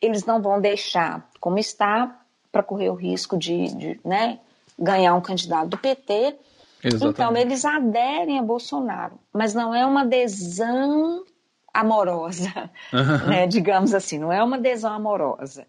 eles 0.00 0.24
não 0.24 0.40
vão 0.40 0.60
deixar 0.60 1.28
como 1.38 1.58
está 1.58 2.20
para 2.50 2.62
correr 2.62 2.90
o 2.90 2.94
risco 2.94 3.36
de, 3.36 3.68
de 3.74 4.00
né, 4.04 4.38
ganhar 4.78 5.14
um 5.14 5.20
candidato 5.20 5.68
do 5.68 5.78
PT. 5.78 6.36
Exatamente. 6.82 7.14
Então, 7.14 7.36
eles 7.36 7.64
aderem 7.64 8.38
a 8.38 8.42
Bolsonaro, 8.42 9.18
mas 9.32 9.52
não 9.52 9.74
é 9.74 9.84
uma 9.84 10.00
adesão 10.00 11.24
amorosa, 11.72 12.70
uhum. 12.92 13.28
né, 13.28 13.46
digamos 13.46 13.94
assim, 13.94 14.18
não 14.18 14.32
é 14.32 14.42
uma 14.42 14.56
adesão 14.56 14.92
amorosa, 14.92 15.66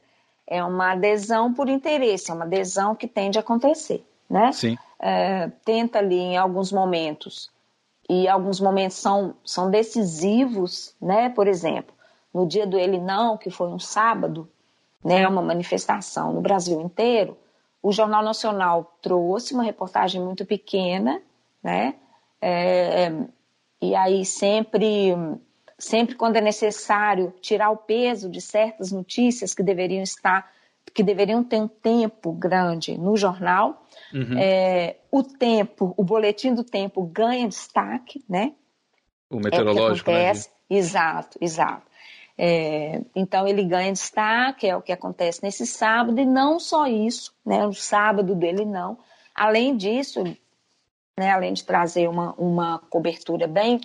é 0.47 0.64
uma 0.64 0.93
adesão 0.93 1.54
por 1.54 1.70
interesse, 1.70 2.32
é 2.32 2.34
uma 2.34 2.45
adesão 2.45 2.95
que 2.95 3.08
tende 3.08 3.38
a 3.38 3.41
acontecer, 3.41 4.04
né? 4.30 4.52
Sim. 4.52 4.78
É, 4.99 5.49
tenta 5.64 5.99
ali 5.99 6.18
em 6.18 6.38
alguns 6.38 6.72
momentos, 6.72 7.52
e 8.12 8.28
alguns 8.28 8.59
momentos 8.59 8.97
são, 8.97 9.36
são 9.41 9.72
decisivos, 9.72 10.93
né? 11.01 11.30
Por 11.30 11.47
exemplo, 11.47 11.95
no 12.34 12.45
dia 12.45 12.68
do 12.68 12.78
Ele 12.78 12.99
Não, 12.99 13.38
que 13.38 13.49
foi 13.49 13.70
um 13.70 13.80
sábado, 13.80 14.49
né, 15.01 15.26
uma 15.26 15.41
manifestação 15.41 16.34
no 16.34 16.41
Brasil 16.41 16.82
inteiro, 16.82 17.38
o 17.82 17.89
Jornal 17.89 18.22
Nacional 18.22 18.97
trouxe 19.01 19.53
uma 19.53 19.64
reportagem 19.64 20.22
muito 20.22 20.45
pequena, 20.45 21.22
né? 21.64 21.95
É, 22.41 23.14
e 23.82 23.95
aí 23.95 24.26
sempre 24.26 25.16
sempre 25.80 26.16
quando 26.16 26.36
é 26.36 26.41
necessário 26.41 27.34
tirar 27.39 27.70
o 27.70 27.78
peso 27.78 28.30
de 28.30 28.41
certas 28.41 28.91
notícias 28.91 29.53
que 29.53 29.64
deveriam 29.64 30.03
estar, 30.03 30.51
que 30.93 31.01
deveriam 31.01 31.45
ter 31.45 31.62
um 31.62 31.68
tempo 31.68 32.34
grande 32.34 32.97
no 32.97 33.16
jornal, 33.16 33.86
uhum. 34.14 34.38
é, 34.38 34.97
o 35.12 35.22
tempo, 35.22 35.93
o 35.97 36.03
boletim 36.03 36.53
do 36.53 36.64
tempo 36.64 37.03
ganha 37.03 37.47
destaque, 37.47 38.24
né? 38.30 38.53
O 39.30 39.38
meteorológico, 39.38 40.09
é 40.09 40.32
o 40.32 40.34
né? 40.34 40.41
Exato, 40.70 41.38
exato. 41.41 41.91
É, 42.38 43.01
então 43.16 43.47
ele 43.47 43.64
ganha 43.64 43.91
destaque, 43.91 44.68
é 44.68 44.76
o 44.76 44.82
que 44.82 44.91
acontece 44.91 45.43
nesse 45.43 45.68
sábado, 45.68 46.20
e 46.20 46.26
não 46.26 46.59
só 46.59 46.88
isso, 46.88 47.34
né? 47.45 47.68
O 47.68 47.74
sábado 47.74 48.34
dele 48.34 48.64
não. 48.64 48.97
Além 49.36 49.76
disso, 49.76 50.24
né, 51.18 51.30
além 51.30 51.53
de 51.53 51.64
trazer 51.64 52.07
uma, 52.07 52.34
uma 52.34 52.80
cobertura 52.89 53.47
bem 53.47 53.82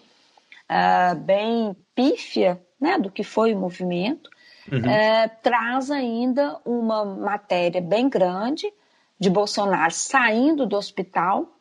uh, 0.70 1.14
bem 1.16 1.77
pífia 1.95 2.61
né, 2.81 2.99
do 2.99 3.11
que 3.11 3.24
foi 3.24 3.55
o 3.55 3.59
movimento, 3.59 4.31
uhum. 4.70 4.79
uh, 4.79 5.31
traz 5.43 5.91
ainda 5.91 6.59
uma 6.64 7.05
matéria 7.05 7.81
bem 7.81 8.09
grande 8.09 8.72
de 9.19 9.31
Bolsonaro 9.31 9.93
saindo 9.93 10.67
do 10.67 10.77
hospital. 10.77 11.53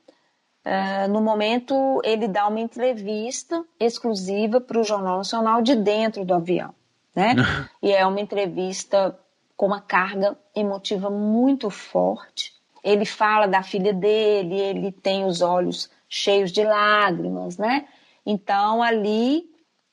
Uh, 0.66 1.08
no 1.10 1.22
momento, 1.22 2.02
ele 2.04 2.28
dá 2.28 2.48
uma 2.48 2.60
entrevista 2.60 3.64
exclusiva 3.80 4.60
para 4.60 4.80
o 4.80 4.84
Jornal 4.84 5.18
Nacional 5.18 5.62
de 5.62 5.76
dentro 5.76 6.26
do 6.26 6.34
avião. 6.34 6.74
Né? 7.16 7.36
E 7.82 7.92
é 7.92 8.06
uma 8.06 8.20
entrevista 8.20 9.18
com 9.56 9.68
uma 9.68 9.80
carga 9.80 10.38
emotiva 10.56 11.10
muito 11.10 11.70
forte. 11.70 12.54
Ele 12.84 13.06
fala 13.06 13.48
da 13.48 13.64
filha 13.64 13.94
dele, 13.94 14.60
ele 14.60 14.92
tem 14.92 15.24
os 15.24 15.42
olhos 15.42 15.90
cheios 16.10 16.52
de 16.52 16.64
lágrimas, 16.64 17.58
né? 17.58 17.88
Então, 18.26 18.82
ali 18.82 19.44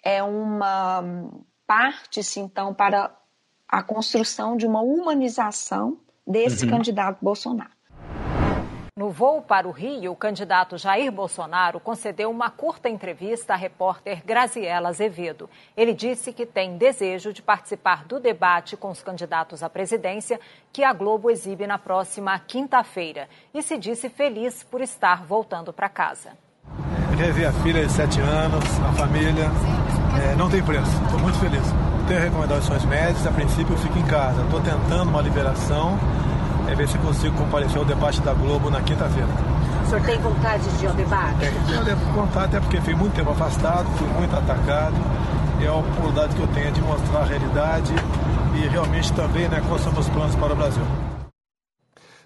é 0.02 0.22
uma 0.22 1.04
parte-se, 1.66 2.40
então, 2.40 2.74
para 2.74 3.14
a 3.68 3.82
construção 3.82 4.56
de 4.56 4.66
uma 4.66 4.82
humanização 4.82 5.98
desse 6.26 6.64
uhum. 6.64 6.70
candidato 6.70 7.18
Bolsonaro. 7.22 7.70
No 8.96 9.10
voo 9.10 9.40
para 9.40 9.66
o 9.66 9.70
Rio, 9.70 10.12
o 10.12 10.16
candidato 10.16 10.76
Jair 10.76 11.10
Bolsonaro 11.10 11.80
concedeu 11.80 12.30
uma 12.30 12.50
curta 12.50 12.88
entrevista 12.88 13.54
à 13.54 13.56
repórter 13.56 14.22
Graziela 14.24 14.90
Azevedo. 14.90 15.48
Ele 15.76 15.94
disse 15.94 16.32
que 16.32 16.44
tem 16.44 16.76
desejo 16.76 17.32
de 17.32 17.40
participar 17.40 18.04
do 18.04 18.20
debate 18.20 18.76
com 18.76 18.90
os 18.90 19.02
candidatos 19.02 19.62
à 19.62 19.70
presidência 19.70 20.38
que 20.72 20.84
a 20.84 20.92
Globo 20.92 21.30
exibe 21.30 21.66
na 21.66 21.78
próxima 21.78 22.38
quinta-feira 22.38 23.28
e 23.54 23.62
se 23.62 23.78
disse 23.78 24.10
feliz 24.10 24.62
por 24.62 24.80
estar 24.82 25.24
voltando 25.24 25.72
para 25.72 25.88
casa 25.88 26.36
rever 27.22 27.48
a 27.48 27.52
filha 27.52 27.86
de 27.86 27.92
7 27.92 28.20
anos, 28.20 28.64
a 28.80 28.92
família, 28.94 29.50
é, 30.20 30.34
não 30.34 30.50
tem 30.50 30.62
preço. 30.62 30.90
Estou 31.04 31.20
muito 31.20 31.38
feliz. 31.38 31.81
Tenho 32.06 32.20
recomendações 32.20 32.84
médicas, 32.84 33.26
a 33.26 33.30
princípio 33.30 33.74
eu 33.74 33.78
fico 33.78 33.98
em 33.98 34.02
casa. 34.02 34.42
Estou 34.42 34.60
tentando 34.60 35.08
uma 35.10 35.22
liberação, 35.22 35.98
é 36.68 36.74
ver 36.74 36.88
se 36.88 36.98
consigo 36.98 37.36
comparecer 37.36 37.78
ao 37.78 37.84
debate 37.84 38.20
da 38.20 38.34
Globo 38.34 38.70
na 38.70 38.80
quinta-feira. 38.82 39.28
O 39.84 39.86
senhor 39.86 40.02
tem 40.04 40.18
vontade 40.18 40.68
de 40.78 40.84
ir 40.84 40.88
ao 40.88 40.94
debate? 40.94 41.44
É, 41.44 41.84
tenho 41.84 41.96
vontade, 42.14 42.56
até 42.56 42.60
porque 42.60 42.80
fui 42.80 42.94
muito 42.94 43.14
tempo 43.14 43.30
afastado, 43.30 43.86
fui 43.96 44.08
muito 44.08 44.34
atacado. 44.34 44.96
É 45.62 45.66
a 45.66 45.74
oportunidade 45.74 46.34
que 46.34 46.42
eu 46.42 46.48
tenho 46.48 46.72
de 46.72 46.82
mostrar 46.82 47.20
a 47.20 47.24
realidade 47.24 47.94
e 48.54 48.68
realmente 48.68 49.12
também 49.12 49.48
né, 49.48 49.62
quais 49.68 49.82
são 49.82 49.92
os 49.92 50.08
planos 50.08 50.34
para 50.34 50.52
o 50.52 50.56
Brasil. 50.56 50.82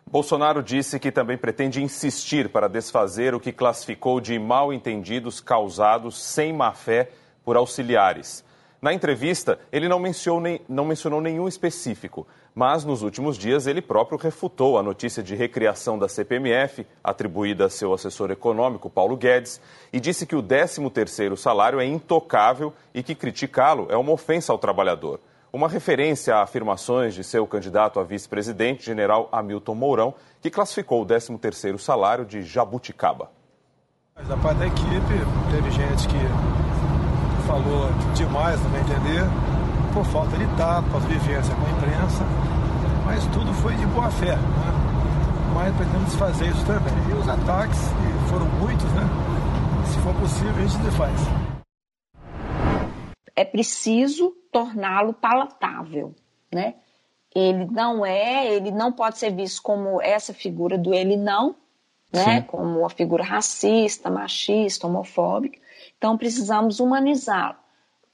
Bolsonaro 0.09 0.62
disse 0.62 0.99
que 0.99 1.11
também 1.11 1.37
pretende 1.37 1.83
insistir 1.83 2.49
para 2.49 2.68
desfazer 2.68 3.35
o 3.35 3.41
que 3.41 3.53
classificou 3.53 4.20
de 4.20 4.39
mal 4.39 4.72
entendidos 4.72 5.41
causados 5.41 6.22
sem 6.22 6.53
má 6.53 6.72
fé 6.72 7.11
por 7.45 7.57
auxiliares. 7.57 8.45
Na 8.81 8.93
entrevista, 8.93 9.59
ele 9.72 9.89
não 9.89 9.99
mencionou, 9.99 10.41
nem, 10.41 10.61
não 10.68 10.85
mencionou 10.85 11.20
nenhum 11.20 11.49
específico, 11.49 12.27
mas 12.55 12.85
nos 12.85 13.03
últimos 13.03 13.39
dias 13.39 13.66
ele 13.66 13.81
próprio 13.81 14.18
refutou 14.18 14.79
a 14.79 14.83
notícia 14.83 15.22
de 15.22 15.35
recriação 15.35 15.99
da 15.99 16.09
CPMF, 16.09 16.87
atribuída 17.03 17.66
a 17.66 17.70
seu 17.70 17.93
assessor 17.93 18.31
econômico, 18.31 18.91
Paulo 18.91 19.16
Guedes, 19.16 19.61
e 19.93 19.99
disse 19.99 20.27
que 20.27 20.37
o 20.37 20.43
13º 20.43 21.37
salário 21.37 21.81
é 21.81 21.87
intocável 21.87 22.72
e 22.95 23.03
que 23.03 23.14
criticá-lo 23.14 23.87
é 23.91 23.97
uma 23.97 24.12
ofensa 24.12 24.53
ao 24.53 24.59
trabalhador 24.59 25.20
uma 25.57 25.68
referência 25.68 26.37
a 26.37 26.43
afirmações 26.43 27.14
de 27.14 27.24
seu 27.24 27.47
candidato 27.47 27.99
a 27.99 28.05
vice-presidente, 28.05 28.85
general 28.85 29.27
Hamilton 29.33 29.74
Mourão, 29.74 30.14
que 30.43 30.51
classificou 30.51 31.03
o 31.03 31.07
13º 31.07 31.79
salário 31.79 32.27
de 32.27 32.43
jabuticaba. 32.43 33.31
A 34.16 34.37
parte 34.37 34.59
da 34.59 34.66
equipe, 34.66 35.14
teve 35.51 35.70
gente 35.70 36.09
que 36.09 36.66
falou 37.47 37.88
demais, 38.14 38.61
não 38.62 38.70
vai 38.70 38.80
entender, 38.80 39.24
por 39.94 40.05
falta 40.05 40.36
de 40.36 40.47
tato, 40.57 40.88
por 40.90 41.01
vivência 41.03 41.55
com 41.55 41.64
a 41.64 41.70
imprensa, 41.70 42.24
mas 43.05 43.24
tudo 43.28 43.53
foi 43.55 43.74
de 43.74 43.86
boa 43.86 44.11
fé, 44.11 44.36
né? 44.36 44.76
Mas 45.55 45.74
pretendemos 45.74 46.14
fazer 46.16 46.49
isso 46.49 46.66
também. 46.66 46.92
E 47.09 47.14
os 47.14 47.28
ataques, 47.28 47.80
foram 48.28 48.47
muitos, 48.61 48.90
né? 48.92 49.03
Se 49.86 49.99
for 50.01 50.14
possível, 50.14 50.55
a 50.55 50.66
gente 50.66 50.97
faz. 50.97 51.20
É 53.34 53.44
preciso 53.44 54.34
torná-lo 54.51 55.12
palatável, 55.14 56.14
né? 56.53 56.74
Ele 57.34 57.66
não 57.66 58.05
é, 58.05 58.55
ele 58.55 58.70
não 58.70 58.90
pode 58.90 59.18
ser 59.18 59.30
visto 59.30 59.62
como 59.62 60.01
essa 60.01 60.32
figura 60.32 60.78
do 60.78 60.92
ele 60.92 61.16
não, 61.16 61.55
né? 62.12 62.40
Sim. 62.40 62.42
Como 62.42 62.80
uma 62.80 62.90
figura 62.90 63.24
racista, 63.24 64.11
machista, 64.11 64.86
homofóbica. 64.86 65.59
Então 65.96 66.16
precisamos 66.16 66.80
humanizá-lo. 66.80 67.57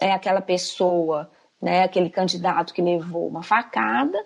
É 0.00 0.12
aquela 0.12 0.40
pessoa, 0.40 1.30
né? 1.60 1.84
Aquele 1.84 2.10
candidato 2.10 2.74
que 2.74 2.82
levou 2.82 3.28
uma 3.28 3.42
facada, 3.42 4.18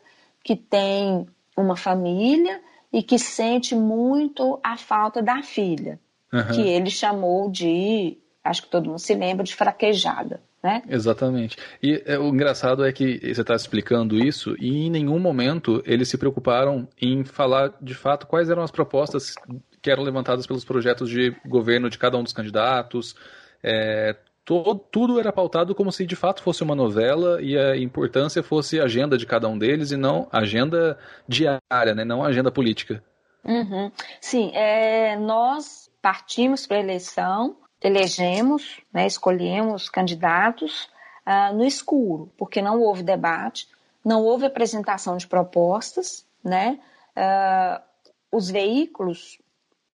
que 0.42 0.56
tem 0.56 1.26
uma 1.56 1.76
família 1.76 2.60
e 2.92 3.02
que 3.02 3.18
sente 3.18 3.74
muito 3.74 4.58
a 4.62 4.76
falta 4.76 5.22
da 5.22 5.42
filha, 5.42 5.98
uhum. 6.32 6.48
que 6.54 6.60
ele 6.60 6.90
chamou 6.90 7.50
de, 7.50 8.18
acho 8.42 8.62
que 8.62 8.68
todo 8.68 8.88
mundo 8.88 8.98
se 8.98 9.14
lembra, 9.14 9.44
de 9.44 9.54
fraquejada 9.54 10.40
né? 10.62 10.82
Exatamente. 10.88 11.56
E 11.82 12.02
é, 12.06 12.18
o 12.18 12.28
engraçado 12.28 12.84
é 12.84 12.92
que 12.92 13.18
você 13.18 13.40
está 13.40 13.54
explicando 13.54 14.18
isso 14.18 14.56
e 14.58 14.86
em 14.86 14.90
nenhum 14.90 15.18
momento 15.18 15.82
eles 15.86 16.08
se 16.08 16.18
preocuparam 16.18 16.88
em 17.00 17.24
falar 17.24 17.72
de 17.80 17.94
fato 17.94 18.26
quais 18.26 18.50
eram 18.50 18.62
as 18.62 18.70
propostas 18.70 19.34
que 19.80 19.90
eram 19.90 20.02
levantadas 20.02 20.46
pelos 20.46 20.64
projetos 20.64 21.08
de 21.08 21.34
governo 21.46 21.88
de 21.88 21.98
cada 21.98 22.16
um 22.16 22.22
dos 22.22 22.32
candidatos. 22.32 23.14
É, 23.62 24.16
todo, 24.44 24.78
tudo 24.90 25.20
era 25.20 25.32
pautado 25.32 25.74
como 25.74 25.92
se 25.92 26.06
de 26.06 26.16
fato 26.16 26.42
fosse 26.42 26.62
uma 26.62 26.74
novela 26.74 27.40
e 27.42 27.58
a 27.58 27.76
importância 27.76 28.42
fosse 28.42 28.80
a 28.80 28.84
agenda 28.84 29.18
de 29.18 29.26
cada 29.26 29.48
um 29.48 29.58
deles 29.58 29.90
e 29.90 29.96
não 29.96 30.28
agenda 30.32 30.98
diária, 31.28 31.94
né? 31.94 32.04
não 32.04 32.24
agenda 32.24 32.50
política. 32.50 33.02
Uhum. 33.44 33.92
Sim, 34.20 34.50
é, 34.54 35.16
nós 35.16 35.90
partimos 36.02 36.66
para 36.66 36.78
a 36.78 36.80
eleição, 36.80 37.56
elegemos, 37.80 38.80
né, 38.92 39.06
escolhemos 39.06 39.88
candidatos 39.88 40.88
uh, 41.26 41.54
no 41.54 41.64
escuro, 41.64 42.30
porque 42.36 42.62
não 42.62 42.80
houve 42.80 43.02
debate, 43.02 43.68
não 44.04 44.22
houve 44.22 44.46
apresentação 44.46 45.16
de 45.16 45.26
propostas, 45.26 46.24
né? 46.42 46.78
Uh, 47.16 47.82
os 48.30 48.50
veículos, 48.50 49.38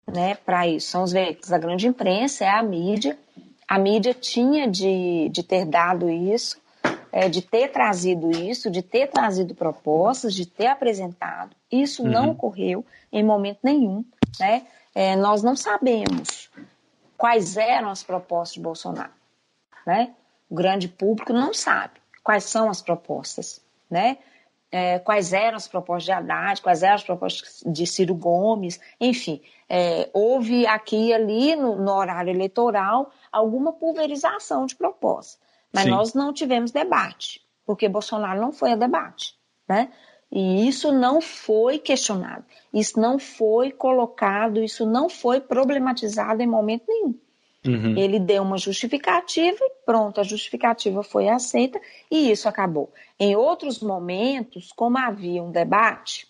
né, 0.07 0.35
para 0.35 0.67
isso, 0.67 0.89
são 0.89 1.03
os 1.03 1.13
veículos 1.13 1.49
da 1.49 1.59
grande 1.59 1.87
imprensa, 1.87 2.45
é 2.45 2.49
a 2.49 2.63
mídia. 2.63 3.19
A 3.67 3.79
mídia 3.79 4.15
tinha 4.15 4.67
de, 4.67 5.29
de 5.29 5.43
ter 5.43 5.67
dado 5.67 6.09
isso, 6.09 6.59
é, 7.13 7.29
de 7.29 7.43
ter 7.43 7.69
trazido 7.69 8.31
isso, 8.31 8.71
de 8.71 8.83
ter 8.83 9.09
trazido 9.09 9.55
propostas, 9.55 10.35
de 10.35 10.47
ter 10.47 10.69
apresentado. 10.69 11.55
Isso 11.71 12.03
uhum. 12.03 12.11
não 12.11 12.31
ocorreu 12.31 12.85
em 13.13 13.23
momento 13.23 13.59
nenhum, 13.63 14.05
né? 14.39 14.67
É, 14.95 15.15
nós 15.17 15.43
não 15.43 15.55
sabemos 15.55 16.51
quais 17.19 17.57
eram 17.57 17.91
as 17.91 18.05
propostas 18.05 18.55
de 18.55 18.61
Bolsonaro, 18.61 19.13
né? 19.85 20.15
O 20.49 20.55
grande 20.55 20.89
público 20.89 21.33
não 21.33 21.53
sabe 21.53 22.01
quais 22.23 22.45
são 22.45 22.71
as 22.71 22.81
propostas, 22.81 23.61
né? 23.91 24.19
É, 24.71 24.99
quais 24.99 25.33
eram 25.33 25.57
as 25.57 25.67
propostas 25.67 26.05
de 26.05 26.13
Haddad, 26.13 26.63
quais 26.63 26.83
eram 26.83 26.95
as 26.95 27.03
propostas 27.03 27.63
de 27.67 27.87
Ciro 27.87 28.15
Gomes, 28.15 28.79
enfim, 29.01 29.41
é, 29.69 30.11
houve 30.13 30.67
aqui 30.67 31.09
e 31.09 31.15
ali 31.15 31.57
no, 31.57 31.77
no, 31.77 31.91
horário 31.91 32.31
eleitoral 32.31 33.11
alguma 33.33 33.73
pulverização 33.73 34.67
de 34.67 34.77
propostas, 34.77 35.41
mas 35.73 35.85
Sim. 35.85 35.91
nós 35.91 36.15
não 36.15 36.35
tivemos 36.35 36.71
debate, 36.71 37.41
porque 37.65 37.89
Bolsonaro 37.89 38.39
não 38.39 38.53
foi 38.53 38.73
a 38.73 38.77
debate, 38.77 39.35
né? 39.67 39.91
E 40.31 40.69
isso 40.69 40.93
não 40.93 41.21
foi 41.21 41.79
questionado, 41.79 42.45
isso 42.73 43.01
não 43.01 43.19
foi 43.19 43.71
colocado, 43.71 44.63
isso 44.63 44.85
não 44.85 45.09
foi 45.09 45.41
problematizado 45.41 46.43
em 46.43 46.47
momento 46.47 46.85
nenhum. 46.87 47.15
Uhum. 47.67 47.99
Ele 47.99 48.21
deu 48.21 48.43
uma 48.43 48.57
justificativa 48.57 49.59
e 49.61 49.73
pronto, 49.85 50.21
a 50.21 50.25
justificativa 50.25 51.03
foi 51.03 51.29
aceita 51.29 51.81
e 52.11 52.31
isso 52.31 52.49
acabou. 52.49 52.93
Em 53.19 53.35
outros 53.35 53.81
momentos, 53.81 54.71
como 54.73 54.99
havia 54.99 55.43
um 55.43 55.51
debate, 55.51 56.29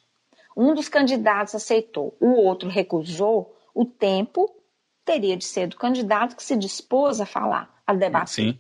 um 0.57 0.75
dos 0.75 0.89
candidatos 0.89 1.55
aceitou, 1.55 2.17
o 2.21 2.31
outro 2.31 2.69
recusou, 2.69 3.57
o 3.75 3.85
tempo 3.85 4.51
teria 5.05 5.37
de 5.37 5.45
ser 5.45 5.69
do 5.69 5.77
candidato 5.77 6.37
que 6.37 6.43
se 6.43 6.57
dispôs 6.57 7.21
a 7.21 7.27
falar, 7.27 7.83
a 7.87 7.95
debater. 7.95 8.29
Sim. 8.29 8.59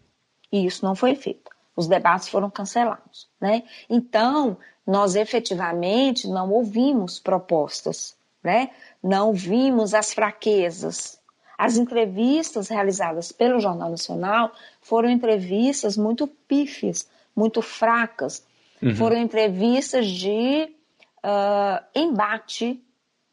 E 0.50 0.64
isso 0.64 0.84
não 0.84 0.94
foi 0.94 1.14
feito. 1.14 1.50
Os 1.78 1.86
debates 1.86 2.28
foram 2.28 2.50
cancelados. 2.50 3.28
Né? 3.40 3.62
Então, 3.88 4.56
nós 4.86 5.14
efetivamente 5.14 6.26
não 6.26 6.50
ouvimos 6.50 7.20
propostas, 7.20 8.16
né? 8.42 8.70
não 9.02 9.32
vimos 9.32 9.94
as 9.94 10.12
fraquezas 10.12 11.18
as 11.58 11.76
entrevistas 11.76 12.68
realizadas 12.68 13.32
pelo 13.32 13.58
Jornal 13.58 13.90
Nacional 13.90 14.52
foram 14.80 15.10
entrevistas 15.10 15.96
muito 15.96 16.28
pífias, 16.28 17.10
muito 17.34 17.60
fracas. 17.60 18.46
Uhum. 18.80 18.94
Foram 18.94 19.16
entrevistas 19.16 20.06
de 20.06 20.72
uh, 21.18 21.84
embate 21.96 22.80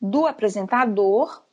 do 0.02 0.26
apresentador, 0.26 1.44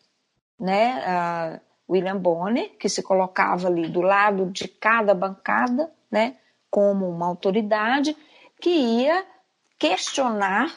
né, 0.58 1.60
uh, 1.60 1.92
William 1.92 2.16
Bonner, 2.16 2.70
que 2.78 2.88
se 2.88 3.02
colocava 3.02 3.68
ali 3.68 3.86
do 3.86 4.00
lado 4.00 4.46
de 4.46 4.66
cada 4.66 5.12
bancada, 5.12 5.90
né, 6.10 6.36
como 6.72 7.06
uma 7.06 7.26
autoridade, 7.26 8.16
que 8.58 8.70
ia 8.70 9.26
questionar 9.78 10.72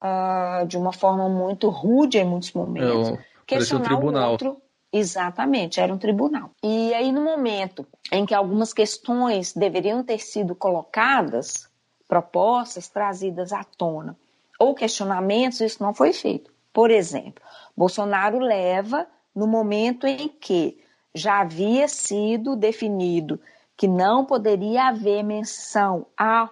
uh, 0.00 0.64
de 0.66 0.78
uma 0.78 0.92
forma 0.92 1.28
muito 1.28 1.68
rude 1.68 2.16
em 2.16 2.24
muitos 2.24 2.52
momentos, 2.52 3.08
Eu, 3.08 3.18
questionar 3.44 3.98
o 3.98 4.30
outro 4.30 4.62
Exatamente, 4.92 5.80
era 5.80 5.92
um 5.94 5.98
tribunal. 5.98 6.50
E 6.62 6.92
aí, 6.94 7.12
no 7.12 7.22
momento 7.22 7.86
em 8.10 8.26
que 8.26 8.34
algumas 8.34 8.72
questões 8.72 9.52
deveriam 9.52 10.02
ter 10.02 10.18
sido 10.18 10.52
colocadas, 10.52 11.68
propostas 12.08 12.88
trazidas 12.88 13.52
à 13.52 13.62
tona, 13.62 14.16
ou 14.58 14.74
questionamentos, 14.74 15.60
isso 15.60 15.80
não 15.80 15.94
foi 15.94 16.12
feito. 16.12 16.52
Por 16.72 16.90
exemplo, 16.90 17.42
Bolsonaro 17.76 18.40
leva 18.40 19.06
no 19.32 19.46
momento 19.46 20.08
em 20.08 20.28
que 20.28 20.82
já 21.14 21.40
havia 21.40 21.86
sido 21.86 22.56
definido 22.56 23.40
que 23.80 23.88
não 23.88 24.26
poderia 24.26 24.88
haver 24.88 25.22
menção 25.22 26.04
ao, 26.14 26.50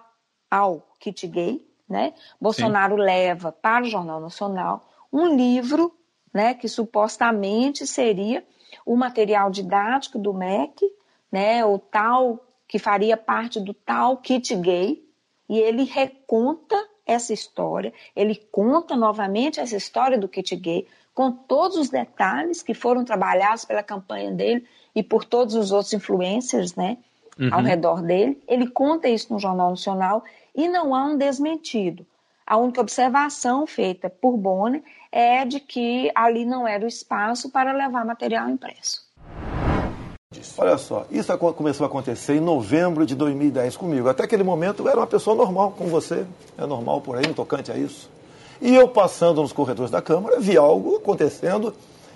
ao 0.49 0.87
kit 0.99 1.27
gay, 1.27 1.63
né? 1.87 2.15
Bolsonaro 2.41 2.95
Sim. 2.95 3.03
leva 3.03 3.51
para 3.51 3.85
o 3.85 3.87
Jornal 3.87 4.19
Nacional 4.19 4.89
um 5.13 5.35
livro 5.35 5.93
né, 6.33 6.55
que 6.55 6.67
supostamente 6.67 7.85
seria 7.85 8.43
o 8.83 8.95
material 8.95 9.51
didático 9.51 10.17
do 10.17 10.33
MEC, 10.33 10.91
né, 11.31 11.63
o 11.63 11.77
tal 11.77 12.43
que 12.67 12.79
faria 12.79 13.15
parte 13.15 13.59
do 13.59 13.75
tal 13.75 14.17
kit 14.17 14.55
gay, 14.55 15.07
e 15.47 15.59
ele 15.59 15.83
reconta 15.83 16.75
essa 17.05 17.31
história, 17.31 17.93
ele 18.15 18.37
conta 18.51 18.95
novamente 18.95 19.59
essa 19.59 19.77
história 19.77 20.17
do 20.17 20.27
kit 20.27 20.55
gay, 20.55 20.87
com 21.13 21.31
todos 21.31 21.77
os 21.77 21.89
detalhes 21.89 22.63
que 22.63 22.73
foram 22.73 23.05
trabalhados 23.05 23.65
pela 23.65 23.83
campanha 23.83 24.31
dele 24.31 24.65
e 24.95 25.03
por 25.03 25.23
todos 25.23 25.53
os 25.53 25.71
outros 25.71 25.93
influencers, 25.93 26.73
né, 26.73 26.97
uhum. 27.39 27.49
ao 27.53 27.61
redor 27.61 28.01
dele. 28.01 28.41
Ele 28.47 28.67
conta 28.67 29.07
isso 29.07 29.31
no 29.31 29.39
Jornal 29.39 29.69
Nacional 29.69 30.23
e 30.55 30.67
não 30.67 30.93
há 30.93 31.05
um 31.05 31.17
desmentido. 31.17 32.05
A 32.45 32.57
única 32.57 32.81
observação 32.81 33.67
feita 33.67 34.09
por 34.09 34.35
Bonner 34.35 34.83
é 35.11 35.45
de 35.45 35.59
que 35.59 36.11
ali 36.15 36.45
não 36.45 36.67
era 36.67 36.83
o 36.83 36.87
espaço 36.87 37.51
para 37.51 37.71
levar 37.71 38.03
material 38.05 38.49
impresso. 38.49 39.07
Olha 40.57 40.77
só, 40.77 41.05
isso 41.09 41.35
começou 41.37 41.85
a 41.85 41.87
acontecer 41.87 42.35
em 42.35 42.39
novembro 42.39 43.05
de 43.05 43.15
2010 43.15 43.77
comigo. 43.77 44.09
Até 44.09 44.23
aquele 44.23 44.43
momento 44.43 44.83
eu 44.83 44.89
era 44.89 44.99
uma 44.99 45.07
pessoa 45.07 45.35
normal, 45.35 45.73
como 45.77 45.89
você, 45.89 46.25
é 46.57 46.65
normal 46.65 47.01
por 47.01 47.17
aí, 47.17 47.27
no 47.27 47.33
tocante 47.33 47.71
a 47.71 47.77
isso. 47.77 48.09
E 48.61 48.75
eu 48.75 48.87
passando 48.87 49.41
nos 49.41 49.53
corredores 49.53 49.89
da 49.89 50.01
Câmara, 50.01 50.39
vi 50.39 50.57
algo 50.57 50.97
acontecendo 50.97 51.73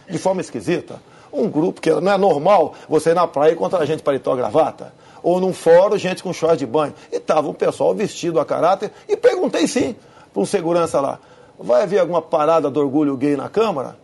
de 0.10 0.18
forma 0.18 0.42
esquisita. 0.42 1.02
Um 1.32 1.50
grupo 1.50 1.82
que 1.82 1.90
não 1.90 2.12
é 2.12 2.18
normal 2.18 2.76
você 2.88 3.12
ir 3.12 3.16
na 3.16 3.26
praia 3.26 3.54
encontrar 3.54 3.86
gente 3.86 4.04
paletó 4.04 4.36
gravata. 4.36 4.94
Ou 5.24 5.40
num 5.40 5.54
fórum, 5.54 5.98
gente 5.98 6.22
com 6.22 6.34
short 6.34 6.58
de 6.58 6.66
banho. 6.66 6.94
E 7.12 7.16
estava 7.16 7.48
um 7.48 7.54
pessoal 7.54 7.96
vestido 7.96 8.40
a 8.40 8.46
caráter. 8.46 8.92
E 9.08 9.16
perguntei 9.16 9.66
sim, 9.66 9.96
para 10.34 10.44
um 10.44 10.46
segurança 10.46 11.00
lá, 11.00 11.20
vai 11.58 11.84
haver 11.84 12.00
alguma 12.00 12.22
parada 12.22 12.70
do 12.70 12.80
orgulho 12.80 13.16
gay 13.16 13.38
na 13.38 13.48
Câmara? 13.48 13.98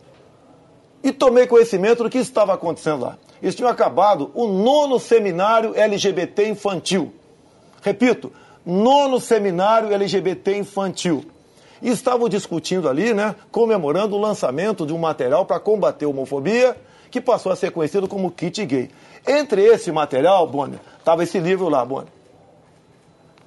E 1.04 1.12
tomei 1.12 1.46
conhecimento 1.46 2.04
do 2.04 2.10
que 2.10 2.18
estava 2.18 2.54
acontecendo 2.54 3.02
lá. 3.02 3.18
Eles 3.42 3.56
tinham 3.56 3.70
acabado 3.70 4.32
o 4.34 4.48
nono 4.48 5.00
seminário 5.00 5.74
LGBT 5.76 6.48
infantil. 6.48 7.14
Repito, 7.82 8.32
nono 8.66 9.20
seminário 9.20 9.94
LGBT 9.94 10.58
infantil. 10.58 11.26
E 11.82 11.90
estavam 11.90 12.28
discutindo 12.28 12.90
ali, 12.90 13.14
né, 13.14 13.36
comemorando 13.52 14.16
o 14.16 14.20
lançamento 14.20 14.86
de 14.86 14.94
um 14.94 14.98
material 14.98 15.46
para 15.46 15.60
combater 15.60 16.06
a 16.06 16.10
homofobia, 16.10 16.76
que 17.10 17.20
passou 17.20 17.52
a 17.52 17.56
ser 17.56 17.72
conhecido 17.72 18.08
como 18.08 18.32
kit 18.32 18.66
gay. 18.66 18.90
Entre 19.28 19.64
esse 19.64 19.92
material, 19.92 20.48
Bonner, 20.48 20.80
estava 20.98 21.24
esse 21.24 21.40
livro 21.40 21.70
lá, 21.70 21.84
Bonner. 21.84 22.20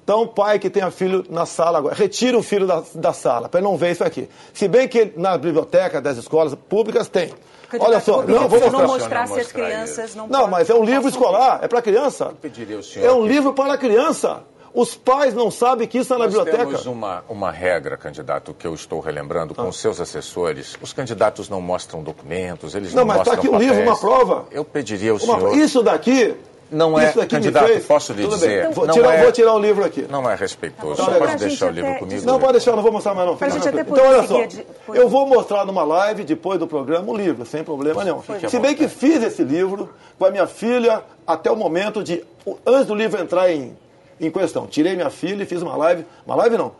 Então, 0.03 0.27
pai 0.27 0.59
que 0.59 0.69
tenha 0.69 0.91
filho 0.91 1.25
na 1.29 1.45
sala 1.45 1.77
agora, 1.77 1.95
retira 1.95 2.37
o 2.37 2.43
filho 2.43 2.67
da, 2.67 2.83
da 2.93 3.13
sala, 3.13 3.47
para 3.47 3.61
ele 3.61 3.69
não 3.69 3.77
ver 3.77 3.91
isso 3.91 4.03
aqui. 4.03 4.27
Se 4.53 4.67
bem 4.67 4.85
que 4.85 5.13
na 5.15 5.37
biblioteca 5.37 6.01
das 6.01 6.17
escolas 6.17 6.53
públicas 6.53 7.07
tem. 7.07 7.33
Olha 7.79 7.99
só, 8.01 8.21
não, 8.21 8.47
vou 8.47 8.59
mostrar. 8.59 8.71
não 8.71 8.87
mostrar 8.87 9.27
se 9.27 9.39
as 9.39 9.51
crianças 9.51 10.13
não 10.13 10.27
Não, 10.27 10.47
mas 10.47 10.69
é 10.69 10.75
um 10.75 10.83
livro 10.83 11.07
escolar, 11.07 11.59
é 11.63 11.67
para 11.67 11.81
criança. 11.81 12.25
Eu 12.25 12.35
pediria 12.35 12.75
ao 12.75 12.83
senhor 12.83 13.05
é 13.05 13.11
um 13.13 13.25
livro 13.25 13.53
para 13.53 13.77
criança. 13.77 14.43
Os 14.73 14.95
pais 14.95 15.33
não 15.33 15.51
sabem 15.51 15.87
que 15.87 15.97
isso 15.97 16.05
está 16.05 16.17
na 16.17 16.25
Nós 16.25 16.33
biblioteca. 16.33 16.65
Temos 16.65 16.85
uma, 16.85 17.23
uma 17.29 17.51
regra, 17.51 17.95
candidato, 17.95 18.53
que 18.53 18.65
eu 18.65 18.73
estou 18.73 18.99
relembrando 18.99 19.53
com 19.53 19.67
ah. 19.67 19.71
seus 19.71 20.01
assessores. 20.01 20.75
Os 20.81 20.91
candidatos 20.91 21.47
não 21.47 21.61
mostram 21.61 22.01
documentos, 22.01 22.73
eles 22.73 22.93
não, 22.93 23.05
não 23.05 23.13
mostram. 23.13 23.35
Não, 23.35 23.43
mas 23.43 23.45
está 23.45 23.57
aqui 23.57 23.65
um 23.65 23.75
livro, 23.75 23.83
uma 23.83 23.99
prova. 23.99 24.45
Eu 24.51 24.65
pediria 24.65 25.11
ao 25.11 25.17
uma, 25.17 25.39
senhor. 25.39 25.57
Isso 25.57 25.83
daqui 25.83 26.35
não 26.73 26.99
é, 26.99 27.11
candidato, 27.27 27.67
fez... 27.67 27.85
posso 27.85 28.13
lhe 28.13 28.23
Tudo 28.23 28.35
dizer. 28.35 28.69
Vou 28.71 28.87
tirar, 28.87 29.13
é, 29.13 29.21
vou 29.21 29.31
tirar 29.31 29.53
o 29.53 29.59
livro 29.59 29.85
aqui. 29.85 30.07
Não 30.09 30.27
é 30.29 30.35
respeitoso. 30.35 30.95
Só 30.95 31.11
pode 31.11 31.35
deixar 31.35 31.67
o 31.67 31.71
livro 31.71 31.95
comigo. 31.99 32.25
Não, 32.25 32.39
pode 32.39 32.53
deixar, 32.53 32.75
não 32.75 32.81
vou 32.81 32.91
mostrar 32.91 33.13
mais 33.13 33.27
não. 33.27 33.35
então, 33.35 34.05
olha 34.05 34.23
só. 34.27 34.93
Eu 34.93 35.07
vou 35.07 35.27
mostrar 35.27 35.65
numa 35.65 35.83
live, 35.83 36.23
depois 36.23 36.59
do 36.59 36.67
programa, 36.67 37.11
o 37.11 37.15
livro, 37.15 37.45
sem 37.45 37.63
problema 37.63 38.03
nenhum. 38.03 38.21
Se 38.49 38.59
bem 38.59 38.75
que 38.75 38.87
fiz 38.87 39.21
esse 39.21 39.43
livro 39.43 39.89
com 40.17 40.25
a 40.25 40.31
minha 40.31 40.47
filha 40.47 41.03
até 41.27 41.51
o 41.51 41.55
momento 41.55 42.03
de. 42.03 42.23
Antes 42.65 42.87
do 42.87 42.95
livro 42.95 43.21
entrar 43.21 43.49
em, 43.49 43.77
em 44.19 44.31
questão. 44.31 44.67
Tirei 44.67 44.95
minha 44.95 45.09
filha 45.09 45.43
e 45.43 45.45
fiz 45.45 45.61
uma 45.61 45.75
live. 45.75 46.05
Uma 46.25 46.35
live 46.35 46.57
não. 46.57 46.73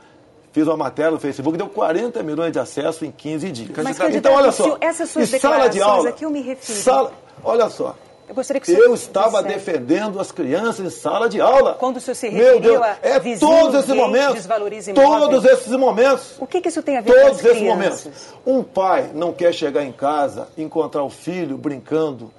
Fiz 0.51 0.67
uma 0.67 0.77
matéria 0.77 1.09
no 1.09 1.19
Facebook, 1.19 1.57
deu 1.57 1.67
40 1.67 2.21
milhões 2.21 2.51
de 2.51 2.59
acessos 2.59 3.01
em 3.01 3.11
15 3.11 3.51
dias. 3.51 3.69
Mas, 3.83 3.99
então, 4.13 4.33
olha 4.33 4.51
só. 4.51 4.77
Essas 4.79 5.09
suas 5.09 5.27
sala 5.29 5.67
de 5.67 5.81
aula, 5.81 6.09
aqui 6.09 6.25
eu 6.25 6.29
me 6.29 6.41
refiro. 6.41 6.79
Sala, 6.79 7.11
olha 7.43 7.67
só. 7.69 7.95
Eu 8.27 8.35
gostaria 8.35 8.61
que 8.61 8.71
Eu 8.71 8.93
estava 8.93 9.43
defendendo 9.43 10.19
as 10.19 10.31
crianças 10.31 10.85
em 10.85 10.89
sala 10.89 11.27
de 11.27 11.41
aula. 11.41 11.73
Quando 11.73 11.97
o 11.97 11.99
senhor 11.99 12.15
se 12.15 12.29
Meu 12.29 12.59
Deus, 12.59 12.79
referiu 12.79 12.83
a 12.83 12.97
é 13.01 13.19
vizinho 13.19 13.51
todos 13.51 13.79
esses 13.83 13.95
momentos. 13.95 14.47
Todos 14.93 15.45
esses 15.45 15.71
momentos. 15.75 16.35
O 16.39 16.47
que, 16.47 16.61
que 16.61 16.69
isso 16.69 16.81
tem 16.81 16.97
a 16.97 17.01
ver 17.01 17.11
com 17.11 17.19
Todos 17.19 17.39
esses 17.39 17.57
crianças? 17.57 17.75
momentos. 17.75 18.33
Um 18.45 18.63
pai 18.63 19.09
não 19.13 19.33
quer 19.33 19.53
chegar 19.53 19.83
em 19.83 19.91
casa, 19.91 20.47
encontrar 20.57 21.03
o 21.03 21.09
filho 21.09 21.57
brincando 21.57 22.31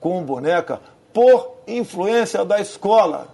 com 0.00 0.22
boneca 0.22 0.80
por 1.12 1.58
influência 1.66 2.44
da 2.44 2.60
escola. 2.60 3.28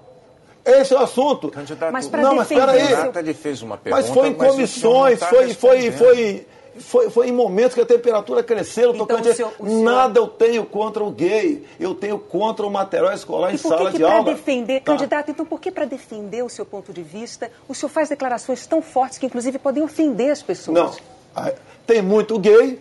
Esse 0.64 0.94
é 0.94 0.96
o 0.96 1.00
assunto. 1.00 1.52
Mas 1.92 2.08
pra 2.08 2.22
não, 2.22 2.36
mas 2.36 2.48
defender 2.48 2.66
peraí. 2.66 2.82
o 2.82 2.86
seu- 2.86 2.96
Candidato, 2.96 3.18
ele 3.18 3.34
fez 3.34 3.62
uma 3.62 3.76
pergunta, 3.76 4.02
Mas 4.06 4.14
foi 4.14 4.28
em 4.28 4.30
mas 4.30 4.38
não 4.40 4.48
comissões, 4.54 5.20
tá 5.20 5.26
foi, 5.26 5.54
foi, 5.54 5.90
foi, 5.92 6.46
foi, 6.78 7.10
foi 7.10 7.28
em 7.28 7.32
momentos 7.32 7.74
que 7.74 7.80
a 7.82 7.86
temperatura 7.86 8.42
cresceu. 8.42 8.94
Então, 8.94 9.06
tocante- 9.06 9.28
o 9.28 9.34
senhor- 9.34 9.52
o 9.58 9.66
senhor- 9.68 9.82
Nada 9.84 10.18
eu 10.18 10.26
tenho 10.26 10.64
contra 10.64 11.04
o 11.04 11.10
gay, 11.10 11.64
eu 11.78 11.94
tenho 11.94 12.18
contra 12.18 12.66
o 12.66 12.70
material 12.70 13.12
escolar 13.12 13.52
em 13.52 13.56
E 13.56 13.58
por 13.58 13.68
sala 13.68 13.84
que, 13.86 13.92
que 13.92 13.98
de 13.98 14.04
para 14.04 14.14
aula. 14.14 14.24
defender, 14.34 14.80
Tá. 14.80 14.92
candidato, 14.92 15.30
então 15.30 15.44
por 15.44 15.60
que 15.60 15.70
para 15.70 15.84
defender 15.84 16.42
o 16.42 16.48
seu 16.48 16.64
ponto 16.64 16.92
de 16.92 17.02
vista, 17.02 17.50
o 17.68 17.74
senhor 17.74 17.90
faz 17.90 18.08
declarações 18.08 18.66
tão 18.66 18.80
fortes 18.80 19.18
que 19.18 19.26
inclusive 19.26 19.58
podem 19.58 19.82
ofender 19.82 20.30
as 20.30 20.42
pessoas? 20.42 20.76
Não. 20.76 20.90
Ah, 21.36 21.52
Tem 21.86 22.00
muito 22.00 22.38
gay 22.38 22.78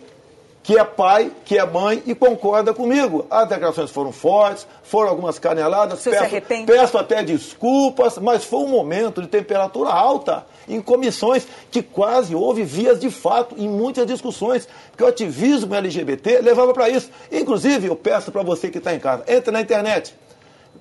que 0.64 0.76
é 0.76 0.82
pai, 0.82 1.30
que 1.44 1.58
é 1.58 1.64
mãe 1.64 2.02
e 2.06 2.14
concorda 2.14 2.74
comigo. 2.74 3.26
As 3.30 3.48
declarações 3.48 3.90
foram 3.90 4.10
fortes, 4.10 4.66
foram 4.82 5.10
algumas 5.10 5.38
caneladas. 5.38 6.00
Se 6.00 6.10
peço, 6.10 6.66
peço 6.66 6.98
até 6.98 7.22
desculpas, 7.22 8.18
mas 8.18 8.44
foi 8.44 8.60
um 8.60 8.68
momento 8.68 9.22
de 9.22 9.28
temperatura 9.28 9.90
alta 9.90 10.44
em 10.66 10.80
comissões 10.80 11.46
que 11.70 11.82
quase 11.82 12.34
houve 12.34 12.64
vias 12.64 12.98
de 12.98 13.10
fato 13.10 13.54
em 13.58 13.68
muitas 13.68 14.06
discussões, 14.06 14.66
porque 14.90 15.04
o 15.04 15.06
ativismo 15.06 15.74
LGBT 15.74 16.40
levava 16.40 16.72
para 16.72 16.88
isso. 16.88 17.10
Inclusive, 17.30 17.86
eu 17.86 17.94
peço 17.94 18.32
para 18.32 18.42
você 18.42 18.70
que 18.70 18.78
está 18.78 18.94
em 18.94 18.98
casa, 18.98 19.22
entre 19.28 19.52
na 19.52 19.60
internet, 19.60 20.14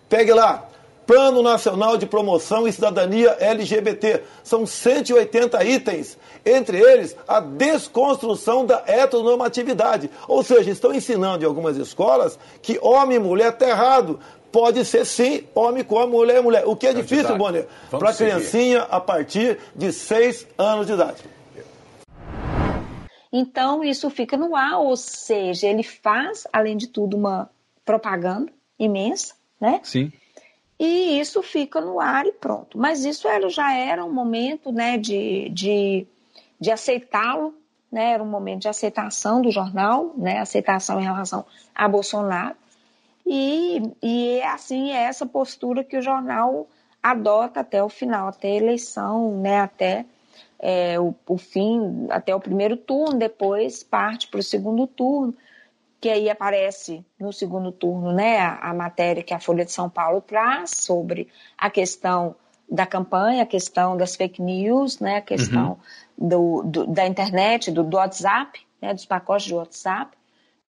Pegue 0.09 0.31
lá. 0.31 0.69
Plano 1.05 1.41
Nacional 1.41 1.97
de 1.97 2.05
Promoção 2.05 2.67
e 2.67 2.71
Cidadania 2.71 3.35
LGBT. 3.39 4.23
São 4.43 4.65
180 4.65 5.63
itens. 5.65 6.17
Entre 6.45 6.79
eles, 6.79 7.15
a 7.27 7.39
desconstrução 7.39 8.65
da 8.65 8.83
heteronormatividade. 8.85 10.09
Ou 10.27 10.43
seja, 10.43 10.71
estão 10.71 10.93
ensinando 10.93 11.43
em 11.43 11.47
algumas 11.47 11.77
escolas 11.77 12.39
que 12.61 12.79
homem 12.81 13.17
e 13.17 13.19
mulher 13.19 13.53
está 13.53 13.69
errado. 13.69 14.19
Pode 14.51 14.85
ser 14.85 15.05
sim, 15.05 15.45
homem 15.55 15.83
com 15.83 15.95
homem, 15.95 16.09
mulher 16.09 16.37
e 16.37 16.41
mulher. 16.41 16.63
O 16.67 16.75
que 16.75 16.85
é 16.85 16.93
difícil, 16.93 17.35
Bonner, 17.37 17.67
para 17.89 18.13
seguir. 18.13 18.31
criancinha 18.31 18.81
a 18.83 18.99
partir 18.99 19.57
de 19.75 19.91
6 19.91 20.47
anos 20.57 20.85
de 20.85 20.93
idade. 20.93 21.23
Então, 23.31 23.83
isso 23.83 24.11
fica 24.11 24.37
no 24.37 24.55
ar, 24.55 24.79
ou 24.79 24.95
seja, 24.95 25.65
ele 25.65 25.81
faz, 25.81 26.45
além 26.53 26.77
de 26.77 26.85
tudo, 26.85 27.17
uma 27.17 27.49
propaganda 27.83 28.51
imensa, 28.77 29.33
né? 29.59 29.79
Sim. 29.81 30.13
E 30.85 31.17
isso 31.17 31.41
fica 31.41 31.79
no 31.79 31.97
ar 31.97 32.25
e 32.25 32.33
pronto. 32.33 32.77
Mas 32.77 33.05
isso 33.05 33.25
era, 33.25 33.47
já 33.47 33.73
era 33.73 34.03
um 34.03 34.11
momento 34.11 34.69
né, 34.69 34.97
de, 34.97 35.47
de, 35.47 36.05
de 36.59 36.71
aceitá-lo, 36.71 37.55
né? 37.89 38.11
era 38.11 38.21
um 38.21 38.29
momento 38.29 38.63
de 38.63 38.67
aceitação 38.67 39.41
do 39.41 39.49
jornal, 39.49 40.11
né? 40.17 40.39
aceitação 40.39 40.99
em 40.99 41.05
relação 41.05 41.45
a 41.73 41.87
Bolsonaro. 41.87 42.57
E, 43.25 43.81
e 44.01 44.39
é 44.39 44.47
assim, 44.49 44.91
é 44.91 45.03
essa 45.03 45.25
postura 45.25 45.85
que 45.85 45.95
o 45.95 46.01
jornal 46.01 46.67
adota 47.01 47.61
até 47.61 47.81
o 47.81 47.87
final, 47.87 48.27
até 48.27 48.49
a 48.49 48.55
eleição, 48.55 49.39
né? 49.39 49.61
até 49.61 50.05
é, 50.59 50.99
o, 50.99 51.15
o 51.29 51.37
fim, 51.37 52.07
até 52.09 52.35
o 52.35 52.41
primeiro 52.41 52.75
turno, 52.75 53.17
depois 53.17 53.83
parte 53.83 54.27
para 54.27 54.41
o 54.41 54.43
segundo 54.43 54.85
turno 54.85 55.33
que 56.03 56.09
aí 56.09 56.29
aparece 56.29 57.01
no 57.17 57.31
segundo 57.31 57.71
turno, 57.71 58.11
né, 58.11 58.37
a, 58.37 58.73
matéria 58.73 59.23
que 59.23 59.33
a 59.33 59.39
Folha 59.39 59.63
de 59.63 59.71
São 59.71 59.89
Paulo 59.89 60.19
traz 60.19 60.71
sobre 60.71 61.29
a 61.57 61.69
questão 61.69 62.35
da 62.69 62.85
campanha, 62.85 63.43
a 63.43 63.45
questão 63.45 63.95
das 63.95 64.13
fake 64.13 64.41
news, 64.41 64.99
né, 64.99 65.19
a 65.19 65.21
questão 65.21 65.79
uhum. 66.17 66.27
do, 66.27 66.63
do, 66.63 66.87
da 66.87 67.07
internet, 67.07 67.71
do, 67.71 67.85
do 67.85 67.95
WhatsApp, 67.95 68.59
né, 68.81 68.93
dos 68.93 69.05
pacotes 69.05 69.45
de 69.45 69.53
WhatsApp, 69.53 70.11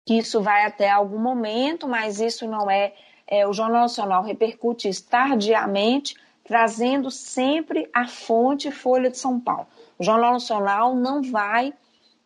que 0.04 0.18
isso 0.18 0.42
vai 0.42 0.66
até 0.66 0.90
algum 0.90 1.20
momento, 1.20 1.86
mas 1.86 2.18
isso 2.18 2.44
não 2.48 2.68
é, 2.68 2.92
é 3.24 3.46
o 3.46 3.52
Jornal 3.52 3.82
Nacional 3.82 4.24
repercute 4.24 4.88
isso 4.88 5.06
tardiamente, 5.08 6.16
trazendo 6.42 7.08
sempre 7.08 7.88
a 7.94 8.08
fonte 8.08 8.68
Folha 8.72 9.08
de 9.08 9.16
São 9.16 9.38
Paulo. 9.38 9.68
O 9.96 10.02
Jornal 10.02 10.32
Nacional 10.32 10.96
não 10.96 11.22
vai 11.22 11.72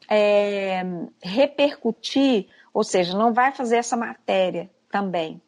é, 0.09 0.83
repercutir 1.23 2.47
ou 2.75 2.83
seja, 2.83 3.17
não 3.17 3.33
vai 3.33 3.53
fazer 3.53 3.77
essa 3.77 3.97
matéria 3.97 4.69
também. 4.91 5.41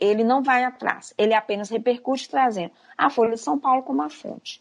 Ele 0.00 0.24
não 0.24 0.42
vai 0.42 0.64
atrás, 0.64 1.14
ele 1.16 1.32
apenas 1.32 1.70
repercute 1.70 2.28
trazendo 2.28 2.72
a 2.98 3.08
Folha 3.08 3.34
de 3.34 3.40
São 3.40 3.58
Paulo 3.58 3.82
como 3.82 4.02
a 4.02 4.10
fonte. 4.10 4.60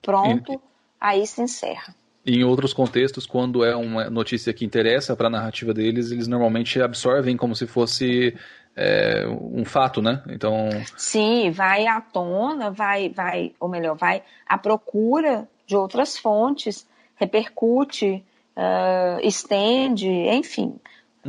Pronto, 0.00 0.60
aí 1.00 1.26
se 1.26 1.42
encerra. 1.42 1.94
Em 2.26 2.42
outros 2.44 2.72
contextos, 2.72 3.26
quando 3.26 3.62
é 3.62 3.76
uma 3.76 4.08
notícia 4.08 4.52
que 4.54 4.64
interessa 4.64 5.14
para 5.14 5.26
a 5.26 5.30
narrativa 5.30 5.74
deles, 5.74 6.10
eles 6.10 6.26
normalmente 6.26 6.80
absorvem 6.80 7.36
como 7.36 7.54
se 7.54 7.66
fosse 7.66 8.34
é, 8.74 9.26
um 9.28 9.64
fato, 9.66 10.00
né? 10.00 10.22
Então. 10.28 10.70
Sim, 10.96 11.50
vai 11.50 11.86
à 11.86 12.00
tona, 12.00 12.70
vai, 12.70 13.10
vai, 13.10 13.52
ou 13.60 13.68
melhor, 13.68 13.94
vai 13.94 14.22
à 14.46 14.56
procura 14.56 15.46
de 15.66 15.76
outras 15.76 16.16
fontes, 16.16 16.86
repercute, 17.16 18.24
uh, 18.56 19.20
estende, 19.22 20.08
enfim 20.08 20.80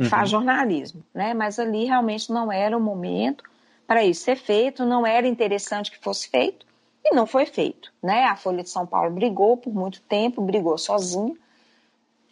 faz 0.04 0.32
uhum. 0.32 0.40
jornalismo, 0.40 1.02
né? 1.14 1.34
Mas 1.34 1.58
ali 1.58 1.84
realmente 1.84 2.30
não 2.30 2.52
era 2.52 2.76
o 2.76 2.80
momento 2.80 3.44
para 3.86 4.04
isso 4.04 4.24
ser 4.24 4.36
feito, 4.36 4.84
não 4.84 5.06
era 5.06 5.26
interessante 5.26 5.90
que 5.90 5.98
fosse 5.98 6.28
feito 6.28 6.66
e 7.04 7.14
não 7.14 7.26
foi 7.26 7.46
feito, 7.46 7.92
né? 8.02 8.24
A 8.24 8.36
Folha 8.36 8.62
de 8.62 8.68
São 8.68 8.86
Paulo 8.86 9.10
brigou 9.10 9.56
por 9.56 9.72
muito 9.72 10.00
tempo, 10.02 10.42
brigou 10.42 10.76
sozinha. 10.76 11.34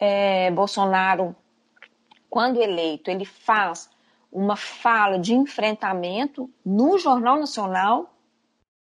É, 0.01 0.51
Bolsonaro, 0.51 1.35
quando 2.29 2.61
eleito, 2.61 3.11
ele 3.11 3.25
faz 3.25 3.89
uma 4.33 4.57
fala 4.57 5.19
de 5.19 5.33
enfrentamento 5.33 6.51
no 6.67 6.99
Jornal 6.99 7.39
Nacional 7.39 8.13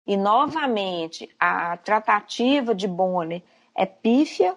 e 0.04 0.16
novamente 0.16 1.30
a 1.38 1.76
tratativa 1.76 2.74
de 2.74 2.88
Bonner 2.88 3.40
é 3.74 3.86
pífia, 3.86 4.56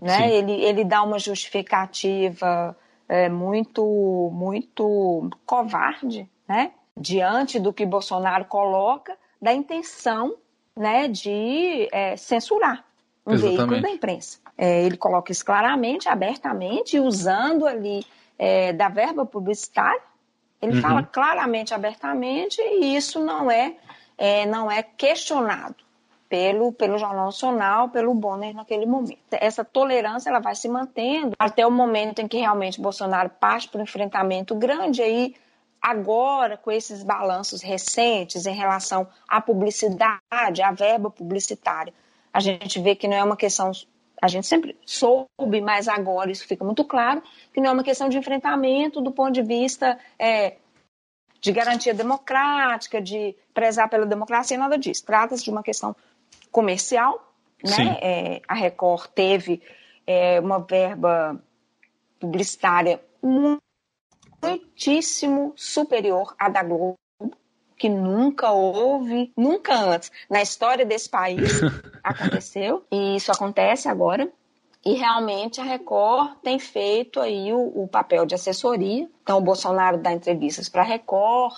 né? 0.00 0.34
Ele, 0.34 0.52
ele 0.52 0.84
dá 0.84 1.02
uma 1.02 1.18
justificativa 1.18 2.76
é, 3.08 3.28
muito, 3.28 4.30
muito 4.32 5.30
covarde, 5.44 6.28
né? 6.48 6.72
Diante 6.96 7.58
do 7.58 7.72
que 7.72 7.84
Bolsonaro 7.84 8.44
coloca, 8.44 9.16
da 9.40 9.52
intenção, 9.52 10.36
né, 10.76 11.08
de 11.08 11.88
é, 11.92 12.16
censurar 12.16 12.84
um 13.26 13.32
Exatamente. 13.32 13.58
veículo 13.58 13.82
da 13.82 13.90
imprensa. 13.90 14.38
É, 14.56 14.82
ele 14.84 14.96
coloca 14.96 15.32
isso 15.32 15.44
claramente, 15.44 16.08
abertamente, 16.08 16.98
usando 16.98 17.66
ali 17.66 18.04
é, 18.38 18.72
da 18.72 18.88
verba 18.88 19.26
publicitária. 19.26 20.02
Ele 20.62 20.76
Uhum. 20.76 20.80
fala 20.82 21.02
claramente, 21.02 21.74
abertamente, 21.74 22.60
e 22.60 22.96
isso 22.96 23.20
não 23.22 23.50
é, 23.50 23.76
é, 24.16 24.46
não 24.46 24.70
é 24.70 24.82
questionado 24.82 25.76
pelo, 26.28 26.72
pelo 26.72 26.98
Jornal 26.98 27.26
Nacional, 27.26 27.88
pelo 27.88 28.14
Bonner 28.14 28.54
naquele 28.54 28.86
momento. 28.86 29.18
Essa 29.32 29.64
tolerância 29.64 30.30
ela 30.30 30.40
vai 30.40 30.54
se 30.54 30.68
mantendo 30.68 31.32
até 31.38 31.66
o 31.66 31.70
momento 31.70 32.20
em 32.20 32.28
que 32.28 32.38
realmente 32.38 32.80
Bolsonaro 32.80 33.30
parte 33.30 33.68
para 33.68 33.80
um 33.80 33.84
enfrentamento 33.84 34.54
grande. 34.54 35.02
Aí, 35.02 35.34
agora, 35.80 36.56
com 36.56 36.70
esses 36.70 37.02
balanços 37.02 37.62
recentes 37.62 38.46
em 38.46 38.54
relação 38.54 39.06
à 39.28 39.40
publicidade, 39.40 40.62
à 40.62 40.72
verba 40.72 41.10
publicitária, 41.10 41.92
a 42.32 42.40
gente 42.40 42.80
vê 42.80 42.96
que 42.96 43.06
não 43.06 43.16
é 43.16 43.22
uma 43.22 43.36
questão. 43.36 43.70
A 44.20 44.28
gente 44.28 44.46
sempre 44.46 44.76
soube, 44.86 45.60
mas 45.60 45.86
agora 45.86 46.30
isso 46.30 46.46
fica 46.46 46.64
muito 46.64 46.84
claro, 46.84 47.22
que 47.52 47.60
não 47.60 47.70
é 47.70 47.72
uma 47.72 47.84
questão 47.84 48.08
de 48.08 48.16
enfrentamento 48.16 49.00
do 49.00 49.12
ponto 49.12 49.32
de 49.32 49.42
vista 49.42 49.98
é, 50.18 50.56
de 51.40 51.52
garantia 51.52 51.92
democrática, 51.92 53.02
de 53.02 53.36
prezar 53.52 53.90
pela 53.90 54.06
democracia, 54.06 54.56
nada 54.56 54.78
disso. 54.78 55.04
Trata-se 55.04 55.44
de 55.44 55.50
uma 55.50 55.62
questão 55.62 55.94
comercial, 56.50 57.34
né? 57.62 57.98
É, 58.00 58.42
a 58.46 58.54
Record 58.54 59.08
teve 59.14 59.62
é, 60.06 60.38
uma 60.40 60.58
verba 60.58 61.40
publicitária 62.20 63.00
muitíssimo 64.42 65.52
superior 65.56 66.34
à 66.38 66.48
da 66.48 66.62
Globo, 66.62 66.96
que 67.76 67.88
nunca 67.88 68.52
houve, 68.52 69.32
nunca 69.36 69.74
antes 69.74 70.12
na 70.30 70.42
história 70.42 70.84
desse 70.84 71.08
país 71.08 71.60
aconteceu, 72.04 72.84
e 72.90 73.16
isso 73.16 73.32
acontece 73.32 73.88
agora. 73.88 74.30
E 74.84 74.92
realmente 74.94 75.60
a 75.60 75.64
Record 75.64 76.36
tem 76.42 76.58
feito 76.58 77.18
aí 77.18 77.50
o, 77.52 77.84
o 77.84 77.88
papel 77.88 78.26
de 78.26 78.34
assessoria. 78.34 79.08
Então 79.22 79.38
o 79.38 79.40
Bolsonaro 79.40 79.96
dá 79.96 80.12
entrevistas 80.12 80.68
para 80.68 80.82
a 80.82 80.84
Record, 80.84 81.54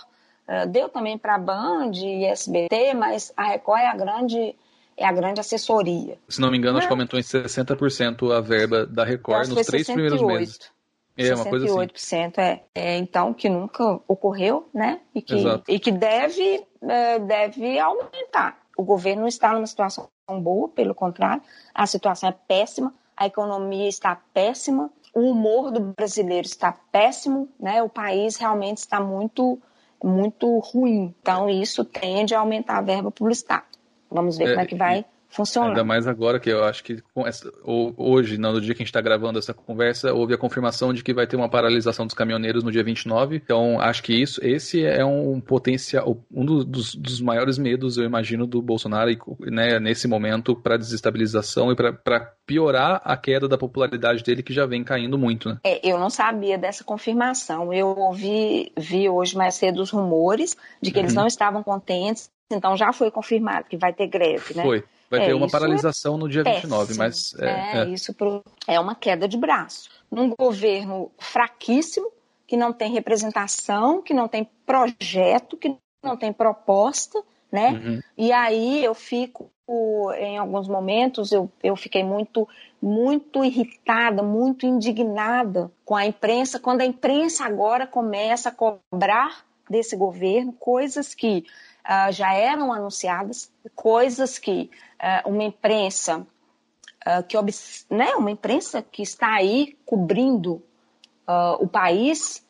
uh, 0.49 0.67
deu 0.69 0.89
também 0.89 1.19
para 1.19 1.35
a 1.35 1.39
Band 1.39 1.91
e 1.95 2.25
SBT, 2.25 2.95
mas 2.95 3.33
a 3.37 3.47
Record 3.47 3.81
é 3.81 3.89
a 3.89 3.97
grande 3.97 4.55
é 4.97 5.05
a 5.05 5.13
grande 5.13 5.41
assessoria. 5.41 6.19
Se 6.29 6.41
não 6.41 6.51
me 6.51 6.57
engano, 6.57 6.79
acho 6.79 6.87
que 6.87 6.93
aumentou 6.93 7.19
em 7.19 7.23
60% 7.23 8.35
a 8.35 8.41
verba 8.41 8.87
da 8.87 9.05
Record 9.05 9.49
nos 9.49 9.67
três 9.67 9.87
68. 9.87 9.93
primeiros 9.95 10.23
meses. 10.23 10.77
É, 11.19 11.35
uma 11.35 11.47
coisa 11.47 11.67
assim. 11.95 12.17
é, 12.37 12.61
é, 12.75 12.97
então, 12.99 13.33
que 13.33 13.49
nunca 13.49 14.01
ocorreu, 14.07 14.69
né? 14.73 15.01
E 15.15 15.23
que, 15.23 15.35
e 15.67 15.79
que 15.79 15.91
deve, 15.91 16.63
é, 16.83 17.19
deve 17.19 17.79
aumentar. 17.79 18.59
O 18.77 18.85
governo 18.85 19.23
não 19.23 19.29
está 19.29 19.55
numa 19.55 19.67
situação 19.67 20.11
boa, 20.29 20.69
pelo 20.69 20.95
contrário, 20.95 21.43
a 21.75 21.87
situação 21.87 22.29
é 22.29 22.35
péssima, 22.47 22.93
a 23.17 23.27
economia 23.27 23.89
está 23.89 24.21
péssima, 24.35 24.91
o 25.15 25.31
humor 25.31 25.71
do 25.71 25.81
brasileiro 25.81 26.47
está 26.47 26.73
péssimo, 26.93 27.49
né? 27.59 27.83
O 27.83 27.89
país 27.89 28.37
realmente 28.37 28.79
está 28.79 29.01
muito, 29.01 29.59
muito 30.05 30.59
ruim. 30.59 31.15
Então, 31.23 31.49
isso 31.49 31.83
tende 31.83 32.35
a 32.35 32.41
aumentar 32.41 32.77
a 32.77 32.83
verba 32.83 33.11
publicitária. 33.11 33.65
Vamos 34.17 34.39
ver 34.39 34.45
é, 34.45 34.49
como 34.49 34.61
é 34.61 34.67
que 34.67 34.75
vai 34.75 35.05
funcionar. 35.29 35.69
Ainda 35.69 35.85
mais 35.85 36.07
agora 36.07 36.41
que 36.41 36.51
eu 36.51 36.65
acho 36.65 36.83
que 36.83 37.03
essa, 37.27 37.53
hoje, 37.65 38.39
no 38.39 38.61
dia 38.61 38.75
que 38.75 38.83
a 38.83 38.85
gente 38.85 38.89
está 38.89 39.01
gravando 39.01 39.39
essa 39.39 39.53
conversa, 39.53 40.13
houve 40.13 40.35
a 40.35 40.39
confirmação 40.39 40.93
de 40.93 41.05
que 41.05 41.13
vai 41.13 41.27
ter 41.27 41.37
uma 41.37 41.49
paralisação 41.49 42.07
dos 42.07 42.15
caminhoneiros 42.15 42.65
no 42.65 42.73
dia 42.73 42.83
29. 42.83 43.37
Então, 43.37 43.81
acho 43.81 44.03
que 44.03 44.15
isso, 44.15 44.41
esse 44.43 44.85
é 44.85 45.05
um 45.05 45.41
potencial, 45.41 46.19
um 46.33 46.45
dos, 46.45 46.95
dos 46.95 47.21
maiores 47.21 47.59
medos, 47.59 47.97
eu 47.97 48.05
imagino, 48.05 48.47
do 48.47 48.63
Bolsonaro 48.63 49.11
né, 49.41 49.79
nesse 49.79 50.09
momento 50.09 50.57
para 50.57 50.77
desestabilização 50.77 51.71
e 51.71 51.77
para 51.77 52.33
piorar 52.47 53.03
a 53.05 53.17
queda 53.17 53.47
da 53.47 53.59
popularidade 53.59 54.23
dele, 54.23 54.43
que 54.43 54.53
já 54.53 54.65
vem 54.65 54.83
caindo 54.83 55.19
muito. 55.19 55.51
Né? 55.51 55.59
É, 55.65 55.87
eu 55.87 55.99
não 55.99 56.09
sabia 56.09 56.57
dessa 56.57 56.83
confirmação. 56.83 57.73
Eu 57.73 57.89
ouvi 57.89 58.73
vi 58.77 59.09
hoje 59.09 59.37
mais 59.37 59.57
cedo 59.57 59.83
os 59.83 59.91
rumores 59.91 60.57
de 60.81 60.91
que 60.91 60.99
uhum. 60.99 61.05
eles 61.05 61.15
não 61.15 61.27
estavam 61.27 61.63
contentes 61.63 62.31
então 62.51 62.77
já 62.77 62.93
foi 62.93 63.11
confirmado 63.11 63.69
que 63.69 63.77
vai 63.77 63.93
ter 63.93 64.07
greve, 64.07 64.55
né? 64.55 64.63
Foi. 64.63 64.85
Vai 65.11 65.21
é, 65.21 65.27
ter 65.27 65.35
uma 65.35 65.49
paralisação 65.49 66.17
é 66.17 66.19
no 66.19 66.29
dia 66.29 66.43
péssimo. 66.43 66.79
29, 66.79 66.95
mas. 66.99 67.35
É, 67.39 67.47
é, 67.47 67.79
é. 67.79 67.89
isso 67.89 68.13
pro, 68.13 68.43
é 68.67 68.79
uma 68.79 68.95
queda 68.95 69.29
de 69.29 69.37
braço. 69.37 69.89
Num 70.11 70.31
governo 70.37 71.11
fraquíssimo, 71.19 72.11
que 72.47 72.57
não 72.57 72.73
tem 72.73 72.93
representação, 72.93 74.03
que 74.03 74.15
não 74.15 74.29
tem 74.29 74.49
projeto, 74.65 75.57
que 75.57 75.77
não 76.03 76.17
tem 76.17 76.33
proposta, 76.33 77.23
né? 77.51 77.71
Uhum. 77.71 78.01
E 78.17 78.33
aí 78.33 78.85
eu 78.85 78.95
fico, 78.95 79.51
em 80.19 80.39
alguns 80.39 80.69
momentos, 80.69 81.33
eu, 81.33 81.51
eu 81.63 81.77
fiquei 81.77 82.05
muito, 82.05 82.49
muito 82.81 83.45
irritada, 83.45 84.23
muito 84.23 84.67
indignada 84.67 85.71
com 85.85 85.95
a 85.95 86.07
imprensa, 86.07 86.59
quando 86.59 86.81
a 86.81 86.87
imprensa 86.87 87.45
agora 87.45 87.87
começa 87.87 88.49
a 88.49 88.53
cobrar 88.53 89.45
desse 89.69 89.97
governo 89.97 90.53
coisas 90.53 91.15
que 91.15 91.45
uh, 91.87 92.13
já 92.13 92.35
eram 92.35 92.73
anunciadas, 92.73 93.51
coisas 93.75 94.39
que 94.39 94.71
uh, 95.01 95.31
uma 95.31 95.45
imprensa 95.45 96.19
uh, 96.19 97.23
que 97.27 97.37
né, 97.91 98.15
uma 98.17 98.31
imprensa 98.31 98.83
que 98.83 99.03
está 99.03 99.35
aí 99.35 99.77
cobrindo 99.87 100.63
o 101.59 101.67
país 101.67 102.47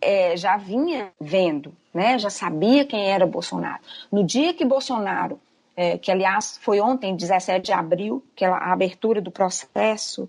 é, 0.00 0.36
já 0.36 0.56
vinha 0.56 1.12
vendo, 1.20 1.72
né, 1.94 2.18
já 2.18 2.28
sabia 2.28 2.84
quem 2.84 3.08
era 3.08 3.24
Bolsonaro. 3.24 3.80
No 4.10 4.24
dia 4.24 4.52
que 4.52 4.64
Bolsonaro, 4.64 5.40
é, 5.76 5.96
que 5.96 6.10
aliás 6.10 6.58
foi 6.60 6.80
ontem, 6.80 7.14
17 7.14 7.66
de 7.66 7.72
abril, 7.72 8.24
que 8.34 8.44
a 8.44 8.72
abertura 8.72 9.20
do 9.20 9.30
processo 9.30 10.28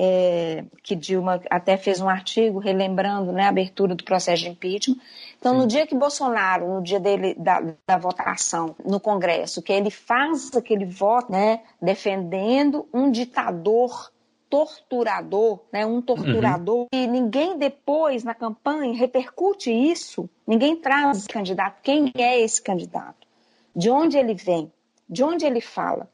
é, 0.00 0.64
que 0.84 0.94
Dilma 0.94 1.42
até 1.50 1.76
fez 1.76 2.00
um 2.00 2.08
artigo 2.08 2.60
relembrando 2.60 3.32
né, 3.32 3.46
a 3.46 3.48
abertura 3.48 3.96
do 3.96 4.04
processo 4.04 4.44
de 4.44 4.48
impeachment. 4.48 4.96
Então, 5.36 5.54
Sim. 5.54 5.58
no 5.58 5.66
dia 5.66 5.88
que 5.88 5.94
Bolsonaro, 5.96 6.72
no 6.74 6.80
dia 6.80 7.00
dele 7.00 7.34
da, 7.34 7.60
da, 7.84 7.98
votação 7.98 8.76
no 8.84 9.00
Congresso, 9.00 9.60
que 9.60 9.72
ele 9.72 9.90
faz 9.90 10.54
aquele 10.54 10.84
voto, 10.84 11.32
né, 11.32 11.62
defendendo 11.82 12.86
um 12.94 13.10
ditador 13.10 14.12
torturador, 14.48 15.60
né, 15.72 15.84
um 15.84 16.00
torturador, 16.00 16.82
uhum. 16.82 16.88
e 16.92 17.06
ninguém 17.08 17.58
depois 17.58 18.22
na 18.22 18.34
campanha 18.34 18.96
repercute 18.96 19.70
isso, 19.70 20.30
ninguém 20.46 20.76
traz 20.76 21.26
candidato. 21.26 21.82
Quem 21.82 22.12
é 22.16 22.40
esse 22.40 22.62
candidato? 22.62 23.26
De 23.74 23.90
onde 23.90 24.16
ele 24.16 24.34
vem? 24.34 24.72
De 25.10 25.24
onde 25.24 25.44
ele 25.44 25.60
fala? 25.60 26.08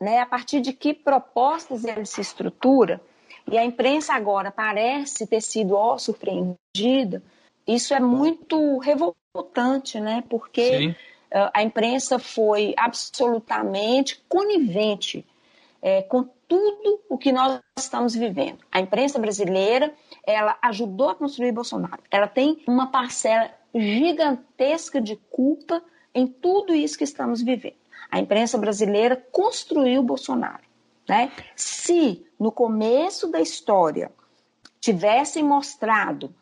Né, 0.00 0.20
a 0.20 0.26
partir 0.26 0.60
de 0.60 0.72
que 0.72 0.94
propostas 0.94 1.84
ele 1.84 2.06
se 2.06 2.20
estrutura? 2.20 3.00
E 3.50 3.58
a 3.58 3.64
imprensa 3.64 4.14
agora 4.14 4.50
parece 4.50 5.26
ter 5.26 5.40
sido 5.40 5.74
ó, 5.74 5.98
surpreendida, 5.98 7.22
isso 7.66 7.94
é 7.94 8.00
muito 8.00 8.78
revoltante, 8.78 10.00
né? 10.00 10.22
Porque 10.28 10.78
Sim. 10.78 10.94
A 11.52 11.64
imprensa 11.64 12.16
foi 12.20 12.74
absolutamente 12.76 14.22
conivente 14.28 15.26
é, 15.82 16.00
com 16.02 16.22
tudo 16.46 17.00
o 17.08 17.18
que 17.18 17.32
nós 17.32 17.58
estamos 17.76 18.14
vivendo. 18.14 18.58
A 18.70 18.80
imprensa 18.80 19.18
brasileira, 19.18 19.92
ela 20.24 20.56
ajudou 20.62 21.08
a 21.08 21.14
construir 21.16 21.50
Bolsonaro. 21.50 22.00
Ela 22.08 22.28
tem 22.28 22.62
uma 22.68 22.86
parcela 22.86 23.50
gigantesca 23.74 25.00
de 25.00 25.16
culpa 25.28 25.82
em 26.14 26.28
tudo 26.28 26.72
isso 26.72 26.96
que 26.96 27.02
estamos 27.02 27.42
vivendo. 27.42 27.74
A 28.08 28.20
imprensa 28.20 28.56
brasileira 28.56 29.16
construiu 29.32 30.00
Bolsonaro. 30.04 30.62
Né? 31.08 31.32
Se 31.54 32.26
no 32.38 32.50
começo 32.50 33.28
da 33.28 33.40
história 33.40 34.10
tivessem 34.80 35.42
mostrado, 35.42 36.34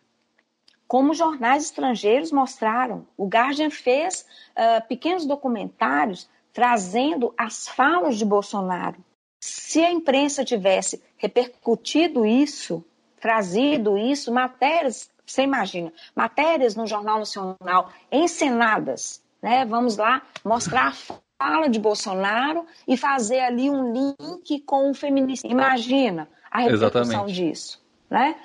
como 0.86 1.14
jornais 1.14 1.64
estrangeiros 1.64 2.30
mostraram, 2.30 3.06
o 3.16 3.26
Guardian 3.26 3.70
fez 3.70 4.26
uh, 4.50 4.86
pequenos 4.86 5.24
documentários 5.24 6.28
trazendo 6.52 7.32
as 7.36 7.66
falas 7.66 8.18
de 8.18 8.24
Bolsonaro. 8.24 9.02
Se 9.40 9.82
a 9.82 9.90
imprensa 9.90 10.44
tivesse 10.44 11.02
repercutido 11.16 12.26
isso, 12.26 12.84
trazido 13.18 13.96
isso, 13.96 14.32
matérias, 14.32 15.10
você 15.24 15.42
imagina, 15.42 15.92
matérias 16.14 16.76
no 16.76 16.86
Jornal 16.86 17.20
Nacional 17.20 17.90
encenadas, 18.10 19.22
né? 19.40 19.64
Vamos 19.64 19.96
lá 19.96 20.22
mostrar 20.44 20.94
fala 21.43 21.68
de 21.68 21.80
Bolsonaro 21.80 22.64
e 22.86 22.97
fazer 22.97 23.40
ali 23.40 23.68
um 23.68 23.93
link 23.93 24.61
com 24.61 24.90
o 24.90 24.95
feminismo. 24.95 25.51
Imagina 25.51 26.28
a 26.51 26.61
repercussão 26.61 27.03
Exatamente. 27.03 27.32
disso, 27.32 27.82
né? 28.09 28.36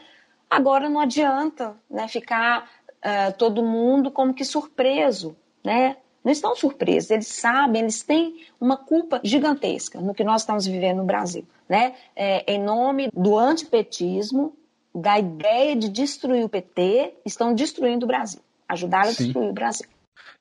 Agora 0.50 0.89
não 0.89 1.00
adianta 1.00 1.76
né, 1.89 2.08
ficar 2.08 2.68
uh, 2.88 3.38
todo 3.38 3.62
mundo 3.62 4.10
como 4.10 4.34
que 4.34 4.43
surpreso, 4.43 5.36
né? 5.64 5.98
Não 6.24 6.32
estão 6.32 6.56
surpresos, 6.56 7.12
eles 7.12 7.28
sabem, 7.28 7.84
eles 7.84 8.04
têm 8.04 8.45
uma 8.60 8.76
culpa 8.76 9.22
gigantesca 9.24 10.02
no 10.02 10.14
que 10.14 10.24
nós 10.24 10.41
estamos 10.41 10.66
vivendo 10.66 10.98
no 10.98 11.06
Brasil, 11.06 11.45
né? 11.70 11.93
É, 12.16 12.52
em 12.52 12.62
nome 12.62 13.10
do 13.14 13.38
antipetismo, 13.38 14.54
da 14.93 15.20
ideia 15.20 15.76
de 15.76 15.88
destruir 15.88 16.43
o 16.43 16.50
PT, 16.50 17.14
estão 17.24 17.54
destruindo 17.54 18.06
o 18.06 18.08
Brasil, 18.08 18.41
ajudaram 18.68 19.10
a 19.10 19.14
destruir 19.14 19.50
o 19.50 19.54
Brasil. 19.54 19.88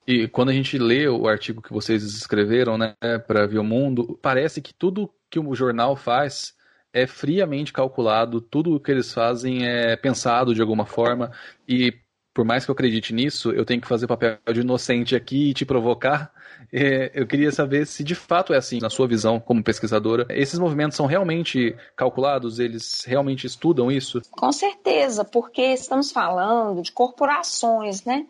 E 0.06 0.28
quando 0.28 0.50
a 0.50 0.52
gente 0.52 0.78
lê 0.78 1.08
o 1.08 1.26
artigo 1.26 1.60
que 1.60 1.72
vocês 1.72 2.02
escreveram, 2.02 2.78
né, 2.78 2.94
para 3.26 3.46
ver 3.46 3.58
o 3.58 3.64
mundo, 3.64 4.18
parece 4.22 4.62
que 4.62 4.72
tudo 4.72 5.12
que 5.28 5.38
o 5.38 5.54
jornal 5.54 5.96
faz 5.96 6.54
é 6.92 7.06
friamente 7.06 7.72
calculado, 7.72 8.40
tudo 8.40 8.74
o 8.74 8.80
que 8.80 8.90
eles 8.90 9.12
fazem 9.12 9.66
é 9.66 9.96
pensado 9.96 10.54
de 10.54 10.60
alguma 10.62 10.86
forma 10.86 11.30
e 11.68 11.92
por 12.36 12.44
mais 12.44 12.66
que 12.66 12.70
eu 12.70 12.74
acredite 12.74 13.14
nisso, 13.14 13.50
eu 13.50 13.64
tenho 13.64 13.80
que 13.80 13.88
fazer 13.88 14.06
papel 14.06 14.36
de 14.52 14.60
inocente 14.60 15.16
aqui 15.16 15.48
e 15.48 15.54
te 15.54 15.64
provocar. 15.64 16.30
É, 16.70 17.10
eu 17.14 17.26
queria 17.26 17.50
saber 17.50 17.86
se 17.86 18.04
de 18.04 18.14
fato 18.14 18.52
é 18.52 18.58
assim, 18.58 18.78
na 18.78 18.90
sua 18.90 19.08
visão 19.08 19.40
como 19.40 19.64
pesquisadora. 19.64 20.26
Esses 20.28 20.58
movimentos 20.58 20.98
são 20.98 21.06
realmente 21.06 21.74
calculados? 21.96 22.58
Eles 22.58 23.04
realmente 23.06 23.46
estudam 23.46 23.90
isso? 23.90 24.20
Com 24.30 24.52
certeza, 24.52 25.24
porque 25.24 25.62
estamos 25.62 26.12
falando 26.12 26.82
de 26.82 26.92
corporações, 26.92 28.04
né? 28.04 28.26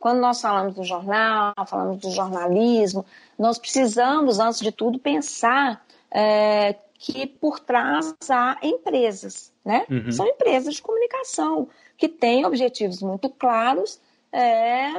Quando 0.00 0.18
nós 0.18 0.40
falamos 0.40 0.74
do 0.74 0.82
jornal, 0.82 1.52
falamos 1.66 1.98
do 1.98 2.10
jornalismo, 2.10 3.04
nós 3.38 3.58
precisamos, 3.58 4.40
antes 4.40 4.60
de 4.60 4.72
tudo, 4.72 4.98
pensar 4.98 5.84
é, 6.10 6.74
que 6.94 7.26
por 7.26 7.60
trás 7.60 8.16
há 8.30 8.56
empresas, 8.62 9.52
né? 9.62 9.84
Uhum. 9.90 10.10
São 10.10 10.26
empresas 10.26 10.76
de 10.76 10.82
comunicação 10.82 11.68
que 11.98 12.08
têm 12.08 12.46
objetivos 12.46 13.02
muito 13.02 13.28
claros 13.28 14.00
é, 14.32 14.90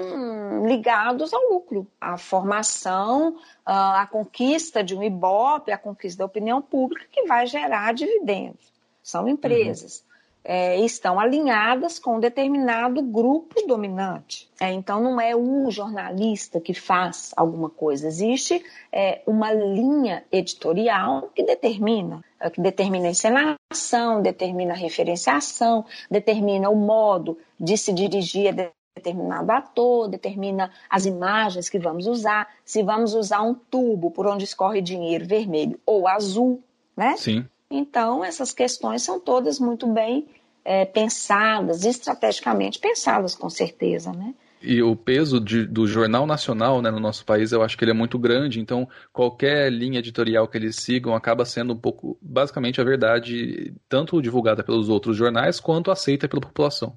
ligados 0.68 1.34
ao 1.34 1.50
lucro, 1.50 1.88
à 2.00 2.16
formação, 2.16 3.38
à 3.66 4.06
conquista 4.06 4.84
de 4.84 4.96
um 4.96 5.02
Ibope, 5.02 5.72
à 5.72 5.80
conquista 5.80 6.20
da 6.20 6.26
opinião 6.26 6.62
pública 6.62 7.08
que 7.12 7.24
vai 7.24 7.48
gerar 7.48 7.92
dividendos. 7.96 8.72
São 9.02 9.28
empresas. 9.28 10.02
Uhum 10.02 10.11
é, 10.44 10.80
estão 10.80 11.20
alinhadas 11.20 12.00
com 12.00 12.18
um 12.18 12.20
determinado 12.20 13.02
grupo 13.02 13.66
dominante. 13.68 14.50
É, 14.60 14.72
então, 14.72 15.02
não 15.02 15.20
é 15.20 15.36
o 15.36 15.70
jornalista 15.70 16.60
que 16.60 16.74
faz 16.74 17.32
alguma 17.36 17.70
coisa, 17.70 18.08
existe 18.08 18.64
é, 18.92 19.22
uma 19.26 19.54
linha 19.54 20.24
editorial 20.32 21.30
que 21.36 21.44
determina, 21.44 22.24
é, 22.40 22.50
que 22.50 22.62
determina 22.62 23.08
a 23.08 23.12
encenação, 23.12 24.22
determina 24.22 24.74
a 24.74 24.78
referenciação, 24.78 25.86
determina 26.10 26.70
o 26.70 26.76
modo 26.76 27.38
de 27.60 27.78
se 27.78 27.94
dirigir 27.94 28.50
a 28.50 28.72
determinado 28.96 29.50
ator, 29.52 30.10
determina 30.10 30.72
as 30.90 31.06
imagens 31.06 31.70
que 31.70 31.80
vamos 31.80 32.08
usar, 32.08 32.48
se 32.66 32.84
vamos 32.84 33.14
usar 33.14 33.42
um 33.42 33.54
tubo 33.54 34.12
por 34.12 34.28
onde 34.28 34.44
escorre 34.44 34.82
dinheiro 34.82 35.26
vermelho 35.26 35.80
ou 35.86 36.08
azul, 36.08 36.62
né? 36.96 37.16
Sim. 37.18 37.46
Então, 37.72 38.24
essas 38.24 38.54
questões 38.54 39.02
são 39.02 39.20
todas 39.20 39.60
muito 39.60 39.88
bem 39.88 40.28
é, 40.64 40.86
pensadas, 40.86 41.86
estrategicamente 41.86 42.78
pensadas, 42.80 43.34
com 43.34 43.50
certeza, 43.50 44.12
né? 44.12 44.34
E 44.62 44.84
o 44.84 44.96
peso 44.96 45.40
de, 45.40 45.66
do 45.66 45.88
jornal 45.88 46.28
nacional 46.28 46.84
né, 46.84 46.92
no 46.92 47.00
nosso 47.00 47.26
país, 47.26 47.52
eu 47.52 47.64
acho 47.64 47.76
que 47.76 47.84
ele 47.84 47.92
é 47.92 47.96
muito 47.96 48.20
grande, 48.20 48.60
então 48.60 48.88
qualquer 49.12 49.72
linha 49.72 49.98
editorial 49.98 50.48
que 50.48 50.56
eles 50.56 50.76
sigam 50.76 51.16
acaba 51.16 51.46
sendo 51.46 51.74
um 51.74 51.78
pouco, 51.78 52.16
basicamente, 52.22 52.80
a 52.80 52.84
verdade, 52.84 53.74
tanto 53.90 54.22
divulgada 54.22 54.64
pelos 54.64 54.88
outros 54.88 55.18
jornais 55.18 55.60
quanto 55.60 55.90
aceita 55.90 56.28
pela 56.28 56.42
população. 56.42 56.96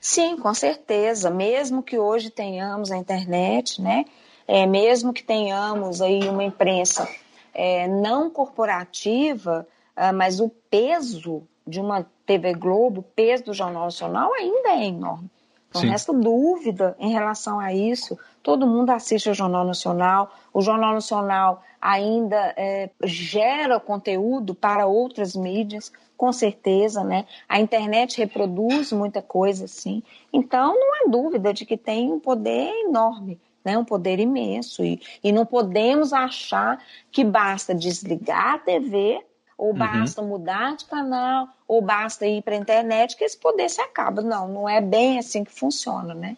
Sim, 0.00 0.36
com 0.38 0.54
certeza. 0.54 1.30
Mesmo 1.30 1.82
que 1.82 1.98
hoje 1.98 2.30
tenhamos 2.30 2.90
a 2.90 2.96
internet, 2.96 3.82
né? 3.82 4.06
É, 4.46 4.66
mesmo 4.66 5.12
que 5.12 5.22
tenhamos 5.22 6.00
aí 6.00 6.26
uma 6.28 6.44
imprensa 6.44 7.08
é, 7.52 7.86
não 7.86 8.30
corporativa, 8.30 9.66
mas 10.14 10.40
o 10.40 10.48
peso 10.70 11.46
de 11.66 11.80
uma 11.80 12.06
TV 12.26 12.54
Globo, 12.54 13.00
o 13.00 13.04
peso 13.04 13.44
do 13.44 13.54
Jornal 13.54 13.84
Nacional 13.84 14.32
ainda 14.34 14.70
é 14.70 14.86
enorme. 14.86 15.30
Não 15.74 15.80
Sim. 15.80 15.88
resta 15.88 16.12
dúvida 16.12 16.94
em 17.00 17.10
relação 17.10 17.58
a 17.58 17.74
isso. 17.74 18.16
Todo 18.42 18.66
mundo 18.66 18.90
assiste 18.90 19.28
ao 19.28 19.34
Jornal 19.34 19.64
Nacional. 19.64 20.32
O 20.52 20.60
Jornal 20.60 20.94
Nacional 20.94 21.62
ainda 21.80 22.54
é, 22.56 22.90
gera 23.02 23.80
conteúdo 23.80 24.54
para 24.54 24.86
outras 24.86 25.34
mídias, 25.34 25.92
com 26.16 26.32
certeza, 26.32 27.02
né? 27.02 27.26
A 27.48 27.60
internet 27.60 28.18
reproduz 28.18 28.92
muita 28.92 29.20
coisa, 29.20 29.66
sim. 29.66 30.00
Então, 30.32 30.78
não 30.78 30.94
há 30.94 31.10
dúvida 31.10 31.52
de 31.52 31.66
que 31.66 31.76
tem 31.76 32.12
um 32.12 32.20
poder 32.20 32.70
enorme, 32.86 33.40
né? 33.64 33.76
Um 33.76 33.84
poder 33.84 34.20
imenso. 34.20 34.84
E, 34.84 35.00
e 35.24 35.32
não 35.32 35.44
podemos 35.44 36.12
achar 36.12 36.80
que 37.10 37.24
basta 37.24 37.74
desligar 37.74 38.54
a 38.54 38.58
TV 38.58 39.20
ou 39.56 39.70
uhum. 39.70 39.78
basta 39.78 40.20
uhum. 40.20 40.28
mudar 40.28 40.76
de 40.76 40.84
canal, 40.84 41.48
ou 41.66 41.80
basta 41.80 42.26
ir 42.26 42.42
para 42.42 42.54
a 42.54 42.58
internet, 42.58 43.16
que 43.16 43.24
esse 43.24 43.38
poder 43.38 43.68
se 43.68 43.80
acaba. 43.80 44.22
Não, 44.22 44.48
não 44.48 44.68
é 44.68 44.80
bem 44.80 45.18
assim 45.18 45.44
que 45.44 45.52
funciona, 45.52 46.14
né? 46.14 46.36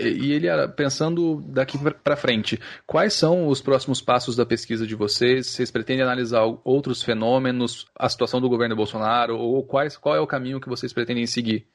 E 0.00 0.32
ele, 0.32 0.46
pensando 0.76 1.42
daqui 1.44 1.76
para 1.76 2.16
frente, 2.16 2.60
quais 2.86 3.14
são 3.14 3.48
os 3.48 3.60
próximos 3.60 4.00
passos 4.00 4.36
da 4.36 4.46
pesquisa 4.46 4.86
de 4.86 4.94
vocês? 4.94 5.48
Vocês 5.48 5.72
pretendem 5.72 6.04
analisar 6.04 6.44
outros 6.62 7.02
fenômenos, 7.02 7.84
a 7.98 8.08
situação 8.08 8.40
do 8.40 8.48
governo 8.48 8.76
Bolsonaro, 8.76 9.36
ou 9.36 9.60
quais, 9.64 9.96
qual 9.96 10.14
é 10.14 10.20
o 10.20 10.26
caminho 10.26 10.60
que 10.60 10.68
vocês 10.68 10.92
pretendem 10.92 11.26
seguir? 11.26 11.66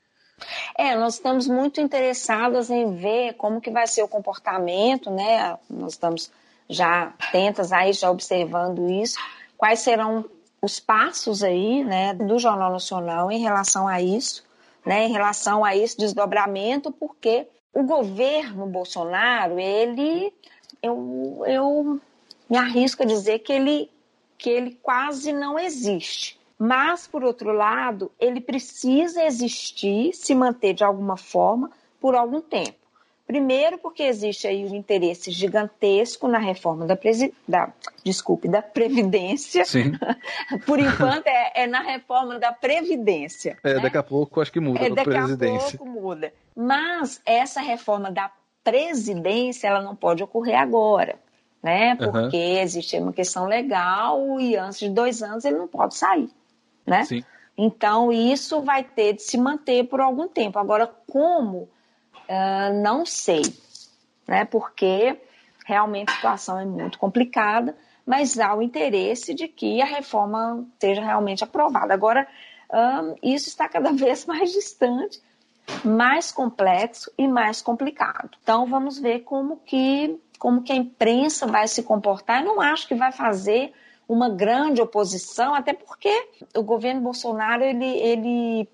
É, 0.77 0.95
nós 0.95 1.15
estamos 1.15 1.47
muito 1.47 1.81
interessadas 1.81 2.69
em 2.69 2.95
ver 2.95 3.33
como 3.33 3.59
que 3.59 3.69
vai 3.69 3.87
ser 3.87 4.03
o 4.03 4.07
comportamento, 4.07 5.11
né? 5.11 5.57
Nós 5.69 5.91
estamos 5.91 6.31
já 6.69 7.13
atentas 7.19 7.73
aí, 7.73 7.91
já 7.91 8.09
observando 8.09 8.89
isso. 8.89 9.17
Quais 9.57 9.79
serão 9.79 10.23
os 10.63 10.79
passos 10.79 11.43
aí, 11.43 11.83
né, 11.83 12.13
do 12.13 12.39
Jornal 12.39 12.71
Nacional 12.71 13.29
em 13.29 13.41
relação 13.41 13.85
a 13.85 14.01
isso, 14.01 14.45
né, 14.85 15.05
em 15.05 15.11
relação 15.11 15.65
a 15.65 15.75
esse 15.75 15.97
desdobramento, 15.97 16.89
porque 16.89 17.45
o 17.73 17.83
governo 17.83 18.65
Bolsonaro, 18.65 19.59
ele, 19.59 20.33
eu, 20.81 21.43
eu 21.45 21.99
me 22.49 22.55
arrisco 22.55 23.03
a 23.03 23.05
dizer 23.05 23.39
que 23.39 23.51
ele, 23.51 23.91
que 24.37 24.49
ele 24.49 24.79
quase 24.81 25.33
não 25.33 25.59
existe. 25.59 26.39
Mas, 26.57 27.07
por 27.07 27.25
outro 27.25 27.51
lado, 27.51 28.09
ele 28.17 28.39
precisa 28.39 29.21
existir, 29.21 30.13
se 30.13 30.33
manter 30.33 30.73
de 30.73 30.85
alguma 30.85 31.17
forma, 31.17 31.71
por 31.99 32.15
algum 32.15 32.39
tempo. 32.39 32.82
Primeiro, 33.25 33.77
porque 33.77 34.03
existe 34.03 34.47
aí 34.47 34.65
um 34.65 34.75
interesse 34.75 35.31
gigantesco 35.31 36.27
na 36.27 36.37
reforma 36.37 36.85
da, 36.85 36.95
presi... 36.95 37.33
da... 37.47 37.71
desculpe, 38.03 38.49
da 38.49 38.61
Previdência. 38.61 39.63
Sim. 39.63 39.93
Por 40.67 40.77
enquanto, 40.77 41.27
é, 41.27 41.63
é, 41.63 41.67
na 41.67 41.79
reforma 41.79 42.37
da 42.37 42.51
Previdência. 42.51 43.57
É, 43.63 43.75
né? 43.75 43.79
daqui 43.79 43.97
a 43.97 44.03
pouco 44.03 44.41
acho 44.41 44.51
que 44.51 44.59
muda 44.59 44.85
é, 44.85 44.89
daqui 44.89 45.09
presidência. 45.09 45.75
a 45.75 45.77
pouco 45.77 45.85
muda. 45.85 46.33
Mas 46.53 47.21
essa 47.25 47.61
reforma 47.61 48.11
da 48.11 48.29
presidência, 48.61 49.67
ela 49.67 49.81
não 49.81 49.95
pode 49.95 50.21
ocorrer 50.21 50.59
agora, 50.59 51.15
né? 51.61 51.95
Porque 51.95 52.37
uhum. 52.37 52.61
existe 52.61 52.97
uma 52.97 53.13
questão 53.13 53.45
legal 53.45 54.39
e 54.39 54.55
antes 54.57 54.79
de 54.79 54.89
dois 54.89 55.23
anos 55.23 55.45
ele 55.45 55.57
não 55.57 55.67
pode 55.67 55.95
sair, 55.95 56.29
né? 56.85 57.03
Sim. 57.05 57.23
Então, 57.57 58.11
isso 58.11 58.61
vai 58.61 58.83
ter 58.83 59.13
de 59.13 59.21
se 59.21 59.37
manter 59.37 59.85
por 59.85 60.01
algum 60.01 60.27
tempo. 60.27 60.57
Agora, 60.57 60.87
como 61.07 61.69
Uh, 62.29 62.81
não 62.81 63.05
sei, 63.05 63.41
né? 64.27 64.45
Porque 64.45 65.19
realmente 65.65 66.11
a 66.11 66.15
situação 66.15 66.59
é 66.59 66.65
muito 66.65 66.97
complicada, 66.99 67.75
mas 68.05 68.39
há 68.39 68.53
o 68.55 68.61
interesse 68.61 69.33
de 69.33 69.47
que 69.47 69.81
a 69.81 69.85
reforma 69.85 70.65
seja 70.79 71.01
realmente 71.01 71.43
aprovada. 71.43 71.93
Agora, 71.93 72.27
um, 72.71 73.15
isso 73.21 73.49
está 73.49 73.67
cada 73.69 73.91
vez 73.93 74.25
mais 74.25 74.51
distante, 74.51 75.21
mais 75.83 76.31
complexo 76.31 77.11
e 77.17 77.27
mais 77.27 77.61
complicado. 77.61 78.31
Então, 78.41 78.65
vamos 78.65 78.99
ver 78.99 79.21
como 79.21 79.57
que, 79.57 80.19
como 80.37 80.61
que 80.61 80.73
a 80.73 80.75
imprensa 80.75 81.47
vai 81.47 81.67
se 81.67 81.83
comportar. 81.83 82.41
Eu 82.41 82.55
não 82.55 82.61
acho 82.61 82.87
que 82.87 82.95
vai 82.95 83.11
fazer 83.11 83.73
uma 84.07 84.29
grande 84.29 84.81
oposição, 84.81 85.53
até 85.53 85.73
porque 85.73 86.29
o 86.55 86.61
governo 86.61 87.01
Bolsonaro 87.01 87.63
ele, 87.63 87.85
ele, 87.85 88.69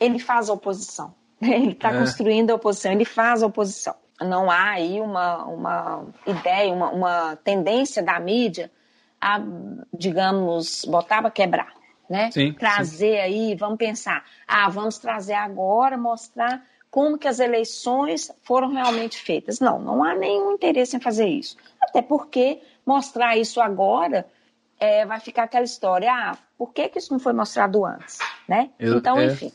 ele 0.00 0.18
faz 0.18 0.48
oposição. 0.48 1.14
Ele 1.40 1.72
está 1.72 1.92
é. 1.92 1.98
construindo 1.98 2.50
a 2.50 2.54
oposição, 2.54 2.92
ele 2.92 3.04
faz 3.04 3.42
a 3.42 3.46
oposição. 3.46 3.94
Não 4.20 4.50
há 4.50 4.70
aí 4.70 5.00
uma, 5.00 5.44
uma 5.44 6.04
ideia, 6.26 6.72
uma, 6.72 6.90
uma 6.90 7.36
tendência 7.36 8.02
da 8.02 8.18
mídia 8.18 8.70
a, 9.20 9.40
digamos, 9.92 10.84
botar 10.86 11.20
para 11.20 11.30
quebrar. 11.30 11.74
Né? 12.08 12.30
Sim, 12.30 12.52
trazer 12.52 13.16
sim. 13.16 13.20
aí, 13.20 13.54
vamos 13.56 13.78
pensar, 13.78 14.24
ah, 14.46 14.68
vamos 14.68 14.96
trazer 14.96 15.34
agora, 15.34 15.98
mostrar 15.98 16.62
como 16.88 17.18
que 17.18 17.26
as 17.26 17.40
eleições 17.40 18.30
foram 18.42 18.72
realmente 18.72 19.18
feitas. 19.18 19.58
Não, 19.58 19.78
não 19.80 20.04
há 20.04 20.14
nenhum 20.14 20.52
interesse 20.52 20.96
em 20.96 21.00
fazer 21.00 21.26
isso. 21.26 21.56
Até 21.82 22.00
porque 22.00 22.60
mostrar 22.86 23.36
isso 23.36 23.60
agora 23.60 24.24
é, 24.78 25.04
vai 25.04 25.18
ficar 25.20 25.42
aquela 25.42 25.64
história, 25.64 26.10
ah, 26.10 26.38
por 26.56 26.72
que, 26.72 26.88
que 26.88 26.98
isso 26.98 27.12
não 27.12 27.18
foi 27.18 27.32
mostrado 27.32 27.84
antes? 27.84 28.18
Né? 28.48 28.70
Eu, 28.78 28.98
então, 28.98 29.18
é... 29.18 29.26
enfim. 29.26 29.52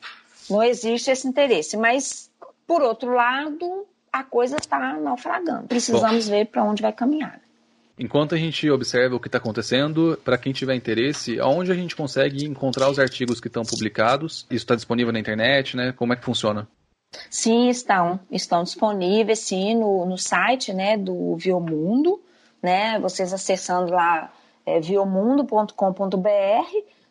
Não 0.49 0.63
existe 0.63 1.11
esse 1.11 1.27
interesse. 1.27 1.77
Mas, 1.77 2.29
por 2.67 2.81
outro 2.81 3.13
lado, 3.13 3.85
a 4.11 4.23
coisa 4.23 4.57
está 4.57 4.93
naufragando. 4.93 5.67
Precisamos 5.67 6.25
Bom. 6.25 6.31
ver 6.31 6.45
para 6.47 6.63
onde 6.63 6.81
vai 6.81 6.91
caminhar. 6.91 7.39
Enquanto 7.97 8.33
a 8.33 8.37
gente 8.37 8.69
observa 8.69 9.15
o 9.15 9.19
que 9.19 9.27
está 9.27 9.37
acontecendo, 9.37 10.19
para 10.23 10.37
quem 10.37 10.51
tiver 10.51 10.73
interesse, 10.73 11.39
aonde 11.39 11.71
a 11.71 11.75
gente 11.75 11.95
consegue 11.95 12.45
encontrar 12.45 12.89
os 12.89 12.97
artigos 12.97 13.39
que 13.39 13.47
estão 13.47 13.63
publicados? 13.63 14.45
Isso 14.49 14.63
está 14.63 14.75
disponível 14.75 15.13
na 15.13 15.19
internet, 15.19 15.77
né? 15.77 15.91
Como 15.91 16.11
é 16.11 16.15
que 16.15 16.25
funciona? 16.25 16.67
Sim, 17.29 17.69
estão. 17.69 18.19
Estão 18.31 18.63
disponíveis, 18.63 19.39
sim, 19.39 19.75
no, 19.75 20.05
no 20.05 20.17
site 20.17 20.73
né, 20.73 20.97
do 20.97 21.35
Viomundo, 21.35 22.21
né? 22.61 22.99
Vocês 22.99 23.33
acessando 23.33 23.91
lá 23.91 24.33
é, 24.65 24.79
viomundo.com.br, 24.79 26.27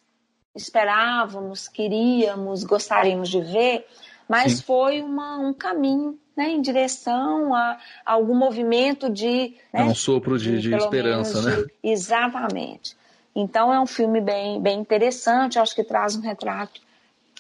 esperávamos, 0.54 1.70
queríamos, 1.70 2.66
gostaríamos 2.66 3.30
de 3.30 3.39
ver, 3.39 3.88
mas 4.28 4.58
Sim. 4.58 4.64
foi 4.64 5.02
uma, 5.02 5.38
um 5.38 5.54
caminho 5.54 6.20
né, 6.36 6.50
em 6.50 6.62
direção 6.62 7.56
a, 7.56 7.80
a 8.06 8.12
algum 8.12 8.36
movimento 8.36 9.10
de. 9.10 9.56
Né, 9.72 9.80
é 9.80 9.84
um 9.86 9.96
sopro 9.96 10.38
de, 10.38 10.60
de, 10.60 10.72
de 10.72 10.76
esperança, 10.76 11.41
né? 11.43 11.56
De, 11.56 11.72
exatamente. 11.82 12.98
Então 13.34 13.74
é 13.74 13.80
um 13.80 13.88
filme 13.88 14.20
bem, 14.20 14.62
bem 14.62 14.82
interessante, 14.82 15.58
acho 15.58 15.74
que 15.74 15.84
traz 15.84 16.18
um 16.18 16.22
retrato 16.22 16.82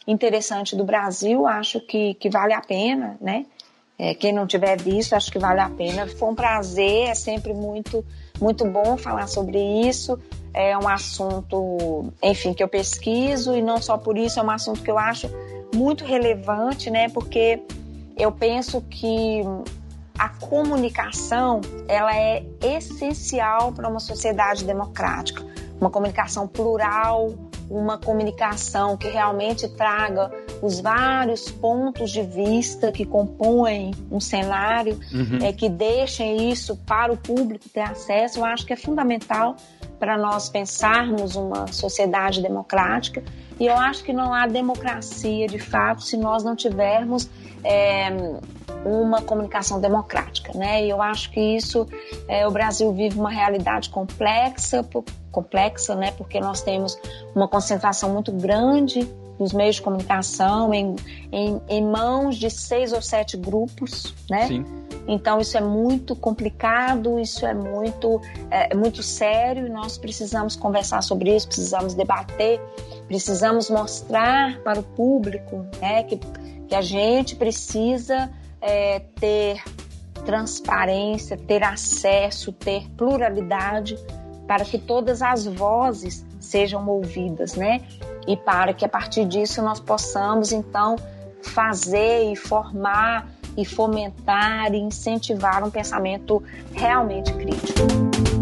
interessante 0.07 0.77
do 0.77 0.85
Brasil, 0.85 1.45
acho 1.45 1.81
que, 1.81 2.13
que 2.13 2.29
vale 2.29 2.53
a 2.53 2.61
pena, 2.61 3.17
né? 3.19 3.45
É, 3.97 4.13
quem 4.13 4.33
não 4.33 4.45
tiver 4.45 4.77
visto, 4.79 5.13
acho 5.13 5.31
que 5.31 5.39
vale 5.39 5.61
a 5.61 5.69
pena. 5.69 6.05
Foi 6.07 6.29
um 6.29 6.35
prazer, 6.35 7.09
é 7.09 7.15
sempre 7.15 7.53
muito, 7.53 8.05
muito 8.39 8.65
bom 8.65 8.97
falar 8.97 9.27
sobre 9.27 9.57
isso. 9.87 10.19
É 10.53 10.77
um 10.77 10.87
assunto, 10.87 12.13
enfim, 12.21 12.53
que 12.53 12.63
eu 12.63 12.67
pesquiso 12.67 13.55
e 13.55 13.61
não 13.61 13.81
só 13.81 13.97
por 13.97 14.17
isso, 14.17 14.39
é 14.39 14.43
um 14.43 14.49
assunto 14.49 14.81
que 14.81 14.91
eu 14.91 14.97
acho 14.97 15.29
muito 15.73 16.03
relevante, 16.05 16.89
né? 16.89 17.09
Porque 17.09 17.61
eu 18.17 18.31
penso 18.31 18.81
que 18.81 19.41
a 20.17 20.29
comunicação 20.29 21.59
ela 21.87 22.15
é 22.15 22.43
essencial 22.63 23.73
para 23.73 23.87
uma 23.89 23.99
sociedade 23.99 24.63
democrática, 24.63 25.45
uma 25.79 25.89
comunicação 25.89 26.47
plural, 26.47 27.33
uma 27.69 27.97
comunicação 27.97 28.95
que 28.97 29.07
realmente 29.07 29.67
traga 29.67 30.31
os 30.61 30.79
vários 30.79 31.51
pontos 31.51 32.11
de 32.11 32.21
vista 32.21 32.91
que 32.91 33.05
compõem 33.05 33.91
um 34.11 34.19
cenário, 34.19 34.99
uhum. 35.11 35.39
é, 35.41 35.51
que 35.51 35.69
deixem 35.69 36.51
isso 36.51 36.75
para 36.85 37.11
o 37.11 37.17
público 37.17 37.67
ter 37.69 37.81
acesso, 37.81 38.39
eu 38.39 38.45
acho 38.45 38.65
que 38.65 38.73
é 38.73 38.75
fundamental 38.75 39.55
para 39.99 40.17
nós 40.17 40.49
pensarmos 40.49 41.35
uma 41.35 41.67
sociedade 41.67 42.41
democrática. 42.41 43.23
E 43.59 43.65
eu 43.67 43.75
acho 43.75 44.03
que 44.03 44.11
não 44.11 44.33
há 44.33 44.45
democracia 44.47 45.47
de 45.47 45.59
fato 45.59 46.03
se 46.03 46.17
nós 46.17 46.43
não 46.43 46.55
tivermos 46.55 47.29
é, 47.63 48.09
uma 48.85 49.21
comunicação 49.21 49.79
democrática, 49.79 50.51
né? 50.55 50.85
E 50.85 50.89
eu 50.89 51.01
acho 51.01 51.31
que 51.31 51.39
isso 51.39 51.87
é, 52.27 52.47
o 52.47 52.51
Brasil 52.51 52.91
vive 52.93 53.17
uma 53.17 53.31
realidade 53.31 53.89
complexa, 53.89 54.83
complexa, 55.35 55.93
né? 55.95 56.11
Porque 56.11 56.39
nós 56.39 56.61
temos 56.61 56.97
uma 57.35 57.47
concentração 57.47 58.13
muito 58.13 58.31
grande 58.31 59.05
dos 59.37 59.51
meios 59.51 59.75
de 59.75 59.81
comunicação 59.81 60.73
em, 60.73 60.95
em, 61.29 61.61
em 61.67 61.85
mãos 61.85 62.37
de 62.37 62.49
seis 62.49 62.93
ou 62.93 63.01
sete 63.01 63.35
grupos, 63.35 64.15
né? 64.29 64.47
Sim. 64.47 64.65
Então 65.07 65.39
isso 65.39 65.57
é 65.57 65.61
muito 65.61 66.15
complicado, 66.15 67.19
isso 67.19 67.45
é 67.45 67.53
muito, 67.53 68.21
é, 68.49 68.73
é 68.73 68.75
muito 68.75 69.03
sério 69.03 69.67
e 69.67 69.69
nós 69.69 69.97
precisamos 69.97 70.55
conversar 70.55 71.03
sobre 71.03 71.35
isso, 71.35 71.47
precisamos 71.47 71.93
debater, 71.93 72.59
precisamos 73.07 73.69
mostrar 73.69 74.57
para 74.61 74.79
o 74.79 74.83
público 74.83 75.65
né, 75.79 76.03
que, 76.03 76.17
que 76.67 76.73
a 76.73 76.81
gente 76.81 77.35
precisa 77.35 78.31
é, 78.59 78.99
ter 79.19 79.61
transparência, 80.25 81.37
ter 81.37 81.63
acesso, 81.63 82.51
ter 82.51 82.89
pluralidade 82.97 83.95
para 84.47 84.63
que 84.63 84.77
todas 84.77 85.21
as 85.21 85.45
vozes 85.45 86.25
sejam 86.39 86.87
ouvidas, 86.87 87.55
né? 87.55 87.81
E 88.27 88.37
para 88.37 88.73
que 88.73 88.85
a 88.85 88.89
partir 88.89 89.25
disso 89.25 89.61
nós 89.61 89.79
possamos 89.79 90.51
então 90.51 90.95
fazer 91.41 92.31
e 92.31 92.35
formar 92.35 93.27
e 93.57 93.65
fomentar 93.65 94.73
e 94.73 94.77
incentivar 94.77 95.63
um 95.63 95.69
pensamento 95.69 96.43
realmente 96.73 97.31
crítico. 97.33 98.34